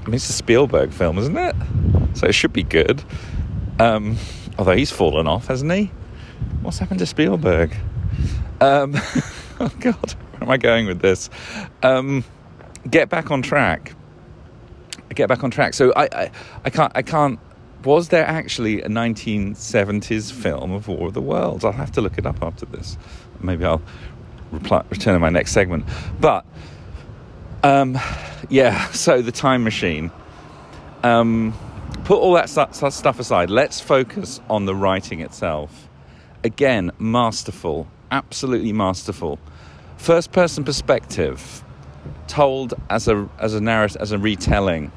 I 0.03 0.07
mean, 0.07 0.15
it's 0.15 0.31
a 0.31 0.33
Spielberg 0.33 0.93
film, 0.93 1.19
isn't 1.19 1.37
it? 1.37 1.55
So 2.15 2.27
it 2.27 2.33
should 2.33 2.53
be 2.53 2.63
good. 2.63 3.03
Um, 3.79 4.17
although 4.59 4.77
he's 4.77 4.91
fallen 4.91 5.27
off, 5.27 5.47
hasn't 5.47 5.73
he? 5.73 5.91
What's 6.63 6.79
happened 6.79 7.01
to 7.01 7.07
Spielberg? 7.07 7.75
Um, 8.61 8.95
oh 9.61 9.73
God, 9.81 10.13
where 10.13 10.43
am 10.43 10.51
I 10.51 10.57
going 10.57 10.87
with 10.87 11.01
this? 11.01 11.31
Um, 11.83 12.25
get 12.89 13.09
back 13.09 13.31
on 13.31 13.43
track. 13.43 13.95
Get 15.15 15.29
back 15.29 15.43
on 15.43 15.51
track. 15.51 15.75
So 15.75 15.93
I, 15.95 16.09
I, 16.13 16.31
I 16.65 16.71
can't, 16.71 16.93
I 16.95 17.03
can't. 17.03 17.39
Was 17.85 18.09
there 18.09 18.27
actually 18.27 18.83
a 18.83 18.89
1970s 18.89 20.31
film 20.33 20.73
of 20.73 20.87
War 20.87 21.09
of 21.09 21.15
the 21.15 21.23
Worlds? 21.23 21.65
I'll 21.65 21.73
have 21.73 21.93
to 21.93 22.01
look 22.01 22.19
it 22.19 22.27
up 22.27 22.43
after 22.43 22.67
this. 22.67 22.99
Maybe 23.41 23.65
I'll 23.65 23.83
reply, 24.53 24.85
return 24.91 25.15
in 25.15 25.21
my 25.21 25.31
next 25.31 25.53
segment. 25.53 25.85
But 26.21 26.45
um, 27.63 27.99
yeah, 28.49 28.87
so 28.91 29.23
the 29.23 29.33
time 29.33 29.65
machine. 29.65 30.11
Um, 31.03 31.55
put 32.05 32.19
all 32.19 32.35
that 32.35 32.51
stuff 32.51 33.19
aside. 33.19 33.51
Let's 33.51 33.81
focus 33.81 34.41
on 34.51 34.67
the 34.67 34.75
writing 34.75 35.21
itself. 35.21 35.89
Again, 36.45 36.91
masterful, 36.99 37.87
absolutely 38.11 38.73
masterful. 38.73 39.39
First 39.97 40.33
person 40.33 40.65
perspective 40.65 41.63
told 42.31 42.75
as 42.89 43.09
a 43.09 43.29
as 43.39 43.55
a 43.55 43.61
narrative 43.61 44.01
as 44.01 44.13
a 44.13 44.19
retelling, 44.19 44.93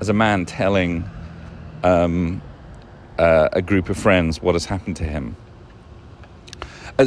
as 0.00 0.08
a 0.08 0.12
man 0.12 0.44
telling 0.44 1.08
um, 1.82 2.42
uh, 3.18 3.48
a 3.52 3.62
group 3.62 3.88
of 3.88 3.96
friends 3.96 4.42
what 4.42 4.54
has 4.54 4.66
happened 4.66 4.96
to 4.96 5.04
him. 5.04 5.36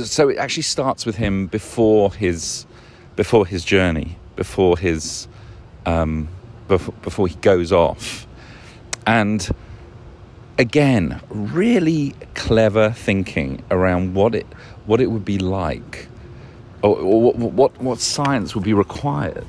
so 0.04 0.28
it 0.28 0.38
actually 0.38 0.64
starts 0.64 1.06
with 1.06 1.16
him 1.16 1.48
before 1.48 2.12
his 2.14 2.66
before 3.16 3.46
his 3.46 3.64
journey, 3.64 4.18
before 4.36 4.78
his 4.78 5.28
um, 5.86 6.28
before, 6.68 6.96
before 7.04 7.28
he 7.28 7.36
goes 7.36 7.72
off, 7.72 8.28
and 9.06 9.50
again, 10.58 11.22
really 11.30 12.16
clever 12.34 12.90
thinking 12.90 13.64
around 13.70 14.16
what 14.16 14.34
it 14.34 14.48
what 14.88 15.00
it 15.00 15.08
would 15.12 15.26
be 15.26 15.38
like 15.38 16.09
or, 16.82 16.98
or 16.98 17.22
what, 17.22 17.36
what, 17.38 17.82
what 17.82 18.00
science 18.00 18.56
would 18.56 18.64
be 18.64 18.74
required 18.74 19.48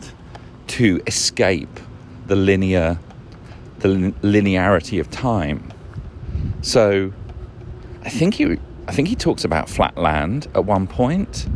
to 0.68 1.00
escape 1.06 1.80
the 2.26 2.36
linear 2.36 2.98
the 3.80 4.12
linearity 4.22 5.00
of 5.00 5.10
time. 5.10 5.72
So, 6.60 7.12
I 8.04 8.10
think 8.10 8.34
he 8.34 8.58
I 8.86 8.92
think 8.92 9.08
he 9.08 9.14
talks 9.14 9.44
about 9.44 9.68
Flatland 9.68 10.48
at 10.54 10.64
one 10.64 10.86
point. 10.86 11.46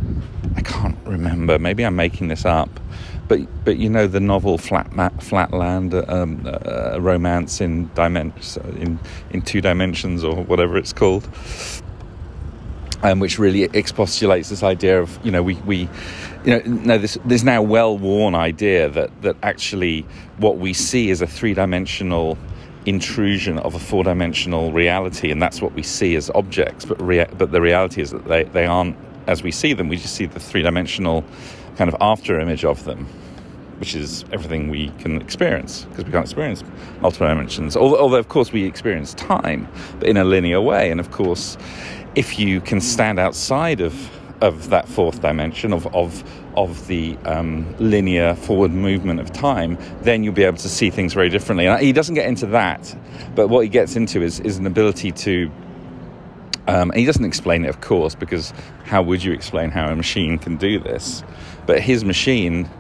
I 0.56 0.62
can't 0.62 0.98
remember. 1.04 1.58
Maybe 1.58 1.84
I'm 1.84 1.96
making 1.96 2.28
this 2.28 2.44
up. 2.44 2.80
But 3.26 3.40
but 3.64 3.78
you 3.78 3.88
know 3.88 4.06
the 4.06 4.20
novel 4.20 4.58
Flat 4.58 4.90
Flatland, 5.22 5.94
um, 6.08 6.46
uh, 6.46 7.00
romance 7.00 7.60
in 7.60 7.90
dimensions 7.94 8.58
in 8.78 8.98
in 9.30 9.42
two 9.42 9.60
dimensions 9.60 10.22
or 10.22 10.44
whatever 10.44 10.76
it's 10.76 10.92
called 10.92 11.28
um, 13.04 13.20
which 13.20 13.38
really 13.38 13.68
expostulates 13.68 14.48
this 14.48 14.64
idea 14.64 15.00
of 15.00 15.24
you 15.24 15.30
know 15.30 15.42
we, 15.42 15.54
we 15.66 15.88
you 16.44 16.50
know 16.52 16.60
no 16.66 16.98
this 16.98 17.16
there's 17.24 17.44
now 17.44 17.62
well 17.62 17.96
worn 17.96 18.34
idea 18.34 18.88
that 18.88 19.22
that 19.22 19.36
actually 19.42 20.04
what 20.38 20.58
we 20.58 20.72
see 20.72 21.10
is 21.10 21.22
a 21.22 21.26
three 21.26 21.54
dimensional 21.54 22.36
intrusion 22.86 23.58
of 23.58 23.74
a 23.74 23.78
four 23.78 24.04
dimensional 24.04 24.72
reality 24.72 25.30
and 25.30 25.40
that's 25.40 25.62
what 25.62 25.72
we 25.74 25.82
see 25.82 26.16
as 26.16 26.30
objects 26.34 26.84
but 26.84 27.00
rea- 27.00 27.28
but 27.38 27.52
the 27.52 27.60
reality 27.60 28.02
is 28.02 28.10
that 28.10 28.26
they, 28.26 28.44
they 28.44 28.66
aren't 28.66 28.96
as 29.26 29.42
we 29.42 29.50
see 29.50 29.72
them. 29.72 29.88
We 29.88 29.96
just 29.96 30.14
see 30.14 30.26
the 30.26 30.40
three 30.40 30.62
dimensional 30.62 31.24
kind 31.76 31.88
of 31.88 31.96
after 32.00 32.38
image 32.40 32.64
of 32.64 32.84
them 32.84 33.06
which 33.78 33.96
is 33.96 34.24
everything 34.32 34.68
we 34.70 34.88
can 35.00 35.20
experience 35.20 35.84
because 35.86 36.04
we 36.04 36.12
can't 36.12 36.24
experience 36.24 36.62
multiple 37.00 37.26
dimensions. 37.26 37.76
Although, 37.76 37.98
although 37.98 38.18
of 38.18 38.28
course 38.28 38.52
we 38.52 38.64
experience 38.64 39.14
time 39.14 39.66
but 39.98 40.08
in 40.08 40.16
a 40.16 40.24
linear 40.24 40.60
way. 40.60 40.90
And 40.90 41.00
of 41.00 41.10
course 41.10 41.56
if 42.14 42.38
you 42.38 42.61
can 42.61 42.81
stand 42.81 43.18
outside 43.18 43.81
of 43.81 44.11
of 44.40 44.70
that 44.70 44.88
fourth 44.88 45.22
dimension 45.22 45.72
of 45.72 45.87
of 45.94 46.22
of 46.57 46.87
the 46.87 47.16
um, 47.24 47.74
linear 47.79 48.35
forward 48.35 48.70
movement 48.70 49.18
of 49.18 49.33
time, 49.33 49.77
then 50.03 50.22
you'll 50.22 50.35
be 50.35 50.44
able 50.44 50.59
to 50.59 50.68
see 50.68 50.90
things 50.90 51.12
very 51.12 51.29
differently. 51.29 51.66
And 51.66 51.81
he 51.81 51.92
doesn't 51.92 52.14
get 52.14 52.29
into 52.29 52.46
that, 52.46 52.96
but 53.35 53.48
what 53.48 53.61
he 53.61 53.68
gets 53.68 53.96
into 53.96 54.22
is 54.22 54.40
is 54.40 54.59
an 54.59 54.66
ability 54.66 55.12
to. 55.12 55.50
Um, 56.66 56.90
and 56.92 56.98
he 56.98 57.05
doesn't 57.05 57.27
explain 57.27 57.66
it, 57.66 57.68
of 57.68 57.83
course, 57.83 58.14
because 58.14 58.55
how 58.85 59.03
would 59.03 59.22
you 59.22 59.33
explain 59.33 59.70
how 59.70 59.87
a 59.90 59.94
machine 59.94 60.38
can 60.38 60.57
do 60.57 60.79
this? 60.79 61.22
But 61.66 61.81
his 61.81 62.05
machine 62.05 62.70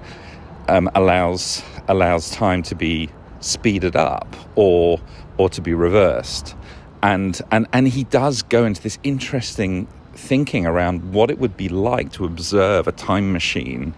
um, 0.68 0.90
allows 0.94 1.62
allows 1.88 2.30
time 2.30 2.62
to 2.64 2.74
be 2.74 3.10
speeded 3.40 3.94
up 3.94 4.34
or 4.54 5.00
or 5.36 5.50
to 5.50 5.60
be 5.60 5.74
reversed 5.74 6.54
and 7.04 7.40
and 7.50 7.68
and 7.72 7.86
he 7.86 8.04
does 8.04 8.42
go 8.42 8.64
into 8.64 8.82
this 8.82 8.98
interesting 9.04 9.86
thinking 10.14 10.66
around 10.66 11.12
what 11.12 11.30
it 11.30 11.38
would 11.38 11.56
be 11.56 11.68
like 11.68 12.10
to 12.12 12.24
observe 12.24 12.88
a 12.88 12.92
time 12.92 13.32
machine 13.32 13.92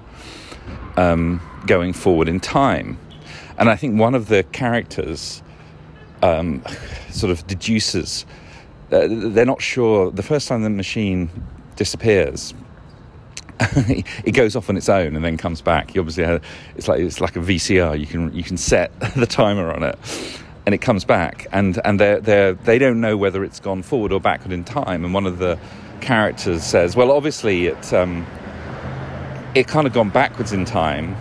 um, 0.96 1.40
going 1.66 1.92
forward 1.92 2.28
in 2.28 2.40
time. 2.40 2.98
And 3.58 3.70
I 3.70 3.76
think 3.76 3.98
one 3.98 4.14
of 4.14 4.28
the 4.28 4.42
characters 4.44 5.42
um, 6.22 6.64
sort 7.10 7.30
of 7.30 7.46
deduces 7.46 8.26
uh, 8.90 9.06
they're 9.08 9.46
not 9.46 9.62
sure. 9.62 10.10
The 10.10 10.22
first 10.22 10.48
time 10.48 10.62
the 10.62 10.70
machine 10.70 11.30
disappears, 11.76 12.54
it 13.60 14.32
goes 14.32 14.56
off 14.56 14.68
on 14.68 14.76
its 14.76 14.88
own 14.88 15.14
and 15.14 15.24
then 15.24 15.36
comes 15.36 15.60
back. 15.60 15.94
You 15.94 16.00
obviously 16.00 16.24
have, 16.24 16.42
it's 16.76 16.88
like 16.88 17.00
it's 17.00 17.20
like 17.20 17.36
a 17.36 17.40
VCR. 17.40 17.98
You 17.98 18.06
can 18.06 18.34
you 18.34 18.42
can 18.42 18.56
set 18.56 18.98
the 19.16 19.26
timer 19.26 19.72
on 19.72 19.84
it 19.84 19.98
and 20.66 20.74
it 20.74 20.78
comes 20.78 21.04
back, 21.04 21.46
and 21.52 21.80
and 21.84 22.00
they 22.00 22.18
they 22.20 22.56
they 22.64 22.78
don't 22.78 23.00
know 23.00 23.16
whether 23.16 23.44
it's 23.44 23.60
gone 23.60 23.82
forward 23.82 24.12
or 24.12 24.20
backward 24.20 24.52
in 24.52 24.64
time. 24.64 25.04
And 25.04 25.14
one 25.14 25.24
of 25.24 25.38
the 25.38 25.58
characters 26.00 26.64
says, 26.64 26.96
"Well, 26.96 27.12
obviously 27.12 27.68
it 27.68 27.92
um, 27.92 28.26
it 29.54 29.68
kind 29.68 29.86
of 29.86 29.92
gone 29.92 30.10
backwards 30.10 30.52
in 30.52 30.64
time." 30.64 31.16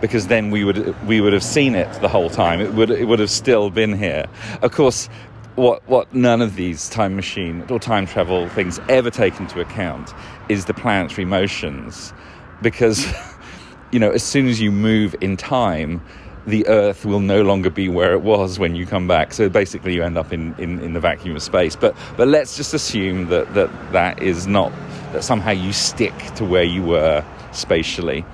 Because 0.00 0.26
then 0.26 0.50
we 0.50 0.64
would 0.64 0.94
we 1.06 1.20
would 1.20 1.32
have 1.32 1.42
seen 1.42 1.74
it 1.74 1.90
the 2.00 2.08
whole 2.08 2.28
time. 2.30 2.60
It 2.60 2.74
would 2.74 2.90
it 2.90 3.06
would 3.06 3.18
have 3.18 3.30
still 3.30 3.70
been 3.70 3.96
here. 3.96 4.26
Of 4.62 4.72
course, 4.72 5.08
what 5.56 5.86
what 5.88 6.12
none 6.14 6.42
of 6.42 6.56
these 6.56 6.88
time 6.90 7.16
machine 7.16 7.64
or 7.70 7.78
time 7.78 8.06
travel 8.06 8.48
things 8.50 8.80
ever 8.88 9.10
take 9.10 9.40
into 9.40 9.60
account 9.60 10.12
is 10.48 10.66
the 10.66 10.74
planetary 10.74 11.24
motions, 11.24 12.12
because 12.60 13.06
you 13.92 13.98
know 13.98 14.10
as 14.10 14.22
soon 14.22 14.46
as 14.46 14.60
you 14.60 14.70
move 14.70 15.16
in 15.20 15.36
time, 15.36 16.02
the 16.46 16.66
Earth 16.66 17.04
will 17.04 17.20
no 17.20 17.42
longer 17.42 17.70
be 17.70 17.88
where 17.88 18.12
it 18.12 18.22
was 18.22 18.58
when 18.58 18.74
you 18.74 18.86
come 18.86 19.08
back. 19.08 19.32
So 19.32 19.48
basically, 19.48 19.94
you 19.94 20.02
end 20.02 20.18
up 20.18 20.32
in, 20.32 20.54
in, 20.58 20.80
in 20.80 20.92
the 20.92 21.00
vacuum 21.00 21.36
of 21.36 21.42
space. 21.42 21.76
But 21.76 21.96
but 22.16 22.28
let's 22.28 22.56
just 22.56 22.74
assume 22.74 23.28
that, 23.28 23.52
that 23.54 23.70
that 23.92 24.22
is 24.22 24.46
not 24.46 24.72
that 25.12 25.24
somehow 25.24 25.52
you 25.52 25.72
stick 25.72 26.14
to 26.36 26.44
where 26.44 26.64
you 26.64 26.82
were 26.82 27.24
spatially. 27.52 28.24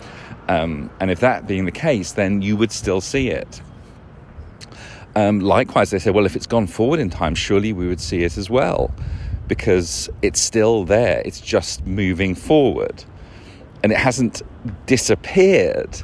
Um, 0.48 0.90
and 0.98 1.10
if 1.10 1.20
that 1.20 1.46
being 1.46 1.64
the 1.64 1.72
case, 1.72 2.12
then 2.12 2.42
you 2.42 2.56
would 2.56 2.72
still 2.72 3.00
see 3.00 3.28
it. 3.28 3.60
Um, 5.14 5.40
likewise, 5.40 5.90
they 5.90 5.98
say, 5.98 6.10
well, 6.10 6.26
if 6.26 6.34
it's 6.34 6.46
gone 6.46 6.66
forward 6.66 7.00
in 7.00 7.10
time, 7.10 7.34
surely 7.34 7.72
we 7.72 7.86
would 7.86 8.00
see 8.00 8.22
it 8.22 8.36
as 8.36 8.48
well, 8.48 8.92
because 9.46 10.08
it's 10.22 10.40
still 10.40 10.84
there. 10.84 11.22
It's 11.24 11.40
just 11.40 11.86
moving 11.86 12.34
forward, 12.34 13.04
and 13.82 13.92
it 13.92 13.98
hasn't 13.98 14.42
disappeared, 14.86 16.02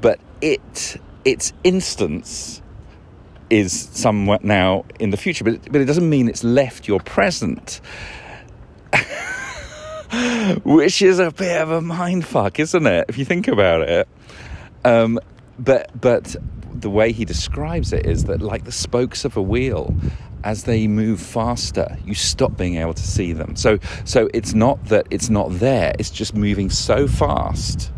but 0.00 0.20
it 0.40 0.96
its 1.24 1.52
instance 1.64 2.62
is 3.50 3.88
somewhat 3.92 4.44
now 4.44 4.84
in 4.98 5.10
the 5.10 5.16
future, 5.16 5.44
but 5.44 5.70
but 5.70 5.80
it 5.80 5.84
doesn't 5.84 6.08
mean 6.08 6.28
it's 6.28 6.44
left 6.44 6.88
your 6.88 7.00
present. 7.00 7.80
Which 10.64 11.00
is 11.02 11.18
a 11.18 11.30
bit 11.30 11.60
of 11.60 11.70
a 11.70 11.80
mind 11.80 12.26
fuck, 12.26 12.58
isn't 12.58 12.86
it? 12.86 13.06
If 13.08 13.18
you 13.18 13.24
think 13.24 13.48
about 13.48 13.88
it. 13.88 14.08
Um, 14.84 15.18
but 15.58 15.90
but 16.00 16.34
the 16.74 16.90
way 16.90 17.12
he 17.12 17.24
describes 17.24 17.92
it 17.92 18.06
is 18.06 18.24
that 18.24 18.40
like 18.40 18.64
the 18.64 18.72
spokes 18.72 19.24
of 19.24 19.36
a 19.36 19.42
wheel 19.42 19.94
as 20.44 20.64
they 20.64 20.88
move 20.88 21.20
faster 21.20 21.96
you 22.04 22.14
stop 22.14 22.56
being 22.56 22.76
able 22.76 22.94
to 22.94 23.06
see 23.06 23.32
them 23.32 23.54
so 23.54 23.78
so 24.04 24.28
it's 24.34 24.54
not 24.54 24.82
that 24.86 25.06
it's 25.10 25.30
not 25.30 25.48
there 25.60 25.92
it's 25.98 26.10
just 26.10 26.34
moving 26.34 26.68
so 26.68 27.06
fast 27.06 27.92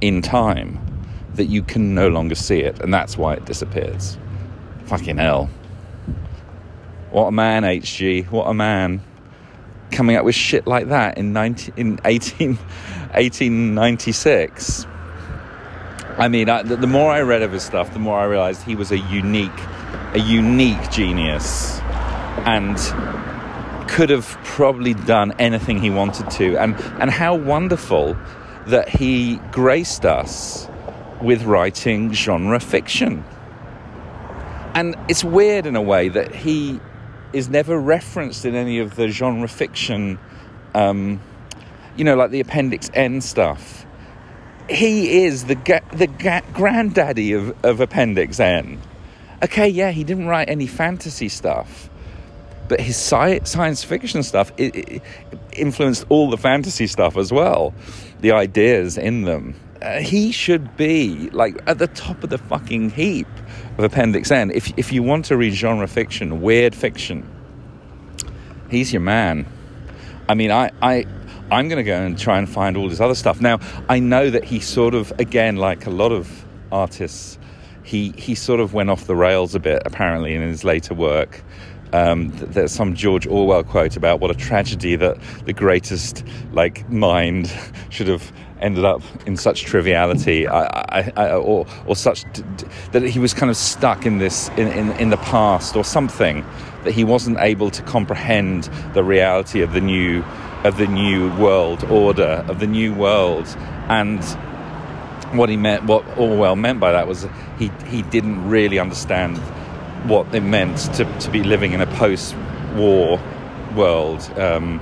in 0.00 0.20
time 0.20 0.93
that 1.36 1.46
you 1.46 1.62
can 1.62 1.94
no 1.94 2.08
longer 2.08 2.34
see 2.34 2.60
it 2.60 2.80
and 2.80 2.92
that's 2.92 3.16
why 3.16 3.34
it 3.34 3.44
disappears. 3.44 4.18
Fucking 4.86 5.16
hell. 5.18 5.48
What 7.10 7.26
a 7.26 7.32
man 7.32 7.62
hg 7.62 8.30
what 8.30 8.46
a 8.46 8.54
man. 8.54 9.02
Coming 9.90 10.16
up 10.16 10.24
with 10.24 10.34
shit 10.34 10.66
like 10.66 10.88
that 10.88 11.18
in 11.18 11.32
19 11.32 11.74
in 11.76 12.00
18 12.04 12.56
1896 13.14 14.86
I 16.16 16.28
mean, 16.28 16.48
I, 16.48 16.62
the, 16.62 16.76
the, 16.76 16.86
more 16.86 17.10
I 17.10 17.22
read 17.22 17.42
of 17.42 17.50
his 17.50 17.64
stuff, 17.64 17.92
the 17.92 17.98
more 17.98 18.18
I 18.18 18.24
realized 18.24 18.62
he 18.62 18.76
was 18.76 18.92
a 18.92 18.98
unique, 18.98 19.50
a 20.12 20.20
unique 20.20 20.90
genius, 20.92 21.80
and 22.44 22.76
could 23.88 24.10
have 24.10 24.26
probably 24.44 24.94
done 24.94 25.32
anything 25.40 25.80
he 25.80 25.90
wanted 25.90 26.30
to. 26.30 26.56
And 26.56 26.76
and 27.00 27.10
how 27.10 27.34
wonderful 27.34 28.16
that 28.66 28.88
he 28.88 29.36
graced 29.50 30.04
us 30.04 30.68
with 31.24 31.42
writing 31.42 32.12
genre 32.12 32.60
fiction. 32.60 33.24
And 34.74 34.96
it's 35.08 35.24
weird 35.24 35.66
in 35.66 35.76
a 35.76 35.82
way 35.82 36.08
that 36.08 36.34
he 36.34 36.80
is 37.32 37.48
never 37.48 37.78
referenced 37.78 38.44
in 38.44 38.54
any 38.54 38.78
of 38.78 38.96
the 38.96 39.08
genre 39.08 39.48
fiction, 39.48 40.18
um, 40.74 41.20
you 41.96 42.04
know, 42.04 42.14
like 42.14 42.30
the 42.30 42.40
Appendix 42.40 42.90
N 42.94 43.20
stuff 43.20 43.84
he 44.68 45.24
is 45.24 45.44
the 45.44 45.54
ga- 45.54 45.80
the 45.92 46.06
ga- 46.06 46.42
granddaddy 46.52 47.32
of, 47.32 47.54
of 47.64 47.80
Appendix 47.80 48.40
N. 48.40 48.80
Okay, 49.42 49.68
yeah, 49.68 49.90
he 49.90 50.04
didn't 50.04 50.26
write 50.26 50.48
any 50.48 50.66
fantasy 50.66 51.28
stuff, 51.28 51.90
but 52.68 52.80
his 52.80 52.96
sci- 52.96 53.44
science 53.44 53.84
fiction 53.84 54.22
stuff 54.22 54.52
it, 54.56 54.74
it 54.74 55.02
influenced 55.52 56.06
all 56.08 56.30
the 56.30 56.38
fantasy 56.38 56.86
stuff 56.86 57.16
as 57.16 57.30
well. 57.30 57.74
The 58.20 58.32
ideas 58.32 58.96
in 58.96 59.22
them. 59.22 59.54
Uh, 59.84 60.00
he 60.00 60.32
should 60.32 60.76
be 60.78 61.28
like 61.30 61.60
at 61.66 61.78
the 61.78 61.88
top 61.88 62.24
of 62.24 62.30
the 62.30 62.38
fucking 62.38 62.88
heap 62.88 63.28
of 63.76 63.84
Appendix 63.84 64.30
N. 64.30 64.50
If 64.50 64.72
if 64.78 64.92
you 64.92 65.02
want 65.02 65.26
to 65.26 65.36
read 65.36 65.52
genre 65.52 65.86
fiction, 65.86 66.40
weird 66.40 66.74
fiction, 66.74 67.28
he's 68.70 68.92
your 68.94 69.02
man. 69.02 69.46
I 70.26 70.34
mean, 70.34 70.50
I, 70.50 70.70
I 70.80 71.04
I'm 71.50 71.68
going 71.68 71.76
to 71.76 71.84
go 71.84 72.00
and 72.00 72.18
try 72.18 72.38
and 72.38 72.48
find 72.48 72.76
all 72.76 72.88
this 72.88 73.00
other 73.00 73.14
stuff. 73.14 73.40
Now, 73.40 73.60
I 73.88 73.98
know 73.98 74.30
that 74.30 74.44
he 74.44 74.60
sort 74.60 74.94
of, 74.94 75.12
again, 75.18 75.56
like 75.56 75.86
a 75.86 75.90
lot 75.90 76.10
of 76.10 76.44
artists, 76.72 77.38
he, 77.82 78.14
he 78.16 78.34
sort 78.34 78.60
of 78.60 78.72
went 78.72 78.88
off 78.88 79.06
the 79.06 79.14
rails 79.14 79.54
a 79.54 79.60
bit, 79.60 79.82
apparently, 79.84 80.34
in 80.34 80.40
his 80.40 80.64
later 80.64 80.94
work. 80.94 81.44
Um, 81.92 82.30
there's 82.30 82.72
some 82.72 82.94
George 82.94 83.26
Orwell 83.26 83.62
quote 83.62 83.96
about 83.96 84.20
what 84.20 84.30
a 84.30 84.34
tragedy 84.34 84.96
that 84.96 85.16
the 85.44 85.52
greatest 85.52 86.24
like 86.52 86.88
mind 86.90 87.52
should 87.90 88.08
have 88.08 88.32
ended 88.60 88.84
up 88.84 89.02
in 89.26 89.36
such 89.36 89.64
triviality, 89.64 90.46
I, 90.46 90.64
I, 90.64 91.12
I, 91.16 91.32
or 91.34 91.66
or 91.86 91.96
such 91.96 92.24
that 92.92 93.02
he 93.02 93.18
was 93.18 93.34
kind 93.34 93.50
of 93.50 93.56
stuck 93.56 94.06
in 94.06 94.18
this 94.18 94.48
in, 94.50 94.68
in, 94.68 94.92
in 94.92 95.10
the 95.10 95.16
past 95.18 95.76
or 95.76 95.84
something 95.84 96.44
that 96.84 96.92
he 96.92 97.04
wasn't 97.04 97.38
able 97.40 97.70
to 97.70 97.82
comprehend 97.82 98.64
the 98.92 99.02
reality 99.02 99.62
of 99.62 99.72
the 99.72 99.80
new 99.80 100.24
of 100.64 100.78
the 100.78 100.86
new 100.86 101.30
world 101.36 101.84
order, 101.84 102.44
of 102.48 102.58
the 102.58 102.66
new 102.66 102.94
world. 102.94 103.46
And 103.88 104.24
what 105.36 105.48
he 105.50 105.56
meant, 105.56 105.84
what 105.84 106.04
Orwell 106.16 106.56
meant 106.56 106.80
by 106.80 106.92
that 106.92 107.06
was 107.06 107.26
he, 107.58 107.70
he 107.86 108.02
didn't 108.02 108.48
really 108.48 108.78
understand 108.78 109.36
what 110.08 110.34
it 110.34 110.40
meant 110.40 110.78
to, 110.94 111.04
to 111.20 111.30
be 111.30 111.42
living 111.42 111.72
in 111.72 111.80
a 111.80 111.86
post 111.98 112.34
war 112.74 113.20
world. 113.76 114.22
Um, 114.38 114.80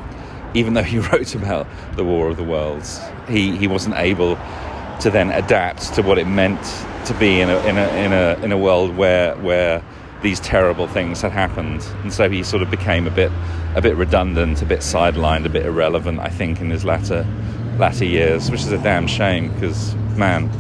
even 0.55 0.75
though 0.75 0.83
he 0.83 0.99
wrote 1.11 1.35
about 1.35 1.67
the 1.97 2.05
War 2.05 2.29
of 2.29 2.37
the 2.37 2.45
Worlds, 2.45 3.01
he, 3.29 3.57
he 3.57 3.67
wasn't 3.67 3.97
able 3.97 4.37
to 5.01 5.11
then 5.11 5.31
adapt 5.31 5.95
to 5.95 6.03
what 6.03 6.19
it 6.19 6.27
meant 6.27 6.63
to 7.07 7.15
be 7.15 7.41
in 7.41 7.51
a, 7.51 7.59
in 7.67 7.77
a, 7.77 7.89
in 7.89 8.13
a, 8.13 8.45
in 8.45 8.53
a 8.53 8.59
world 8.59 8.97
where, 8.97 9.37
where 9.39 9.83
these 10.23 10.39
terrible 10.41 10.87
things 10.87 11.21
had 11.21 11.33
happened. 11.33 11.87
And 12.03 12.13
so 12.13 12.31
he 12.31 12.43
sort 12.43 12.63
of 12.63 12.71
became 12.71 13.07
a 13.07 13.11
bit 13.11 13.33
a 13.75 13.81
bit 13.81 13.97
redundant, 13.97 14.61
a 14.61 14.67
bit 14.67 14.81
sidelined, 14.81 15.47
a 15.47 15.49
bit 15.49 15.65
irrelevant, 15.65 16.21
I 16.21 16.29
think, 16.29 16.61
in 16.61 16.71
his 16.71 16.85
latter 16.85 17.27
latter 17.79 18.05
years, 18.05 18.51
which 18.51 18.61
is 18.61 18.71
a 18.71 18.79
damn 18.79 19.07
shame 19.07 19.53
because, 19.55 19.95
man, 20.17 20.51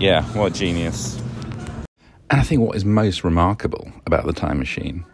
yeah, 0.00 0.22
what 0.32 0.52
a 0.52 0.54
genius. 0.54 1.20
And 2.30 2.40
I 2.40 2.42
think 2.42 2.62
what 2.62 2.76
is 2.76 2.84
most 2.84 3.24
remarkable 3.24 3.92
about 4.06 4.24
the 4.24 4.32
time 4.32 4.58
machine 4.58 5.04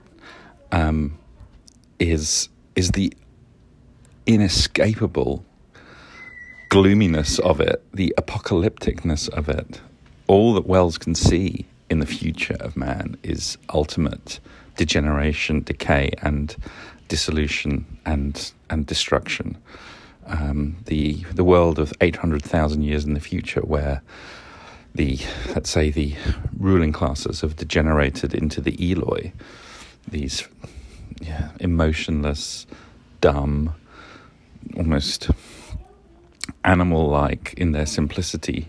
um, 0.71 1.19
is 1.99 2.49
is 2.77 2.93
the 2.93 3.13
inescapable 4.27 5.45
gloominess 6.69 7.39
of 7.41 7.61
it, 7.61 7.85
the 7.93 8.15
apocalypticness 8.17 9.29
of 9.31 9.49
it. 9.49 9.81
All 10.27 10.55
that 10.55 10.67
Wells 10.67 10.97
can 10.97 11.15
see 11.15 11.67
in 11.91 11.99
the 11.99 12.07
future 12.07 12.57
of 12.61 12.77
man 12.77 13.17
is 13.23 13.59
ultimate 13.75 14.41
degeneration, 14.77 15.63
decay, 15.63 16.11
and 16.23 16.57
dissolution 17.09 17.85
and 18.07 18.53
and 18.71 18.87
destruction. 18.87 19.59
Um, 20.27 20.77
the 20.87 21.25
the 21.35 21.45
world 21.45 21.79
of 21.79 21.93
eight 22.01 22.17
hundred 22.17 22.43
thousand 22.43 22.83
years 22.83 23.05
in 23.05 23.15
the 23.15 23.21
future, 23.21 23.61
where 23.61 24.01
the 24.95 25.19
let's 25.55 25.69
say 25.69 25.91
the 25.91 26.15
ruling 26.59 26.93
classes 26.93 27.43
have 27.43 27.57
degenerated 27.57 28.33
into 28.35 28.61
the 28.61 28.77
Eloi, 28.81 29.33
these 30.09 30.49
yeah, 31.21 31.51
emotionless, 31.61 32.67
dumb, 33.21 33.75
almost 34.77 35.31
animal-like 36.65 37.55
in 37.57 37.73
their 37.73 37.87
simplicity 37.87 38.69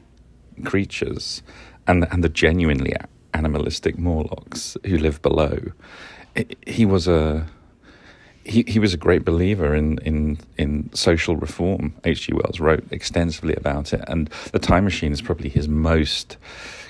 creatures, 0.63 1.41
and 1.87 2.07
and 2.11 2.23
the 2.23 2.29
genuinely 2.29 2.93
animalistic 3.33 3.97
Morlocks 3.97 4.77
who 4.85 4.97
live 4.97 5.21
below. 5.21 5.59
He 6.65 6.85
was 6.85 7.07
a 7.07 7.47
he, 8.45 8.63
he 8.67 8.79
was 8.79 8.93
a 8.93 8.97
great 8.97 9.23
believer 9.23 9.73
in, 9.73 9.99
in, 9.99 10.37
in 10.57 10.89
social 10.93 11.37
reform. 11.37 11.93
H.G. 12.03 12.33
Wells 12.33 12.59
wrote 12.59 12.83
extensively 12.91 13.55
about 13.55 13.93
it, 13.93 14.03
and 14.07 14.29
the 14.51 14.59
time 14.59 14.83
machine 14.83 15.13
is 15.13 15.21
probably 15.21 15.49
his 15.49 15.67
most 15.67 16.37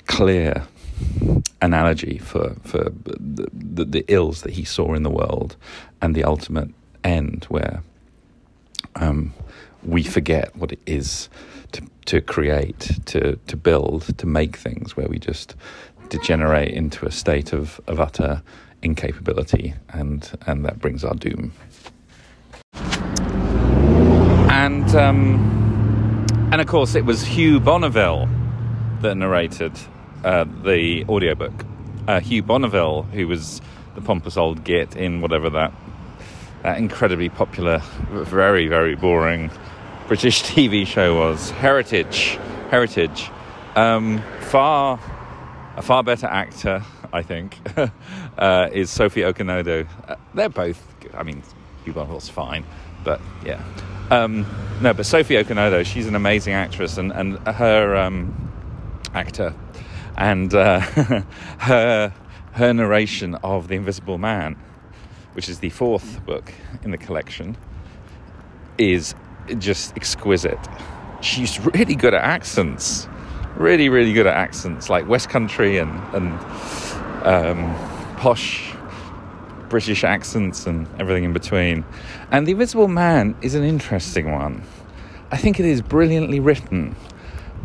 clear 0.06 0.66
analogy 1.62 2.18
for, 2.18 2.56
for 2.64 2.90
the, 3.04 3.48
the, 3.52 3.84
the 3.84 4.04
ills 4.08 4.42
that 4.42 4.52
he 4.52 4.64
saw 4.64 4.94
in 4.94 5.02
the 5.02 5.10
world 5.10 5.56
and 6.02 6.14
the 6.14 6.24
ultimate 6.24 6.70
end 7.02 7.44
where 7.48 7.82
um, 8.96 9.34
we 9.82 10.02
forget 10.02 10.54
what 10.56 10.72
it 10.72 10.80
is 10.86 11.28
to, 11.72 11.82
to 12.06 12.20
create, 12.20 12.98
to, 13.06 13.36
to 13.46 13.56
build, 13.56 14.16
to 14.18 14.26
make 14.26 14.56
things, 14.56 14.96
where 14.96 15.08
we 15.08 15.18
just 15.18 15.54
degenerate 16.08 16.70
into 16.72 17.06
a 17.06 17.10
state 17.10 17.52
of, 17.52 17.80
of 17.86 18.00
utter 18.00 18.42
incapability, 18.82 19.74
and, 19.90 20.38
and 20.46 20.64
that 20.64 20.78
brings 20.78 21.04
our 21.04 21.14
doom. 21.14 21.52
And, 24.50 24.94
um, 24.94 26.26
and 26.52 26.60
of 26.60 26.66
course, 26.66 26.94
it 26.94 27.04
was 27.04 27.22
Hugh 27.22 27.60
Bonneville 27.60 28.28
that 29.00 29.16
narrated 29.16 29.72
uh, 30.22 30.44
the 30.62 31.04
audiobook. 31.08 31.52
Uh, 32.06 32.20
Hugh 32.20 32.42
Bonneville, 32.42 33.02
who 33.02 33.26
was 33.26 33.60
the 33.94 34.00
pompous 34.00 34.36
old 34.36 34.64
git 34.64 34.96
in 34.96 35.20
whatever 35.20 35.50
that, 35.50 35.72
that 36.64 36.78
incredibly 36.78 37.28
popular, 37.28 37.78
very, 38.10 38.66
very 38.68 38.96
boring 38.96 39.50
British 40.08 40.42
TV 40.42 40.86
show 40.86 41.14
was, 41.14 41.50
Heritage. 41.50 42.38
Heritage. 42.70 43.30
Um, 43.76 44.22
far 44.40 44.98
a 45.76 45.82
far 45.82 46.02
better 46.02 46.26
actor, 46.26 46.82
I 47.12 47.22
think, 47.22 47.58
uh, 48.38 48.68
is 48.72 48.90
Sophie 48.90 49.22
Okonedo. 49.22 49.86
Uh, 50.08 50.16
they're 50.32 50.48
both, 50.48 50.82
I 51.12 51.22
mean, 51.22 51.42
Hugh 51.84 51.92
Bonneville's 51.92 52.28
fine, 52.28 52.64
but 53.02 53.20
yeah. 53.44 53.62
Um, 54.10 54.46
no, 54.80 54.94
but 54.94 55.04
Sophie 55.04 55.34
Okonedo, 55.34 55.84
she's 55.84 56.06
an 56.06 56.14
amazing 56.14 56.54
actress, 56.54 56.96
and, 56.96 57.12
and 57.12 57.38
her 57.46 57.96
um, 57.96 58.52
actor, 59.12 59.54
and 60.16 60.54
uh, 60.54 60.80
her 61.58 62.12
her 62.52 62.72
narration 62.72 63.34
of 63.36 63.66
The 63.66 63.74
Invisible 63.74 64.16
Man, 64.16 64.56
which 65.34 65.48
is 65.48 65.58
the 65.60 65.70
fourth 65.70 66.24
book 66.24 66.52
in 66.82 66.90
the 66.90 66.98
collection, 66.98 67.56
is 68.78 69.14
just 69.58 69.96
exquisite. 69.96 70.58
She's 71.20 71.60
really 71.74 71.94
good 71.94 72.14
at 72.14 72.22
accents, 72.22 73.08
really, 73.56 73.88
really 73.88 74.12
good 74.12 74.26
at 74.26 74.34
accents, 74.34 74.88
like 74.88 75.08
West 75.08 75.28
Country 75.28 75.78
and 75.78 75.92
and 76.14 76.32
um, 77.24 77.74
posh 78.16 78.74
British 79.68 80.04
accents 80.04 80.66
and 80.66 80.86
everything 80.98 81.24
in 81.24 81.32
between. 81.32 81.84
And 82.30 82.46
The 82.46 82.52
Invisible 82.52 82.88
Man 82.88 83.34
is 83.42 83.54
an 83.54 83.64
interesting 83.64 84.30
one. 84.30 84.62
I 85.30 85.36
think 85.36 85.58
it 85.58 85.66
is 85.66 85.82
brilliantly 85.82 86.38
written, 86.38 86.94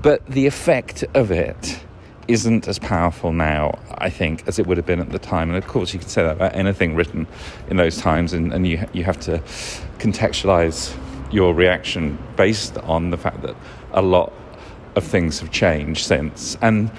but 0.01 0.25
the 0.25 0.47
effect 0.47 1.03
of 1.13 1.29
it 1.29 1.81
isn't 2.29 2.67
as 2.67 2.77
powerful 2.77 3.33
now, 3.33 3.79
I 3.97 4.11
think, 4.11 4.47
as 4.47 4.59
it 4.59 4.67
would 4.67 4.77
have 4.77 4.85
been 4.85 4.99
at 4.99 5.09
the 5.09 5.19
time. 5.19 5.49
And 5.49 5.57
of 5.57 5.67
course, 5.67 5.93
you 5.93 5.99
can 5.99 6.07
say 6.07 6.21
that 6.21 6.33
about 6.33 6.55
anything 6.55 6.95
written 6.95 7.25
in 7.69 7.77
those 7.77 7.97
times, 7.97 8.33
and, 8.33 8.53
and 8.53 8.67
you, 8.67 8.87
you 8.93 9.03
have 9.03 9.19
to 9.21 9.39
contextualize 9.97 10.95
your 11.31 11.53
reaction 11.55 12.19
based 12.37 12.77
on 12.77 13.09
the 13.09 13.17
fact 13.17 13.41
that 13.41 13.55
a 13.93 14.01
lot 14.01 14.31
of 14.95 15.03
things 15.03 15.39
have 15.39 15.51
changed 15.51 16.05
since. 16.05 16.55
And 16.61 16.91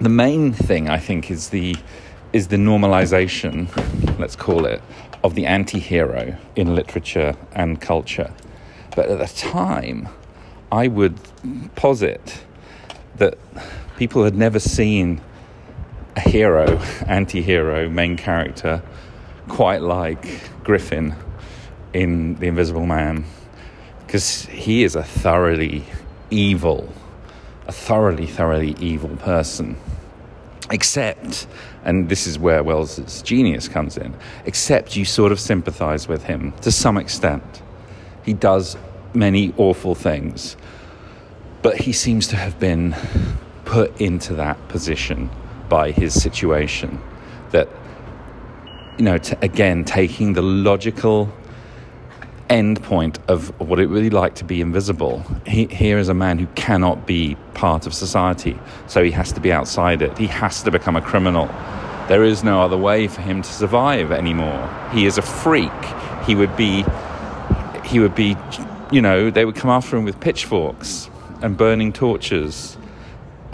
the 0.00 0.08
main 0.08 0.52
thing, 0.54 0.88
I 0.88 0.98
think, 0.98 1.30
is 1.30 1.50
the 1.50 1.76
is 2.32 2.48
the 2.48 2.56
normalization, 2.56 3.68
let's 4.18 4.34
call 4.34 4.66
it, 4.66 4.82
of 5.22 5.36
the 5.36 5.46
anti 5.46 5.78
hero 5.78 6.36
in 6.56 6.74
literature 6.74 7.36
and 7.52 7.80
culture. 7.80 8.32
But 8.96 9.08
at 9.08 9.18
the 9.18 9.40
time, 9.40 10.08
I 10.72 10.88
would 10.88 11.16
posit 11.76 12.42
that 13.16 13.38
people 13.96 14.24
had 14.24 14.34
never 14.34 14.58
seen 14.58 15.20
a 16.16 16.20
hero, 16.20 16.78
anti 17.06 17.42
hero, 17.42 17.88
main 17.88 18.16
character 18.16 18.82
quite 19.48 19.82
like 19.82 20.40
Griffin 20.64 21.14
in 21.92 22.34
The 22.36 22.46
Invisible 22.46 22.86
Man 22.86 23.24
because 24.06 24.46
he 24.46 24.84
is 24.84 24.94
a 24.94 25.02
thoroughly 25.02 25.84
evil, 26.30 26.92
a 27.66 27.72
thoroughly, 27.72 28.26
thoroughly 28.26 28.76
evil 28.78 29.16
person. 29.16 29.76
Except, 30.70 31.46
and 31.84 32.08
this 32.08 32.26
is 32.26 32.38
where 32.38 32.62
Wells's 32.62 33.22
genius 33.22 33.68
comes 33.68 33.96
in, 33.96 34.14
except 34.46 34.96
you 34.96 35.04
sort 35.04 35.30
of 35.30 35.38
sympathize 35.38 36.08
with 36.08 36.24
him 36.24 36.52
to 36.62 36.72
some 36.72 36.96
extent. 36.96 37.62
He 38.24 38.32
does 38.32 38.76
many 39.12 39.52
awful 39.56 39.94
things, 39.94 40.56
but 41.62 41.76
he 41.76 41.92
seems 41.92 42.26
to 42.28 42.36
have 42.36 42.58
been 42.58 42.94
put 43.64 44.00
into 44.00 44.34
that 44.34 44.68
position 44.68 45.30
by 45.68 45.90
his 45.90 46.20
situation 46.20 47.00
that, 47.50 47.68
you 48.98 49.04
know, 49.04 49.18
t- 49.18 49.36
again, 49.42 49.84
taking 49.84 50.34
the 50.34 50.42
logical 50.42 51.32
end 52.50 52.82
point 52.82 53.18
of 53.28 53.58
what 53.60 53.80
it 53.80 53.88
really 53.88 54.10
like 54.10 54.34
to 54.36 54.44
be 54.44 54.60
invisible. 54.60 55.24
He, 55.46 55.66
here 55.66 55.98
is 55.98 56.08
a 56.08 56.14
man 56.14 56.38
who 56.38 56.46
cannot 56.54 57.06
be 57.06 57.36
part 57.54 57.86
of 57.86 57.94
society, 57.94 58.58
so 58.86 59.02
he 59.02 59.10
has 59.12 59.32
to 59.32 59.40
be 59.40 59.52
outside 59.52 60.02
it. 60.02 60.16
He 60.18 60.26
has 60.26 60.62
to 60.62 60.70
become 60.70 60.96
a 60.96 61.00
criminal. 61.00 61.46
There 62.08 62.22
is 62.22 62.44
no 62.44 62.60
other 62.60 62.76
way 62.76 63.08
for 63.08 63.22
him 63.22 63.40
to 63.42 63.48
survive 63.50 64.12
anymore. 64.12 64.68
He 64.92 65.06
is 65.06 65.16
a 65.16 65.22
freak. 65.22 65.72
He 66.26 66.34
would 66.34 66.54
be, 66.56 66.84
he 67.84 67.98
would 67.98 68.14
be, 68.14 68.36
you 68.92 69.00
know, 69.00 69.30
they 69.30 69.44
would 69.44 69.56
come 69.56 69.70
after 69.70 69.96
him 69.96 70.04
with 70.04 70.20
pitchforks 70.20 71.08
and 71.40 71.56
burning 71.56 71.92
torches, 71.92 72.76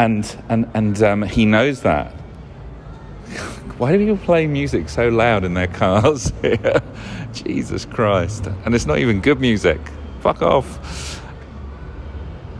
and 0.01 0.43
and 0.49 0.69
and 0.73 1.03
um, 1.03 1.23
he 1.23 1.45
knows 1.45 1.83
that. 1.83 2.13
Why 3.79 3.93
do 3.93 3.99
people 3.99 4.17
play 4.17 4.47
music 4.47 4.89
so 4.89 5.09
loud 5.09 5.45
in 5.45 5.55
their 5.55 5.67
cars 5.67 6.33
here? 6.41 6.83
Jesus 7.35 7.85
Christ. 7.85 8.47
And 8.65 8.75
it's 8.75 8.87
not 8.87 8.99
even 8.99 9.21
good 9.21 9.41
music. 9.41 9.79
Fuck 10.21 10.43
off. 10.43 11.21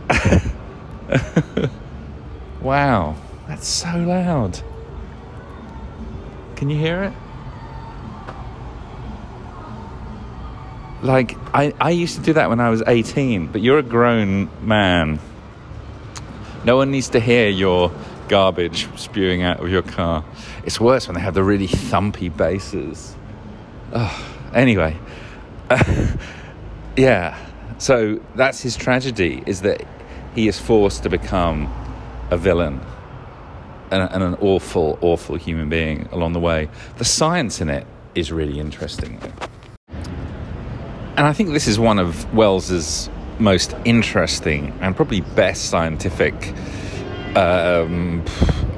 wow, 2.61 3.15
that's 3.47 3.67
so 3.67 3.89
loud. 3.97 4.61
Can 6.55 6.69
you 6.69 6.77
hear 6.77 7.03
it? 7.03 7.13
Like, 11.01 11.35
I, 11.55 11.73
I 11.81 11.89
used 11.89 12.17
to 12.17 12.21
do 12.21 12.33
that 12.33 12.49
when 12.49 12.59
I 12.59 12.69
was 12.69 12.83
18, 12.85 13.47
but 13.47 13.61
you're 13.61 13.79
a 13.79 13.83
grown 13.83 14.49
man. 14.61 15.19
No 16.63 16.77
one 16.77 16.91
needs 16.91 17.09
to 17.09 17.19
hear 17.19 17.49
your 17.49 17.91
garbage 18.27 18.87
spewing 18.97 19.41
out 19.41 19.59
of 19.59 19.69
your 19.69 19.81
car. 19.81 20.23
It's 20.65 20.79
worse 20.79 21.07
when 21.07 21.15
they 21.15 21.21
have 21.21 21.33
the 21.33 21.43
really 21.43 21.67
thumpy 21.67 22.35
basses. 22.35 23.15
Oh, 23.93 24.49
anyway, 24.53 24.97
yeah. 26.95 27.37
So 27.77 28.21
that's 28.35 28.61
his 28.61 28.77
tragedy: 28.77 29.43
is 29.45 29.61
that 29.61 29.85
he 30.35 30.47
is 30.47 30.59
forced 30.59 31.03
to 31.03 31.09
become 31.09 31.73
a 32.29 32.37
villain 32.37 32.79
and, 33.91 34.09
and 34.11 34.23
an 34.23 34.35
awful, 34.35 34.97
awful 35.01 35.35
human 35.35 35.69
being 35.69 36.07
along 36.11 36.33
the 36.33 36.39
way. 36.39 36.69
The 36.97 37.05
science 37.05 37.59
in 37.59 37.69
it 37.69 37.85
is 38.15 38.31
really 38.31 38.59
interesting. 38.59 39.19
And 41.17 41.27
I 41.27 41.33
think 41.33 41.49
this 41.49 41.67
is 41.67 41.77
one 41.77 41.99
of 41.99 42.33
Wells's 42.33 43.09
most 43.39 43.75
interesting 43.85 44.77
and 44.81 44.95
probably 44.95 45.21
best 45.21 45.69
scientific 45.69 46.53
um, 47.35 48.21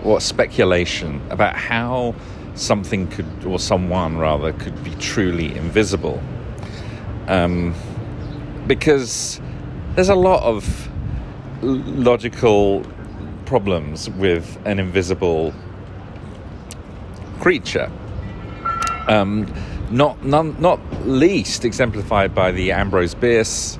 what 0.03 0.21
speculation 0.21 1.21
about 1.29 1.55
how 1.55 2.13
something 2.55 3.07
could, 3.07 3.45
or 3.45 3.59
someone 3.59 4.17
rather, 4.17 4.53
could 4.53 4.83
be 4.83 4.93
truly 4.95 5.55
invisible. 5.55 6.21
Um, 7.27 7.73
because 8.67 9.41
there's 9.95 10.09
a 10.09 10.15
lot 10.15 10.43
of 10.43 10.89
logical 11.61 12.85
problems 13.45 14.09
with 14.09 14.57
an 14.65 14.79
invisible 14.79 15.53
creature. 17.39 17.91
Um, 19.07 19.51
not 19.91 20.23
none, 20.23 20.59
not 20.59 20.79
least 21.05 21.65
exemplified 21.65 22.33
by 22.33 22.51
the 22.51 22.71
Ambrose 22.71 23.13
Bierce 23.13 23.77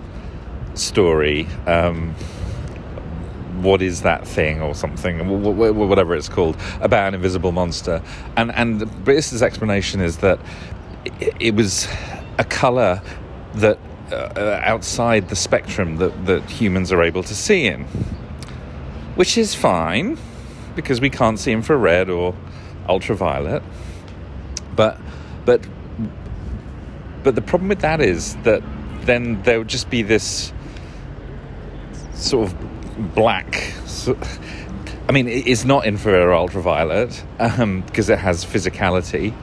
story. 0.76 1.47
Um, 1.65 2.15
what 3.61 3.82
is 3.82 4.01
that 4.01 4.28
thing 4.28 4.61
or 4.61 4.76
something, 4.76 5.30
whatever 5.30 6.15
it's 6.15 6.28
called, 6.28 6.57
about 6.82 7.07
an 7.07 7.13
invisible 7.13 7.51
monster. 7.51 8.01
And 8.36 8.51
and 8.51 9.05
Bierce's 9.05 9.41
explanation 9.41 10.01
is 10.01 10.17
that 10.17 10.39
it, 11.39 11.55
was 11.55 11.88
a 12.38 12.43
color 12.43 13.01
that 13.55 13.80
uh, 14.11 14.59
outside 14.63 15.30
the 15.30 15.36
spectrum 15.36 15.97
that, 15.97 16.26
that 16.26 16.49
humans 16.49 16.91
are 16.91 17.01
able 17.01 17.24
to 17.24 17.36
see 17.36 17.65
in, 17.65 17.86
which 19.15 19.38
is 19.38 19.55
fine 19.55 20.17
because 20.76 20.99
we 20.99 21.09
can't 21.09 21.39
see 21.39 21.51
infrared 21.51 22.09
or 22.09 22.36
ultraviolet. 22.88 23.63
But 24.76 24.99
but 25.45 25.65
but 27.24 27.36
the 27.36 27.41
problem 27.41 27.69
with 27.69 27.80
that 27.80 28.01
is 28.01 28.36
that 28.43 28.61
then 29.01 29.41
there 29.43 29.59
would 29.59 29.67
just 29.67 29.89
be 29.89 30.01
this 30.01 30.51
sort 32.24 32.49
of 32.49 33.15
black. 33.15 33.55
So, 33.86 34.17
I 35.07 35.11
mean, 35.11 35.28
it's 35.28 35.65
not 35.65 35.86
infrared 35.86 36.21
or 36.21 36.34
ultraviolet 36.34 37.24
um, 37.39 37.82
because 37.82 38.09
it 38.09 38.19
has 38.19 38.45
physicality, 38.45 39.34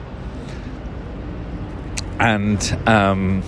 and 2.19 2.61
um, 2.87 3.43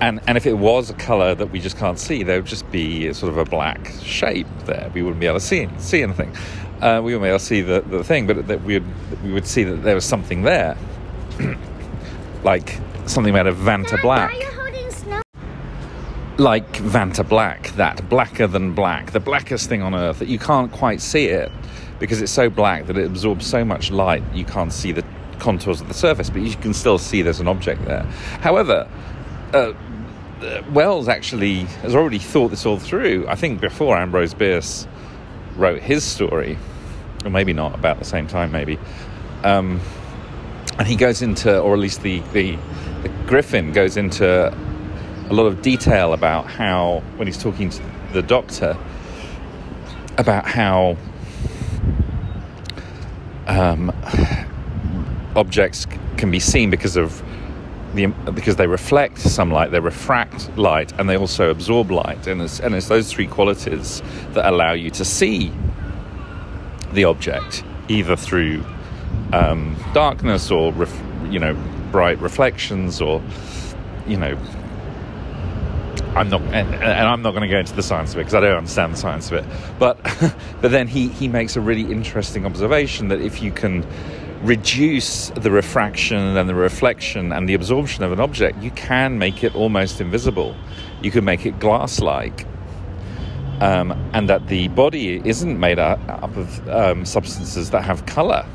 and 0.00 0.20
and 0.26 0.36
if 0.36 0.46
it 0.46 0.54
was 0.54 0.90
a 0.90 0.94
color 0.94 1.34
that 1.34 1.46
we 1.46 1.60
just 1.60 1.78
can't 1.78 1.98
see, 1.98 2.22
there 2.22 2.36
would 2.36 2.46
just 2.46 2.70
be 2.70 3.12
sort 3.14 3.32
of 3.32 3.38
a 3.38 3.44
black 3.44 3.92
shape 4.02 4.46
there. 4.66 4.90
We 4.94 5.02
wouldn't 5.02 5.20
be 5.20 5.26
able 5.26 5.38
to 5.38 5.44
see 5.44 5.68
see 5.78 6.02
anything. 6.02 6.36
Uh, 6.80 7.00
we 7.02 7.14
wouldn't 7.14 7.22
be 7.22 7.28
able 7.28 7.38
to 7.38 7.44
see 7.44 7.62
the, 7.62 7.80
the 7.80 8.04
thing, 8.04 8.26
but 8.26 8.46
that 8.48 8.62
we 8.62 8.74
would 8.74 9.22
we 9.24 9.32
would 9.32 9.46
see 9.46 9.64
that 9.64 9.76
there 9.76 9.94
was 9.94 10.04
something 10.04 10.42
there, 10.42 10.76
like 12.44 12.78
something 13.06 13.32
made 13.32 13.46
of 13.46 13.56
Vanta 13.56 14.00
black 14.02 14.55
like 16.38 16.70
Vanta 16.74 17.26
Black, 17.26 17.68
that 17.76 18.08
blacker 18.08 18.46
than 18.46 18.74
black, 18.74 19.12
the 19.12 19.20
blackest 19.20 19.68
thing 19.68 19.82
on 19.82 19.94
earth 19.94 20.18
that 20.18 20.28
you 20.28 20.38
can't 20.38 20.70
quite 20.70 21.00
see 21.00 21.26
it 21.26 21.50
because 21.98 22.20
it's 22.20 22.32
so 22.32 22.50
black 22.50 22.86
that 22.86 22.98
it 22.98 23.06
absorbs 23.06 23.46
so 23.46 23.64
much 23.64 23.90
light 23.90 24.22
you 24.34 24.44
can't 24.44 24.72
see 24.72 24.92
the 24.92 25.04
contours 25.38 25.80
of 25.80 25.88
the 25.88 25.94
surface, 25.94 26.28
but 26.28 26.42
you 26.42 26.54
can 26.56 26.74
still 26.74 26.98
see 26.98 27.22
there's 27.22 27.40
an 27.40 27.48
object 27.48 27.84
there. 27.84 28.02
However, 28.40 28.88
uh, 29.52 29.72
Wells 30.72 31.08
actually 31.08 31.60
has 31.82 31.94
already 31.94 32.18
thought 32.18 32.48
this 32.48 32.66
all 32.66 32.78
through. 32.78 33.26
I 33.28 33.34
think 33.34 33.60
before 33.60 33.96
Ambrose 33.96 34.34
Bierce 34.34 34.86
wrote 35.56 35.80
his 35.80 36.04
story, 36.04 36.58
or 37.24 37.30
maybe 37.30 37.52
not, 37.52 37.74
about 37.74 37.98
the 37.98 38.04
same 38.04 38.26
time, 38.26 38.52
maybe. 38.52 38.78
Um, 39.42 39.80
and 40.78 40.86
he 40.86 40.96
goes 40.96 41.22
into, 41.22 41.58
or 41.58 41.72
at 41.72 41.78
least 41.78 42.02
the, 42.02 42.20
the, 42.32 42.58
the 43.02 43.08
Griffin 43.26 43.72
goes 43.72 43.96
into 43.96 44.54
a 45.28 45.34
lot 45.34 45.46
of 45.46 45.62
detail 45.62 46.12
about 46.12 46.46
how, 46.46 47.02
when 47.16 47.26
he's 47.26 47.40
talking 47.40 47.70
to 47.70 47.82
the 48.12 48.22
doctor, 48.22 48.76
about 50.18 50.46
how 50.46 50.96
um, 53.46 53.92
objects 55.34 55.86
can 56.16 56.30
be 56.30 56.40
seen 56.40 56.70
because 56.70 56.96
of 56.96 57.22
the, 57.94 58.06
because 58.34 58.56
they 58.56 58.66
reflect 58.66 59.18
some 59.18 59.50
light, 59.50 59.70
they 59.70 59.80
refract 59.80 60.56
light, 60.56 60.92
and 60.98 61.08
they 61.08 61.16
also 61.16 61.50
absorb 61.50 61.90
light. 61.90 62.26
And 62.26 62.42
it's, 62.42 62.60
and 62.60 62.74
it's 62.74 62.88
those 62.88 63.10
three 63.12 63.26
qualities 63.26 64.02
that 64.32 64.46
allow 64.46 64.72
you 64.72 64.90
to 64.90 65.04
see 65.04 65.52
the 66.92 67.04
object, 67.04 67.64
either 67.88 68.16
through 68.16 68.64
um, 69.32 69.76
darkness 69.92 70.50
or 70.50 70.72
ref, 70.72 71.02
you 71.30 71.38
know 71.38 71.56
bright 71.90 72.20
reflections, 72.20 73.00
or 73.00 73.22
you 74.06 74.16
know. 74.16 74.38
I'm 76.16 76.30
not, 76.30 76.40
and, 76.40 76.74
and 76.74 77.08
I'm 77.08 77.20
not 77.20 77.32
going 77.32 77.42
to 77.42 77.48
go 77.48 77.58
into 77.58 77.74
the 77.74 77.82
science 77.82 78.12
of 78.12 78.16
it 78.16 78.20
because 78.20 78.34
I 78.34 78.40
don't 78.40 78.56
understand 78.56 78.94
the 78.94 78.96
science 78.96 79.30
of 79.30 79.34
it. 79.34 79.44
But, 79.78 80.02
but 80.62 80.70
then 80.70 80.88
he 80.88 81.08
he 81.08 81.28
makes 81.28 81.56
a 81.56 81.60
really 81.60 81.92
interesting 81.92 82.46
observation 82.46 83.08
that 83.08 83.20
if 83.20 83.42
you 83.42 83.52
can 83.52 83.86
reduce 84.42 85.28
the 85.30 85.50
refraction 85.50 86.18
and 86.38 86.48
the 86.48 86.54
reflection 86.54 87.32
and 87.32 87.46
the 87.46 87.52
absorption 87.52 88.02
of 88.02 88.12
an 88.12 88.20
object, 88.20 88.62
you 88.62 88.70
can 88.70 89.18
make 89.18 89.44
it 89.44 89.54
almost 89.54 90.00
invisible. 90.00 90.56
You 91.02 91.10
can 91.10 91.22
make 91.22 91.44
it 91.44 91.58
glass 91.58 92.00
like. 92.00 92.46
Um, 93.60 93.92
and 94.14 94.28
that 94.30 94.48
the 94.48 94.68
body 94.68 95.20
isn't 95.22 95.60
made 95.60 95.78
up, 95.78 96.00
of 96.08 96.68
um, 96.68 97.04
substances 97.04 97.70
that 97.70 97.84
have 97.84 98.06
color. 98.06 98.46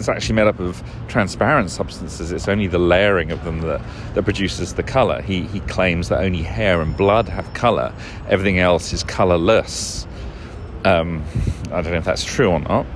It's 0.00 0.08
actually 0.08 0.36
made 0.36 0.46
up 0.46 0.58
of 0.58 0.82
transparent 1.08 1.70
substances. 1.70 2.32
It's 2.32 2.48
only 2.48 2.66
the 2.66 2.78
layering 2.78 3.30
of 3.30 3.44
them 3.44 3.60
that, 3.60 3.82
that 4.14 4.22
produces 4.22 4.72
the 4.72 4.82
color. 4.82 5.20
He, 5.20 5.42
he 5.42 5.60
claims 5.60 6.08
that 6.08 6.20
only 6.24 6.42
hair 6.42 6.80
and 6.80 6.96
blood 6.96 7.28
have 7.28 7.52
color, 7.52 7.92
everything 8.26 8.58
else 8.58 8.94
is 8.94 9.02
colorless. 9.04 10.06
Um, 10.86 11.22
I 11.66 11.82
don't 11.82 11.92
know 11.92 11.98
if 11.98 12.06
that's 12.06 12.24
true 12.24 12.48
or 12.48 12.60
not. 12.60 12.86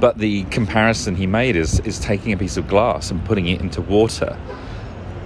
But 0.00 0.16
the 0.16 0.44
comparison 0.44 1.16
he 1.16 1.26
made 1.26 1.54
is, 1.54 1.80
is 1.80 2.00
taking 2.00 2.32
a 2.32 2.38
piece 2.38 2.56
of 2.56 2.66
glass 2.66 3.10
and 3.10 3.22
putting 3.26 3.46
it 3.48 3.60
into 3.60 3.82
water 3.82 4.38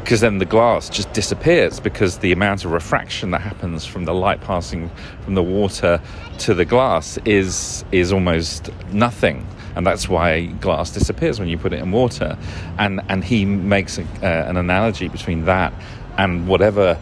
because 0.02 0.22
then 0.22 0.38
the 0.38 0.46
glass 0.46 0.88
just 0.88 1.12
disappears 1.12 1.80
because 1.80 2.18
the 2.18 2.32
amount 2.32 2.64
of 2.64 2.72
refraction 2.72 3.30
that 3.30 3.42
happens 3.42 3.84
from 3.84 4.06
the 4.06 4.14
light 4.14 4.40
passing 4.40 4.90
from 5.20 5.34
the 5.34 5.42
water 5.42 6.00
to 6.38 6.54
the 6.54 6.64
glass 6.64 7.18
is 7.26 7.84
is 7.92 8.10
almost 8.10 8.70
nothing 8.90 9.46
and 9.76 9.86
that's 9.86 10.08
why 10.08 10.46
glass 10.60 10.90
disappears 10.90 11.38
when 11.38 11.48
you 11.48 11.58
put 11.58 11.72
it 11.72 11.80
in 11.80 11.90
water 11.90 12.36
and 12.78 13.00
and 13.08 13.24
he 13.24 13.44
makes 13.44 13.98
a, 13.98 14.02
uh, 14.22 14.48
an 14.48 14.56
analogy 14.56 15.08
between 15.08 15.44
that 15.44 15.72
and 16.16 16.48
whatever 16.48 16.98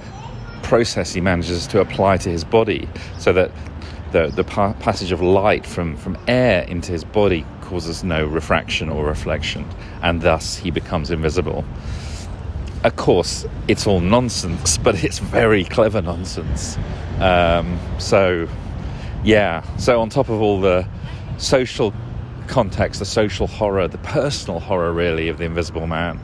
process 0.63 1.13
he 1.13 1.21
manages 1.21 1.67
to 1.69 1.81
apply 1.81 2.17
to 2.17 2.29
his 2.29 2.45
body 2.45 2.89
so 3.19 3.33
that 3.33 3.51
the, 4.13 4.29
the 4.29 4.45
pa- 4.45 4.73
passage 4.75 5.13
of 5.13 5.21
light 5.21 5.67
from, 5.67 5.97
from 5.97 6.17
air 6.27 6.63
into 6.63 6.93
his 6.93 7.05
body 7.05 7.45
causes 7.63 8.05
no 8.05 8.25
refraction 8.25 8.89
or 8.89 9.05
reflection, 9.05 9.67
and 10.03 10.23
thus 10.23 10.57
he 10.57 10.71
becomes 10.71 11.11
invisible. 11.11 11.65
Of 12.85 12.97
course, 12.97 13.45
it's 13.69 13.87
all 13.87 14.01
nonsense, 14.01 14.79
but 14.87 15.03
it's 15.03 15.19
very 15.19 15.65
clever 15.65 16.01
nonsense. 16.01 16.79
Um, 17.21 17.79
so, 17.99 18.49
yeah, 19.25 19.63
so 19.77 20.01
on 20.01 20.09
top 20.09 20.29
of 20.29 20.41
all 20.41 20.61
the 20.61 20.87
social 21.39 21.93
context, 22.47 23.01
the 23.01 23.07
social 23.07 23.47
horror, 23.47 23.89
the 23.89 23.99
personal 23.99 24.61
horror, 24.61 24.93
really, 24.93 25.29
of 25.29 25.39
the 25.39 25.45
Invisible 25.45 25.87
Man, 25.87 26.21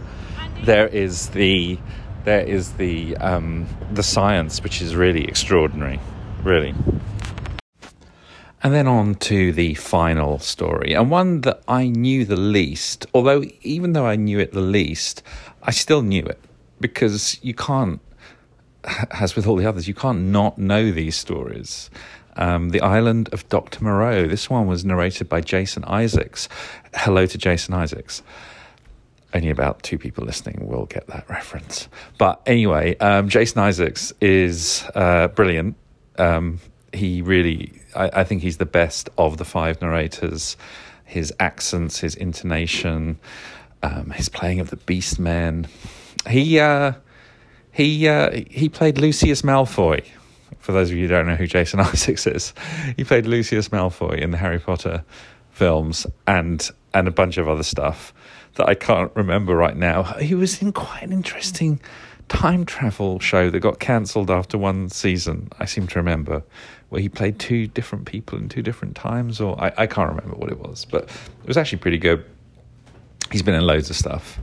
there 0.65 0.87
is 0.87 1.29
the 1.31 1.79
there 2.25 2.45
is 2.45 2.73
the 2.75 3.17
um, 3.17 3.67
the 3.93 4.03
science, 4.03 4.63
which 4.63 4.81
is 4.81 4.95
really 4.95 5.25
extraordinary, 5.25 6.01
really. 6.43 6.75
And 8.65 8.73
then 8.73 8.87
on 8.87 9.17
to 9.17 9.53
the 9.53 9.75
final 9.75 10.39
story, 10.39 10.93
and 10.95 11.11
one 11.11 11.41
that 11.41 11.63
I 11.67 11.89
knew 11.89 12.25
the 12.25 12.37
least, 12.37 13.07
although 13.13 13.43
even 13.63 13.93
though 13.93 14.07
I 14.07 14.15
knew 14.15 14.39
it 14.39 14.53
the 14.53 14.61
least, 14.61 15.23
I 15.65 15.73
still 15.73 16.03
knew 16.03 16.25
it 16.25 16.39
because 16.81 17.43
you 17.43 17.55
can't, 17.55 18.01
as 19.11 19.35
with 19.35 19.49
all 19.49 19.57
the 19.57 19.67
others, 19.67 19.89
you 19.89 19.95
can't 19.95 20.23
not 20.23 20.59
know 20.59 20.93
these 20.93 21.17
stories. 21.17 21.91
Um, 22.37 22.71
the 22.71 22.81
Island 22.81 23.29
of 23.33 23.49
Dr. 23.49 23.85
Moreau. 23.85 24.27
This 24.27 24.49
one 24.49 24.67
was 24.67 24.85
narrated 24.85 25.29
by 25.29 25.41
Jason 25.41 25.85
Isaacs. 25.85 26.49
Hello 26.95 27.27
to 27.27 27.39
Jason 27.39 27.75
Isaacs. 27.75 28.23
Only 29.35 29.51
about 29.51 29.83
two 29.83 29.99
people 29.99 30.25
listening 30.25 30.67
will 30.67 30.87
get 30.87 31.07
that 31.09 31.29
reference. 31.29 31.89
But 32.19 32.43
anyway, 32.47 32.97
um, 32.99 33.29
Jason 33.29 33.61
Isaacs 33.61 34.13
is 34.21 34.85
uh, 34.95 35.29
brilliant. 35.29 35.77
Um, 36.19 36.61
he 36.93 37.23
really, 37.23 37.73
I, 37.95 38.11
I, 38.21 38.25
think 38.25 38.43
he's 38.43 38.59
the 38.59 38.67
best 38.67 39.09
of 39.17 39.39
the 39.39 39.47
five 39.47 39.81
narrators. 39.81 40.59
His 41.05 41.33
accents, 41.41 42.01
his 42.01 42.15
intonation, 42.15 43.19
um, 43.83 44.11
his 44.11 44.29
playing 44.29 44.61
of 44.61 44.71
the 44.71 44.77
Beast 44.77 45.19
Man. 45.19 45.67
He 46.29 46.61
uh, 46.61 46.93
he 47.73 48.09
uh, 48.09 48.43
he 48.51 48.69
played 48.69 48.99
Lucius 48.99 49.43
Malfoy. 49.43 50.05
For 50.63 50.71
those 50.71 50.91
of 50.91 50.97
you 50.97 51.03
who 51.03 51.09
don't 51.09 51.27
know 51.27 51.35
who 51.35 51.47
Jason 51.47 51.81
Isaacs 51.81 52.27
is, 52.27 52.55
he 52.97 53.03
played 53.05 53.27
Lucius 53.27 53.69
Malfoy 53.69 54.21
in 54.21 54.31
the 54.31 54.39
Harry 54.39 54.61
Potter 54.61 55.05
films 55.51 56.07
and 56.27 56.71
and 56.95 57.09
a 57.09 57.11
bunch 57.11 57.37
of 57.37 57.49
other 57.49 57.63
stuff 57.63 58.15
that 58.55 58.69
I 58.69 58.75
can't 58.75 59.11
remember 59.15 59.57
right 59.57 59.77
now. 59.77 60.03
He 60.03 60.35
was 60.35 60.63
in 60.63 60.73
quite 60.73 61.03
an 61.03 61.13
interesting 61.13 61.81
time 62.29 62.65
travel 62.65 63.19
show 63.19 63.51
that 63.51 63.61
got 63.61 63.81
cancelled 63.81 64.31
after 64.31 64.57
one 64.57 64.89
season. 64.89 65.49
I 65.59 65.65
seem 65.65 65.87
to 65.89 65.99
remember 65.99 66.43
where 66.91 67.01
he 67.01 67.09
played 67.09 67.39
two 67.39 67.67
different 67.67 68.05
people 68.05 68.39
in 68.39 68.49
two 68.49 68.63
different 68.63 68.95
times, 68.95 69.41
or 69.41 69.61
I, 69.61 69.73
I 69.79 69.87
can't 69.87 70.11
remember 70.11 70.37
what 70.37 70.51
it 70.51 70.59
was, 70.59 70.85
but 70.85 71.05
it 71.05 71.49
was 71.49 71.57
actually 71.57 71.79
pretty 71.79 71.99
good. 71.99 72.25
He's 73.31 73.43
been 73.43 73.55
in 73.55 73.67
loads 73.67 73.91
of 73.91 73.97
stuff. 73.97 74.39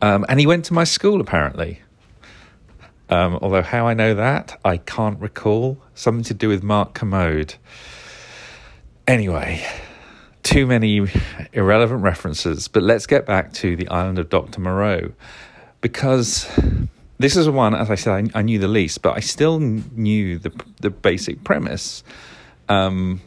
Um, 0.00 0.24
and 0.28 0.40
he 0.40 0.46
went 0.46 0.64
to 0.66 0.72
my 0.72 0.84
school 0.84 1.20
apparently. 1.20 1.82
Um, 3.10 3.38
although 3.40 3.62
how 3.62 3.86
I 3.86 3.94
know 3.94 4.14
that, 4.14 4.60
I 4.64 4.76
can't 4.76 5.18
recall. 5.18 5.78
Something 5.94 6.24
to 6.24 6.34
do 6.34 6.48
with 6.48 6.62
Mark 6.62 6.94
Kermode. 6.94 7.54
Anyway, 9.06 9.66
too 10.42 10.66
many 10.66 11.06
irrelevant 11.52 12.02
references, 12.02 12.68
but 12.68 12.82
let's 12.82 13.06
get 13.06 13.26
back 13.26 13.52
to 13.54 13.76
the 13.76 13.88
island 13.88 14.18
of 14.18 14.28
Dr. 14.28 14.60
Moreau. 14.60 15.12
Because 15.80 16.48
this 17.18 17.36
is 17.36 17.48
one, 17.48 17.74
as 17.74 17.90
I 17.90 17.94
said, 17.94 18.30
I, 18.34 18.38
I, 18.38 18.42
knew 18.42 18.58
the 18.58 18.68
least, 18.68 19.02
but 19.02 19.16
I 19.16 19.20
still 19.20 19.58
knew 19.58 20.38
the 20.38 20.52
the 20.80 20.90
basic 20.90 21.44
premise. 21.44 22.02
Um, 22.68 23.20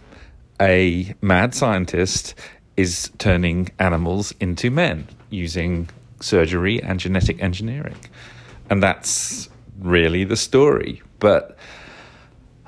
a 0.60 1.14
mad 1.22 1.56
scientist 1.56 2.36
is 2.78 3.12
turning 3.18 3.70
animals 3.80 4.34
into 4.40 4.70
men 4.70 5.08
using 5.30 5.90
surgery 6.20 6.82
and 6.82 7.00
genetic 7.00 7.42
engineering, 7.42 7.98
and 8.70 8.82
that's 8.82 9.50
really 9.82 10.24
the 10.24 10.38
story. 10.38 11.02
But 11.20 11.58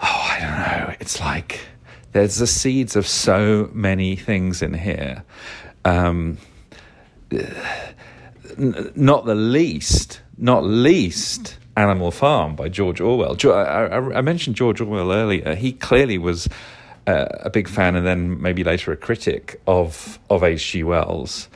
oh, 0.01 0.27
I 0.31 0.39
don't 0.39 0.87
know. 0.89 0.95
It's 0.99 1.19
like 1.19 1.61
there's 2.11 2.37
the 2.37 2.47
seeds 2.47 2.95
of 2.95 3.07
so 3.07 3.69
many 3.73 4.15
things 4.15 4.61
in 4.61 4.73
here. 4.73 5.23
Um, 5.85 6.37
not 8.95 9.25
the 9.25 9.35
least 9.35 10.21
not 10.37 10.63
least 10.63 11.57
Animal 11.75 12.11
Farm 12.11 12.55
by 12.55 12.69
George 12.69 13.01
Orwell. 13.01 13.35
I, 13.53 14.21
mentioned 14.21 14.55
George 14.55 14.81
Orwell 14.81 15.11
earlier. 15.11 15.55
He 15.55 15.73
clearly 15.73 16.17
was 16.17 16.47
uh, 17.07 17.25
a 17.31 17.49
big 17.49 17.67
fan 17.67 17.95
and 17.95 18.05
then 18.05 18.41
maybe 18.41 18.63
later 18.63 18.91
a 18.91 18.97
critic 18.97 19.61
of 19.67 20.19
of 20.29 20.43
H.G. 20.43 20.83
Wells. 20.83 21.49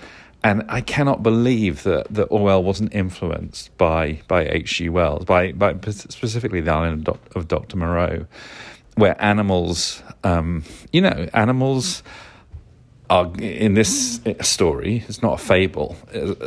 And 0.44 0.64
I 0.70 0.82
cannot 0.82 1.24
believe 1.24 1.84
that, 1.84 2.14
that 2.14 2.26
Orwell 2.26 2.64
wasn't 2.64 2.94
influenced 2.94 3.76
by 3.78 4.22
by 4.28 4.46
H.G. 4.46 4.90
Wells, 4.90 5.26
by, 5.26 5.52
by 5.52 5.76
specifically 5.90 6.62
the 6.62 6.72
island 6.72 7.10
of 7.36 7.48
Dr. 7.48 7.78
Moreau, 7.78 8.28
where 8.96 9.22
animals, 9.22 10.04
um, 10.24 10.64
you 10.92 11.02
know, 11.02 11.28
animals 11.34 12.04
are 13.10 13.32
in 13.40 13.74
this 13.74 14.20
story 14.42 15.04
it's 15.08 15.22
not 15.22 15.40
a 15.40 15.44
fable 15.44 15.96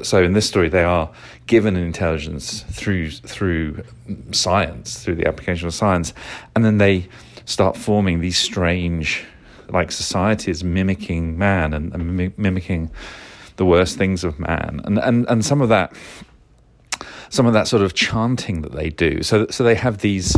so 0.03 0.23
in 0.23 0.35
this 0.35 0.47
story 0.47 0.69
they 0.69 0.85
are 0.85 1.11
given 1.47 1.75
an 1.75 1.83
intelligence 1.83 2.63
through 2.71 3.11
through 3.11 3.83
science 4.33 5.03
through 5.03 5.15
the 5.15 5.27
application 5.27 5.67
of 5.67 5.73
science 5.73 6.13
and 6.55 6.63
then 6.63 6.77
they 6.77 7.09
start 7.47 7.77
forming 7.77 8.21
these 8.21 8.37
strange 8.37 9.25
like 9.71 9.91
societies 9.91 10.63
mimicking 10.63 11.39
man 11.39 11.73
and, 11.73 11.95
and 11.95 12.37
mimicking 12.37 12.91
the 13.61 13.69
worst 13.75 13.99
things 13.99 14.25
of 14.25 14.33
man 14.39 14.81
and 14.85 14.97
and 14.99 15.19
and 15.29 15.45
some 15.45 15.61
of 15.61 15.69
that 15.69 15.93
some 17.29 17.47
of 17.47 17.53
that 17.53 17.69
sort 17.69 17.83
of 17.83 17.93
chanting 17.95 18.63
that 18.63 18.73
they 18.73 18.89
do 18.89 19.23
so 19.23 19.47
so 19.49 19.63
they 19.63 19.75
have 19.75 19.99
these 19.99 20.37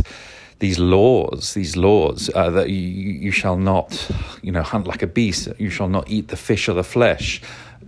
these 0.63 0.79
laws, 0.79 1.53
these 1.55 1.75
laws 1.75 2.29
uh, 2.33 2.49
that 2.49 2.69
you, 2.69 2.77
you 2.77 3.31
shall 3.31 3.57
not, 3.57 4.09
you 4.41 4.49
know, 4.49 4.61
hunt 4.61 4.87
like 4.87 5.01
a 5.01 5.07
beast. 5.07 5.49
You 5.57 5.69
shall 5.69 5.89
not 5.89 6.09
eat 6.09 6.29
the 6.29 6.37
fish 6.37 6.69
or 6.69 6.73
the 6.73 6.85
flesh. 6.85 7.41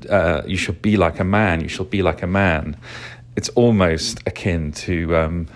Uh, 0.09 0.41
you 0.45 0.57
shall 0.57 0.75
be 0.75 0.97
like 0.97 1.17
a 1.17 1.23
man. 1.23 1.61
You 1.61 1.69
shall 1.69 1.85
be 1.85 2.01
like 2.01 2.21
a 2.21 2.27
man. 2.27 2.75
It's 3.37 3.47
almost 3.49 4.19
akin 4.25 4.73
to 4.73 5.15
um, 5.15 5.47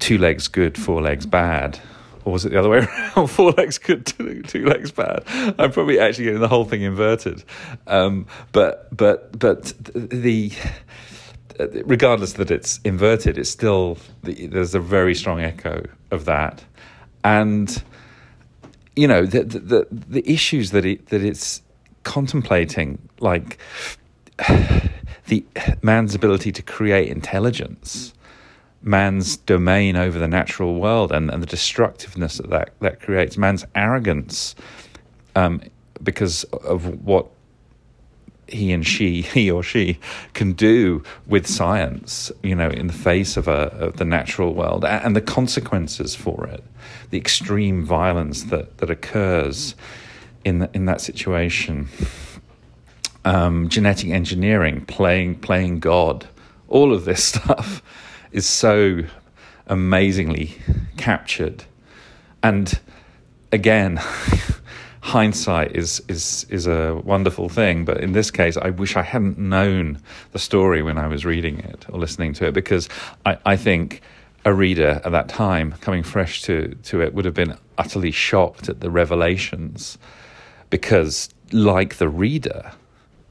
two 0.00 0.18
legs 0.18 0.48
good, 0.48 0.76
four 0.76 1.00
legs 1.00 1.26
bad, 1.26 1.78
or 2.24 2.32
was 2.32 2.44
it 2.44 2.50
the 2.50 2.58
other 2.58 2.68
way 2.68 2.78
around? 2.78 3.26
Four 3.30 3.52
legs 3.52 3.78
good, 3.78 4.06
two, 4.06 4.42
two 4.42 4.64
legs 4.66 4.90
bad. 4.90 5.24
I'm 5.58 5.72
probably 5.72 5.98
actually 5.98 6.24
getting 6.24 6.40
the 6.40 6.48
whole 6.48 6.64
thing 6.64 6.82
inverted. 6.82 7.44
Um, 7.86 8.26
but 8.52 8.94
but 8.96 9.38
but 9.38 9.72
the 9.94 10.52
regardless 11.84 12.34
that 12.34 12.50
it's 12.50 12.80
inverted, 12.84 13.38
it's 13.38 13.50
still 13.50 13.98
there's 14.22 14.74
a 14.74 14.80
very 14.80 15.14
strong 15.14 15.40
echo 15.40 15.84
of 16.10 16.24
that, 16.26 16.64
and 17.24 17.82
you 18.96 19.08
know 19.08 19.24
the 19.26 19.44
the 19.44 19.86
the 19.90 20.30
issues 20.30 20.70
that 20.70 20.84
it 20.84 21.06
that 21.06 21.22
it's 21.22 21.62
contemplating, 22.04 22.98
like 23.20 23.58
the 25.26 25.44
man's 25.82 26.14
ability 26.14 26.52
to 26.52 26.62
create 26.62 27.08
intelligence 27.08 28.12
man's 28.82 29.36
domain 29.36 29.96
over 29.96 30.18
the 30.18 30.28
natural 30.28 30.80
world 30.80 31.12
and, 31.12 31.30
and 31.30 31.42
the 31.42 31.46
destructiveness 31.46 32.38
that, 32.38 32.50
that 32.50 32.70
that 32.80 33.00
creates, 33.00 33.36
man's 33.36 33.64
arrogance 33.74 34.54
um, 35.36 35.60
because 36.02 36.44
of 36.44 37.04
what 37.04 37.26
he 38.48 38.72
and 38.72 38.86
she, 38.86 39.22
he 39.22 39.50
or 39.50 39.62
she, 39.62 39.98
can 40.34 40.52
do 40.52 41.02
with 41.26 41.46
science, 41.46 42.30
you 42.42 42.54
know, 42.54 42.68
in 42.68 42.86
the 42.86 42.92
face 42.92 43.36
of, 43.36 43.48
a, 43.48 43.72
of 43.78 43.96
the 43.96 44.04
natural 44.04 44.54
world 44.54 44.84
and 44.84 45.16
the 45.16 45.20
consequences 45.20 46.14
for 46.14 46.46
it, 46.46 46.62
the 47.10 47.18
extreme 47.18 47.84
violence 47.84 48.44
that, 48.44 48.78
that 48.78 48.90
occurs 48.90 49.74
in, 50.44 50.58
the, 50.58 50.70
in 50.74 50.86
that 50.86 51.00
situation. 51.00 51.88
Um, 53.24 53.68
genetic 53.68 54.10
engineering, 54.10 54.84
playing, 54.84 55.36
playing 55.36 55.78
God, 55.78 56.26
all 56.68 56.92
of 56.92 57.04
this 57.04 57.22
stuff 57.34 57.80
is 58.32 58.46
so 58.46 59.04
amazingly 59.66 60.54
captured. 60.96 61.64
And 62.42 62.78
again, 63.50 64.00
hindsight 65.02 65.74
is 65.74 66.00
is 66.08 66.46
is 66.48 66.66
a 66.66 66.94
wonderful 67.04 67.48
thing, 67.48 67.84
but 67.84 68.00
in 68.00 68.12
this 68.12 68.30
case, 68.30 68.56
I 68.56 68.70
wish 68.70 68.96
I 68.96 69.02
hadn't 69.02 69.38
known 69.38 70.00
the 70.32 70.38
story 70.38 70.82
when 70.82 70.98
I 70.98 71.06
was 71.06 71.24
reading 71.24 71.58
it 71.60 71.86
or 71.88 71.98
listening 71.98 72.32
to 72.34 72.46
it 72.46 72.52
because 72.52 72.88
I, 73.26 73.36
I 73.44 73.56
think 73.56 74.00
a 74.44 74.54
reader 74.54 75.00
at 75.04 75.12
that 75.12 75.28
time 75.28 75.72
coming 75.80 76.02
fresh 76.02 76.42
to 76.42 76.74
to 76.84 77.02
it 77.02 77.14
would 77.14 77.24
have 77.24 77.34
been 77.34 77.56
utterly 77.78 78.10
shocked 78.10 78.68
at 78.68 78.80
the 78.80 78.90
revelations 78.90 79.98
because 80.70 81.28
like 81.52 81.96
the 81.96 82.08
reader 82.08 82.72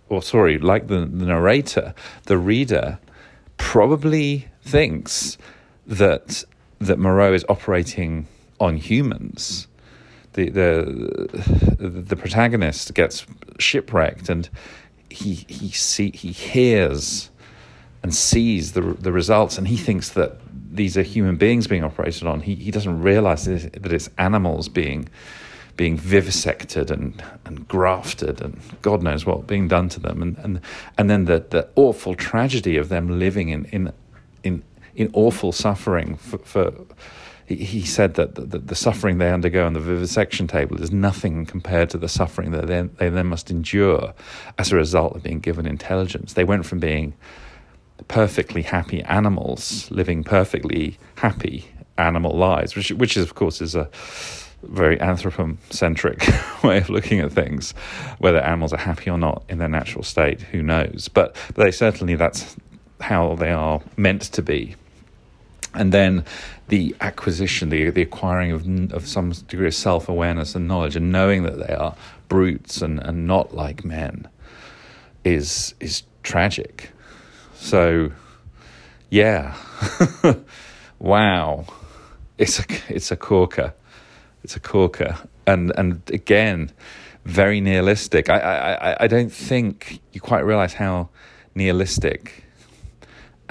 or 0.09 0.21
sorry 0.21 0.57
like 0.57 0.87
the, 0.87 0.99
the 0.99 1.25
narrator 1.25 1.93
the 2.25 2.37
reader 2.37 2.99
probably 3.57 4.47
thinks 4.61 5.37
that 5.87 6.43
that 6.79 6.97
Moreau 6.97 7.33
is 7.33 7.45
operating 7.47 8.27
on 8.59 8.77
humans. 8.77 9.67
The 10.33 10.49
the 10.49 11.77
the 11.79 12.15
protagonist 12.15 12.93
gets 12.93 13.25
shipwrecked, 13.59 14.29
and 14.29 14.49
he 15.09 15.45
he 15.47 15.69
see 15.69 16.11
he 16.11 16.31
hears 16.31 17.29
and 18.03 18.13
sees 18.15 18.71
the 18.73 18.81
the 18.81 19.11
results, 19.11 19.57
and 19.57 19.67
he 19.67 19.77
thinks 19.77 20.09
that 20.09 20.37
these 20.71 20.97
are 20.97 21.03
human 21.03 21.35
beings 21.35 21.67
being 21.67 21.83
operated 21.83 22.25
on. 22.25 22.41
He 22.41 22.55
he 22.55 22.71
doesn't 22.71 23.01
realize 23.01 23.45
that 23.45 23.91
it's 23.91 24.09
animals 24.17 24.69
being 24.69 25.09
being 25.77 25.97
vivisected 25.97 26.91
and, 26.91 27.23
and 27.45 27.67
grafted 27.67 28.41
and 28.41 28.59
God 28.81 29.01
knows 29.01 29.25
what 29.25 29.47
being 29.47 29.67
done 29.67 29.89
to 29.89 29.99
them 29.99 30.21
and 30.21 30.37
and, 30.37 30.61
and 30.97 31.09
then 31.09 31.25
the, 31.25 31.45
the 31.49 31.67
awful 31.75 32.13
tragedy 32.13 32.77
of 32.77 32.89
them 32.89 33.17
living 33.17 33.49
in, 33.49 33.65
in 33.65 33.91
in 34.95 35.09
awful 35.13 35.51
suffering 35.51 36.17
for, 36.17 36.37
for 36.39 36.73
he 37.55 37.81
said 37.85 38.13
that 38.15 38.35
the, 38.67 38.75
suffering 38.75 39.17
they 39.17 39.31
undergo 39.31 39.65
on 39.65 39.73
the 39.73 39.79
vivisection 39.79 40.47
table 40.47 40.81
is 40.81 40.91
nothing 40.91 41.45
compared 41.45 41.89
to 41.89 41.97
the 41.97 42.07
suffering 42.07 42.51
that 42.51 42.67
they, 42.67 42.81
they 42.81 43.09
then 43.09 43.27
must 43.27 43.51
endure 43.51 44.13
as 44.57 44.71
a 44.71 44.75
result 44.75 45.15
of 45.15 45.23
being 45.23 45.39
given 45.39 45.65
intelligence. 45.65 46.33
They 46.33 46.43
went 46.43 46.65
from 46.65 46.79
being 46.79 47.13
perfectly 48.07 48.61
happy 48.61 49.01
animals, 49.03 49.89
living 49.91 50.23
perfectly 50.23 50.97
happy 51.15 51.65
animal 51.97 52.37
lives, 52.37 52.75
which, 52.75 52.91
which 52.91 53.17
is, 53.17 53.23
of 53.23 53.35
course, 53.35 53.61
is 53.61 53.75
a 53.75 53.89
very 54.63 54.99
anthropocentric 54.99 56.23
way 56.63 56.77
of 56.77 56.89
looking 56.89 57.19
at 57.19 57.31
things. 57.31 57.73
Whether 58.19 58.39
animals 58.39 58.73
are 58.73 58.77
happy 58.77 59.09
or 59.09 59.17
not 59.17 59.43
in 59.49 59.57
their 59.57 59.67
natural 59.67 60.03
state, 60.03 60.41
who 60.41 60.61
knows? 60.61 61.09
But 61.13 61.35
they 61.55 61.71
certainly 61.71 62.15
that's 62.15 62.55
how 62.99 63.35
they 63.35 63.51
are 63.51 63.81
meant 63.97 64.21
to 64.21 64.41
be. 64.41 64.75
And 65.73 65.91
then 65.91 66.25
the 66.67 66.95
acquisition, 66.99 67.69
the 67.69 67.89
the 67.89 68.01
acquiring 68.01 68.51
of 68.51 68.93
of 68.93 69.07
some 69.07 69.31
degree 69.31 69.67
of 69.67 69.75
self 69.75 70.09
awareness 70.09 70.55
and 70.55 70.67
knowledge, 70.67 70.95
and 70.95 71.11
knowing 71.11 71.43
that 71.43 71.65
they 71.65 71.73
are 71.73 71.95
brutes 72.27 72.81
and, 72.81 72.99
and 72.99 73.25
not 73.27 73.55
like 73.55 73.85
men, 73.85 74.27
is 75.23 75.73
is 75.79 76.03
tragic. 76.23 76.91
So, 77.53 78.11
yeah, 79.09 79.55
wow, 80.99 81.65
it's 82.37 82.59
a 82.59 82.65
it's 82.89 83.11
a 83.11 83.15
corker, 83.15 83.73
it's 84.43 84.55
a 84.55 84.59
corker, 84.59 85.17
and 85.47 85.71
and 85.77 86.01
again, 86.11 86.71
very 87.23 87.61
nihilistic. 87.61 88.29
I 88.29 88.39
I 88.39 89.03
I 89.03 89.07
don't 89.07 89.31
think 89.31 90.01
you 90.11 90.19
quite 90.19 90.41
realize 90.41 90.73
how 90.73 91.09
nihilistic 91.55 92.45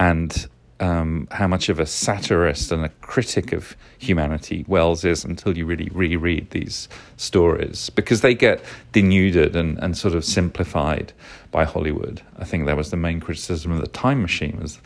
and 0.01 0.47
um, 0.81 1.27
how 1.31 1.47
much 1.47 1.69
of 1.69 1.79
a 1.79 1.85
satirist 1.85 2.71
and 2.71 2.83
a 2.83 2.89
critic 3.01 3.53
of 3.53 3.75
humanity 3.99 4.65
Wells 4.67 5.05
is 5.05 5.23
until 5.23 5.57
you 5.57 5.65
really 5.65 5.89
reread 5.93 6.49
these 6.49 6.89
stories 7.17 7.89
because 7.91 8.21
they 8.21 8.33
get 8.33 8.63
denuded 8.91 9.55
and, 9.55 9.77
and 9.79 9.95
sort 9.95 10.15
of 10.15 10.25
simplified 10.25 11.13
by 11.51 11.63
Hollywood. 11.63 12.21
I 12.39 12.43
think 12.43 12.65
that 12.65 12.75
was 12.75 12.89
the 12.89 12.97
main 12.97 13.19
criticism 13.19 13.71
of 13.71 13.79
the 13.79 13.87
Time 13.87 14.21
Machine 14.21 14.59
was 14.59 14.79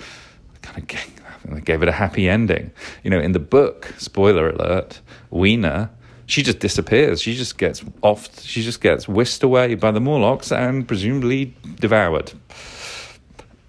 kind 0.62 0.78
of 0.78 1.54
they 1.54 1.62
gave 1.62 1.82
it 1.84 1.88
a 1.88 1.94
happy 1.94 2.28
ending. 2.28 2.72
You 3.04 3.12
know, 3.12 3.20
in 3.20 3.32
the 3.32 3.40
book, 3.40 3.94
spoiler 3.98 4.50
alert, 4.50 5.00
Weena 5.30 5.92
she 6.28 6.42
just 6.42 6.60
disappears. 6.60 7.22
She 7.22 7.36
just 7.36 7.58
gets 7.58 7.84
off. 8.02 8.42
She 8.42 8.64
just 8.64 8.82
gets 8.82 9.08
whisked 9.08 9.44
away 9.44 9.76
by 9.76 9.92
the 9.92 10.00
Morlocks 10.00 10.52
and 10.52 10.88
presumably 10.88 11.54
devoured. 11.80 12.34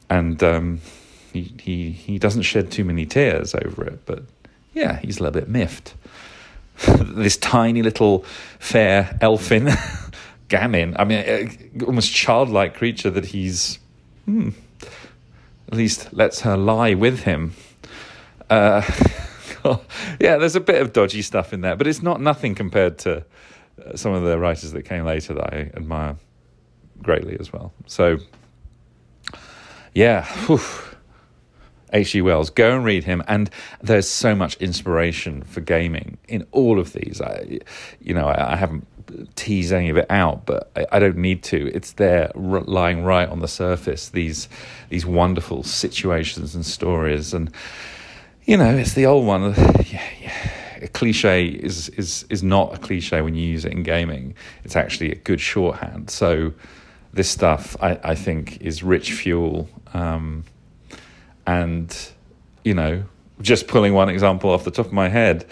And 0.09 0.43
um, 0.43 0.81
he, 1.43 1.55
he, 1.61 1.91
he 1.91 2.19
doesn't 2.19 2.43
shed 2.43 2.71
too 2.71 2.85
many 2.85 3.07
tears 3.07 3.55
over 3.55 3.85
it, 3.85 4.05
but 4.07 4.23
yeah, 4.75 4.99
he's 4.99 5.19
a 5.19 5.25
little 5.25 5.41
bit 5.41 5.49
miffed. 5.49 5.95
this 7.01 7.37
tiny 7.37 7.83
little 7.83 8.25
fair 8.59 9.17
elfin 9.21 9.69
gamin, 10.49 10.95
I 10.99 11.05
mean, 11.05 11.83
almost 11.87 12.13
childlike 12.13 12.75
creature 12.75 13.11
that 13.11 13.27
he's, 13.27 13.79
hmm, 14.27 14.51
at 15.69 15.75
least 15.75 16.13
lets 16.13 16.41
her 16.41 16.57
lie 16.57 16.95
with 16.95 17.21
him. 17.21 17.55
Uh, 18.49 18.83
yeah, 20.21 20.37
there's 20.37 20.57
a 20.57 20.61
bit 20.61 20.81
of 20.81 20.93
dodgy 20.93 21.23
stuff 21.23 21.53
in 21.53 21.63
there, 21.63 21.77
but 21.77 21.87
it's 21.87 22.03
not 22.03 22.21
nothing 22.21 22.55
compared 22.55 22.99
to 22.99 23.25
uh, 23.85 23.97
some 23.97 24.13
of 24.13 24.23
the 24.23 24.39
writers 24.39 24.73
that 24.73 24.83
came 24.83 25.05
later 25.05 25.35
that 25.35 25.53
I 25.53 25.71
admire 25.75 26.17
greatly 27.03 27.37
as 27.41 27.53
well. 27.53 27.73
So, 27.87 28.19
yeah, 29.95 30.25
whew. 30.47 30.61
H.G. 31.97 32.23
Wells. 32.23 32.51
Go 32.51 32.75
and 32.77 32.85
read 32.85 33.05
him, 33.05 33.23
and 33.27 33.51
there's 33.81 34.09
so 34.09 34.35
much 34.35 34.57
inspiration 34.57 35.43
for 35.43 35.61
gaming 35.61 36.19
in 36.29 36.47
all 36.53 36.79
of 36.79 36.93
these. 36.93 37.21
I, 37.21 37.61
you 38.01 38.15
know, 38.15 38.27
I, 38.27 38.53
I 38.53 38.57
haven't 38.57 38.87
teased 39.35 39.73
any 39.73 39.89
of 39.89 39.97
it 39.97 40.07
out, 40.11 40.47
but 40.47 40.71
I, 40.77 40.87
I 40.93 40.99
don't 40.99 41.17
need 41.17 41.43
to. 41.45 41.75
It's 41.75 41.93
there, 41.93 42.31
r- 42.35 42.61
lying 42.61 43.05
right 43.05 43.29
on 43.29 43.41
the 43.41 43.49
surface. 43.49 44.11
These 44.11 44.49
these 44.91 45.07
wonderful 45.07 45.63
situations 45.63 46.55
and 46.55 46.65
stories, 46.65 47.33
and 47.33 47.51
you 48.45 48.57
know, 48.57 48.77
it's 48.77 48.95
the 48.95 49.07
old 49.07 49.27
one. 49.27 49.55
Yeah, 49.87 50.03
yeah. 50.21 50.51
A 50.83 50.89
cliche 50.89 51.47
is 51.47 51.89
is 51.91 52.27
is 52.29 52.43
not 52.43 52.75
a 52.75 52.79
cliche 52.79 53.23
when 53.23 53.35
you 53.35 53.49
use 53.49 53.65
it 53.65 53.73
in 53.73 53.83
gaming. 53.83 54.35
It's 54.63 54.77
actually 54.77 55.11
a 55.11 55.15
good 55.15 55.41
shorthand. 55.41 56.11
So 56.11 56.53
this 57.15 57.31
stuff, 57.31 57.77
I, 57.81 57.99
I 58.05 58.15
think, 58.15 58.61
is 58.61 58.83
rich 58.83 59.13
fuel. 59.13 59.69
Um, 59.95 60.45
and 61.47 61.97
you 62.65 62.75
know, 62.75 63.05
just 63.41 63.69
pulling 63.69 63.95
one 63.95 64.09
example 64.09 64.51
off 64.51 64.65
the 64.65 64.71
top 64.71 64.87
of 64.87 64.93
my 64.93 65.09
head, 65.09 65.47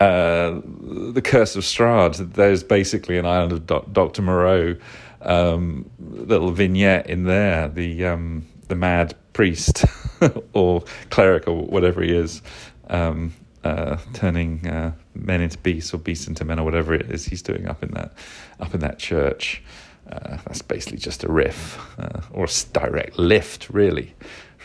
uh, 0.00 0.60
the 0.64 1.22
Curse 1.22 1.56
of 1.56 1.64
Strahd. 1.64 2.34
There's 2.34 2.64
basically 2.64 3.18
an 3.18 3.26
Island 3.26 3.52
of 3.52 3.66
Do- 3.66 3.86
Doctor 3.92 4.22
Moreau 4.22 4.76
um, 5.20 5.90
little 5.98 6.50
vignette 6.50 7.08
in 7.08 7.24
there. 7.24 7.68
The 7.68 8.06
um, 8.06 8.46
the 8.68 8.74
mad 8.74 9.14
priest 9.32 9.84
or 10.52 10.82
cleric 11.10 11.46
or 11.46 11.66
whatever 11.66 12.02
he 12.02 12.14
is. 12.14 12.42
Um, 12.88 13.34
uh, 13.64 13.98
turning 14.12 14.64
uh, 14.68 14.92
men 15.14 15.40
into 15.40 15.58
beasts 15.58 15.92
or 15.92 15.98
beasts 15.98 16.28
into 16.28 16.44
men 16.44 16.60
or 16.60 16.64
whatever 16.64 16.94
it 16.94 17.10
is 17.10 17.24
he's 17.24 17.42
doing 17.42 17.66
up 17.66 17.82
in 17.82 17.90
that 17.92 18.12
up 18.60 18.74
in 18.74 18.80
that 18.80 18.98
church. 18.98 19.62
Uh, 20.10 20.36
that's 20.46 20.62
basically 20.62 20.98
just 20.98 21.24
a 21.24 21.32
riff 21.32 21.76
uh, 21.98 22.20
or 22.30 22.44
a 22.44 22.48
direct 22.72 23.18
lift, 23.18 23.68
really, 23.70 24.14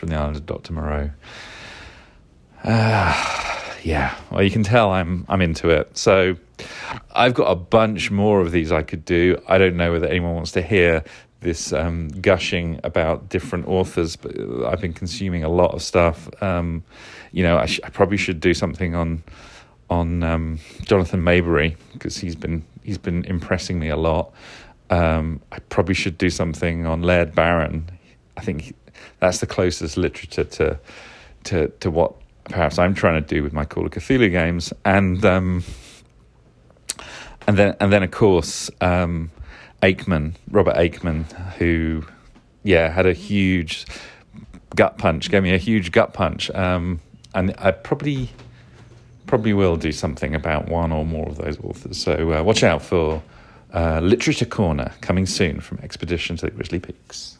from 0.02 0.08
the 0.08 0.16
island 0.16 0.34
of 0.34 0.44
Dr. 0.46 0.72
Moreau. 0.72 1.10
Uh, 2.64 3.74
yeah, 3.84 4.16
well, 4.32 4.42
you 4.42 4.50
can 4.50 4.64
tell 4.64 4.90
I'm 4.90 5.24
I'm 5.28 5.40
into 5.40 5.70
it. 5.70 5.96
So 5.96 6.34
I've 7.14 7.34
got 7.34 7.44
a 7.44 7.54
bunch 7.54 8.10
more 8.10 8.40
of 8.40 8.50
these 8.50 8.72
I 8.72 8.82
could 8.82 9.04
do. 9.04 9.40
I 9.46 9.58
don't 9.58 9.76
know 9.76 9.92
whether 9.92 10.08
anyone 10.08 10.34
wants 10.34 10.50
to 10.52 10.62
hear 10.62 11.04
this 11.38 11.72
um, 11.72 12.08
gushing 12.08 12.80
about 12.82 13.28
different 13.28 13.68
authors, 13.68 14.16
but 14.16 14.36
I've 14.66 14.80
been 14.80 14.92
consuming 14.92 15.44
a 15.44 15.48
lot 15.48 15.72
of 15.72 15.82
stuff. 15.82 16.28
Um, 16.42 16.82
you 17.30 17.44
know, 17.44 17.58
I, 17.58 17.66
sh- 17.66 17.80
I, 17.84 17.90
probably 17.90 18.16
should 18.16 18.40
do 18.40 18.54
something 18.54 18.96
on 18.96 19.22
on 19.88 20.24
um, 20.24 20.58
Jonathan 20.82 21.22
Maberry 21.22 21.76
because 21.92 22.16
he's 22.16 22.34
been 22.34 22.64
he's 22.82 22.98
been 22.98 23.24
impressing 23.26 23.78
me 23.78 23.88
a 23.88 23.96
lot. 23.96 24.32
Um, 24.90 25.40
I 25.52 25.60
probably 25.60 25.94
should 25.94 26.18
do 26.18 26.28
something 26.28 26.86
on 26.86 27.02
Laird 27.02 27.36
Barron. 27.36 27.88
I 28.36 28.40
think 28.40 28.74
that's 29.22 29.38
the 29.38 29.46
closest 29.46 29.96
literature 29.96 30.42
to 30.42 30.78
to 31.44 31.68
to 31.68 31.90
what 31.92 32.12
perhaps 32.46 32.76
I'm 32.76 32.92
trying 32.92 33.22
to 33.22 33.26
do 33.26 33.44
with 33.44 33.52
my 33.52 33.64
Call 33.64 33.86
of 33.86 33.92
Cthulhu 33.92 34.32
games, 34.32 34.72
and 34.84 35.24
um, 35.24 35.62
and 37.46 37.56
then 37.56 37.76
and 37.78 37.92
then 37.92 38.02
of 38.02 38.10
course 38.10 38.68
um, 38.80 39.30
Aickman, 39.80 40.34
Robert 40.50 40.74
Aickman, 40.74 41.24
who 41.52 42.04
yeah 42.64 42.88
had 42.88 43.06
a 43.06 43.12
huge 43.12 43.86
gut 44.74 44.98
punch, 44.98 45.30
gave 45.30 45.44
me 45.44 45.54
a 45.54 45.58
huge 45.58 45.92
gut 45.92 46.12
punch, 46.14 46.50
um, 46.50 47.00
and 47.32 47.54
I 47.58 47.70
probably 47.70 48.28
probably 49.26 49.52
will 49.52 49.76
do 49.76 49.92
something 49.92 50.34
about 50.34 50.68
one 50.68 50.90
or 50.90 51.06
more 51.06 51.28
of 51.28 51.36
those 51.36 51.60
authors. 51.60 51.96
So 51.96 52.32
uh, 52.32 52.42
watch 52.42 52.64
out 52.64 52.82
for 52.82 53.22
uh, 53.72 54.00
Literature 54.02 54.46
Corner 54.46 54.90
coming 55.00 55.26
soon 55.26 55.60
from 55.60 55.78
Expedition 55.78 56.36
to 56.38 56.46
the 56.46 56.50
Grizzly 56.50 56.80
Peaks. 56.80 57.31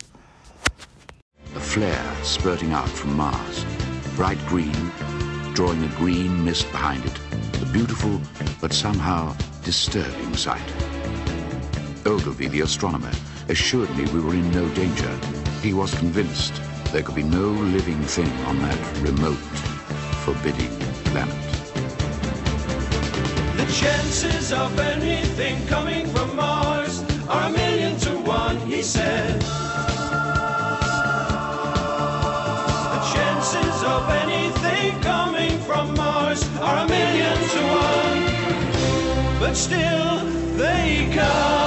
A 1.54 1.60
flare 1.60 2.16
spurting 2.22 2.72
out 2.72 2.88
from 2.88 3.14
Mars, 3.14 3.66
bright 4.16 4.38
green, 4.46 4.72
drawing 5.52 5.84
a 5.84 5.88
green 5.96 6.42
mist 6.42 6.70
behind 6.72 7.04
it. 7.04 7.18
A 7.60 7.66
beautiful 7.66 8.20
but 8.60 8.72
somehow 8.72 9.36
disturbing 9.62 10.34
sight. 10.34 10.62
Ogilvy, 12.06 12.48
the 12.48 12.62
astronomer, 12.62 13.12
assured 13.48 13.94
me 13.96 14.04
we 14.12 14.20
were 14.20 14.32
in 14.32 14.50
no 14.50 14.66
danger. 14.70 15.14
He 15.62 15.74
was 15.74 15.94
convinced 15.94 16.54
there 16.90 17.02
could 17.02 17.16
be 17.16 17.22
no 17.22 17.48
living 17.50 18.02
thing 18.02 18.32
on 18.46 18.58
that 18.60 18.78
remote, 19.02 19.42
forbidding 20.24 20.70
planet. 21.12 21.34
The 23.56 23.66
chances 23.70 24.52
of 24.54 24.78
anything 24.78 25.66
coming 25.66 26.06
from 26.06 26.34
Mars 26.34 27.02
are 27.28 27.48
a 27.48 27.50
million 27.50 27.98
to 28.00 28.10
one, 28.20 28.56
he 28.60 28.82
said. 28.82 29.44
Of 34.02 34.10
anything 34.10 35.00
coming 35.00 35.58
from 35.60 35.94
Mars 35.94 36.42
are 36.60 36.84
a 36.84 36.88
million 36.88 37.36
to 37.54 37.60
one, 37.86 39.40
but 39.40 39.54
still 39.54 40.18
they 40.56 41.08
come. 41.14 41.61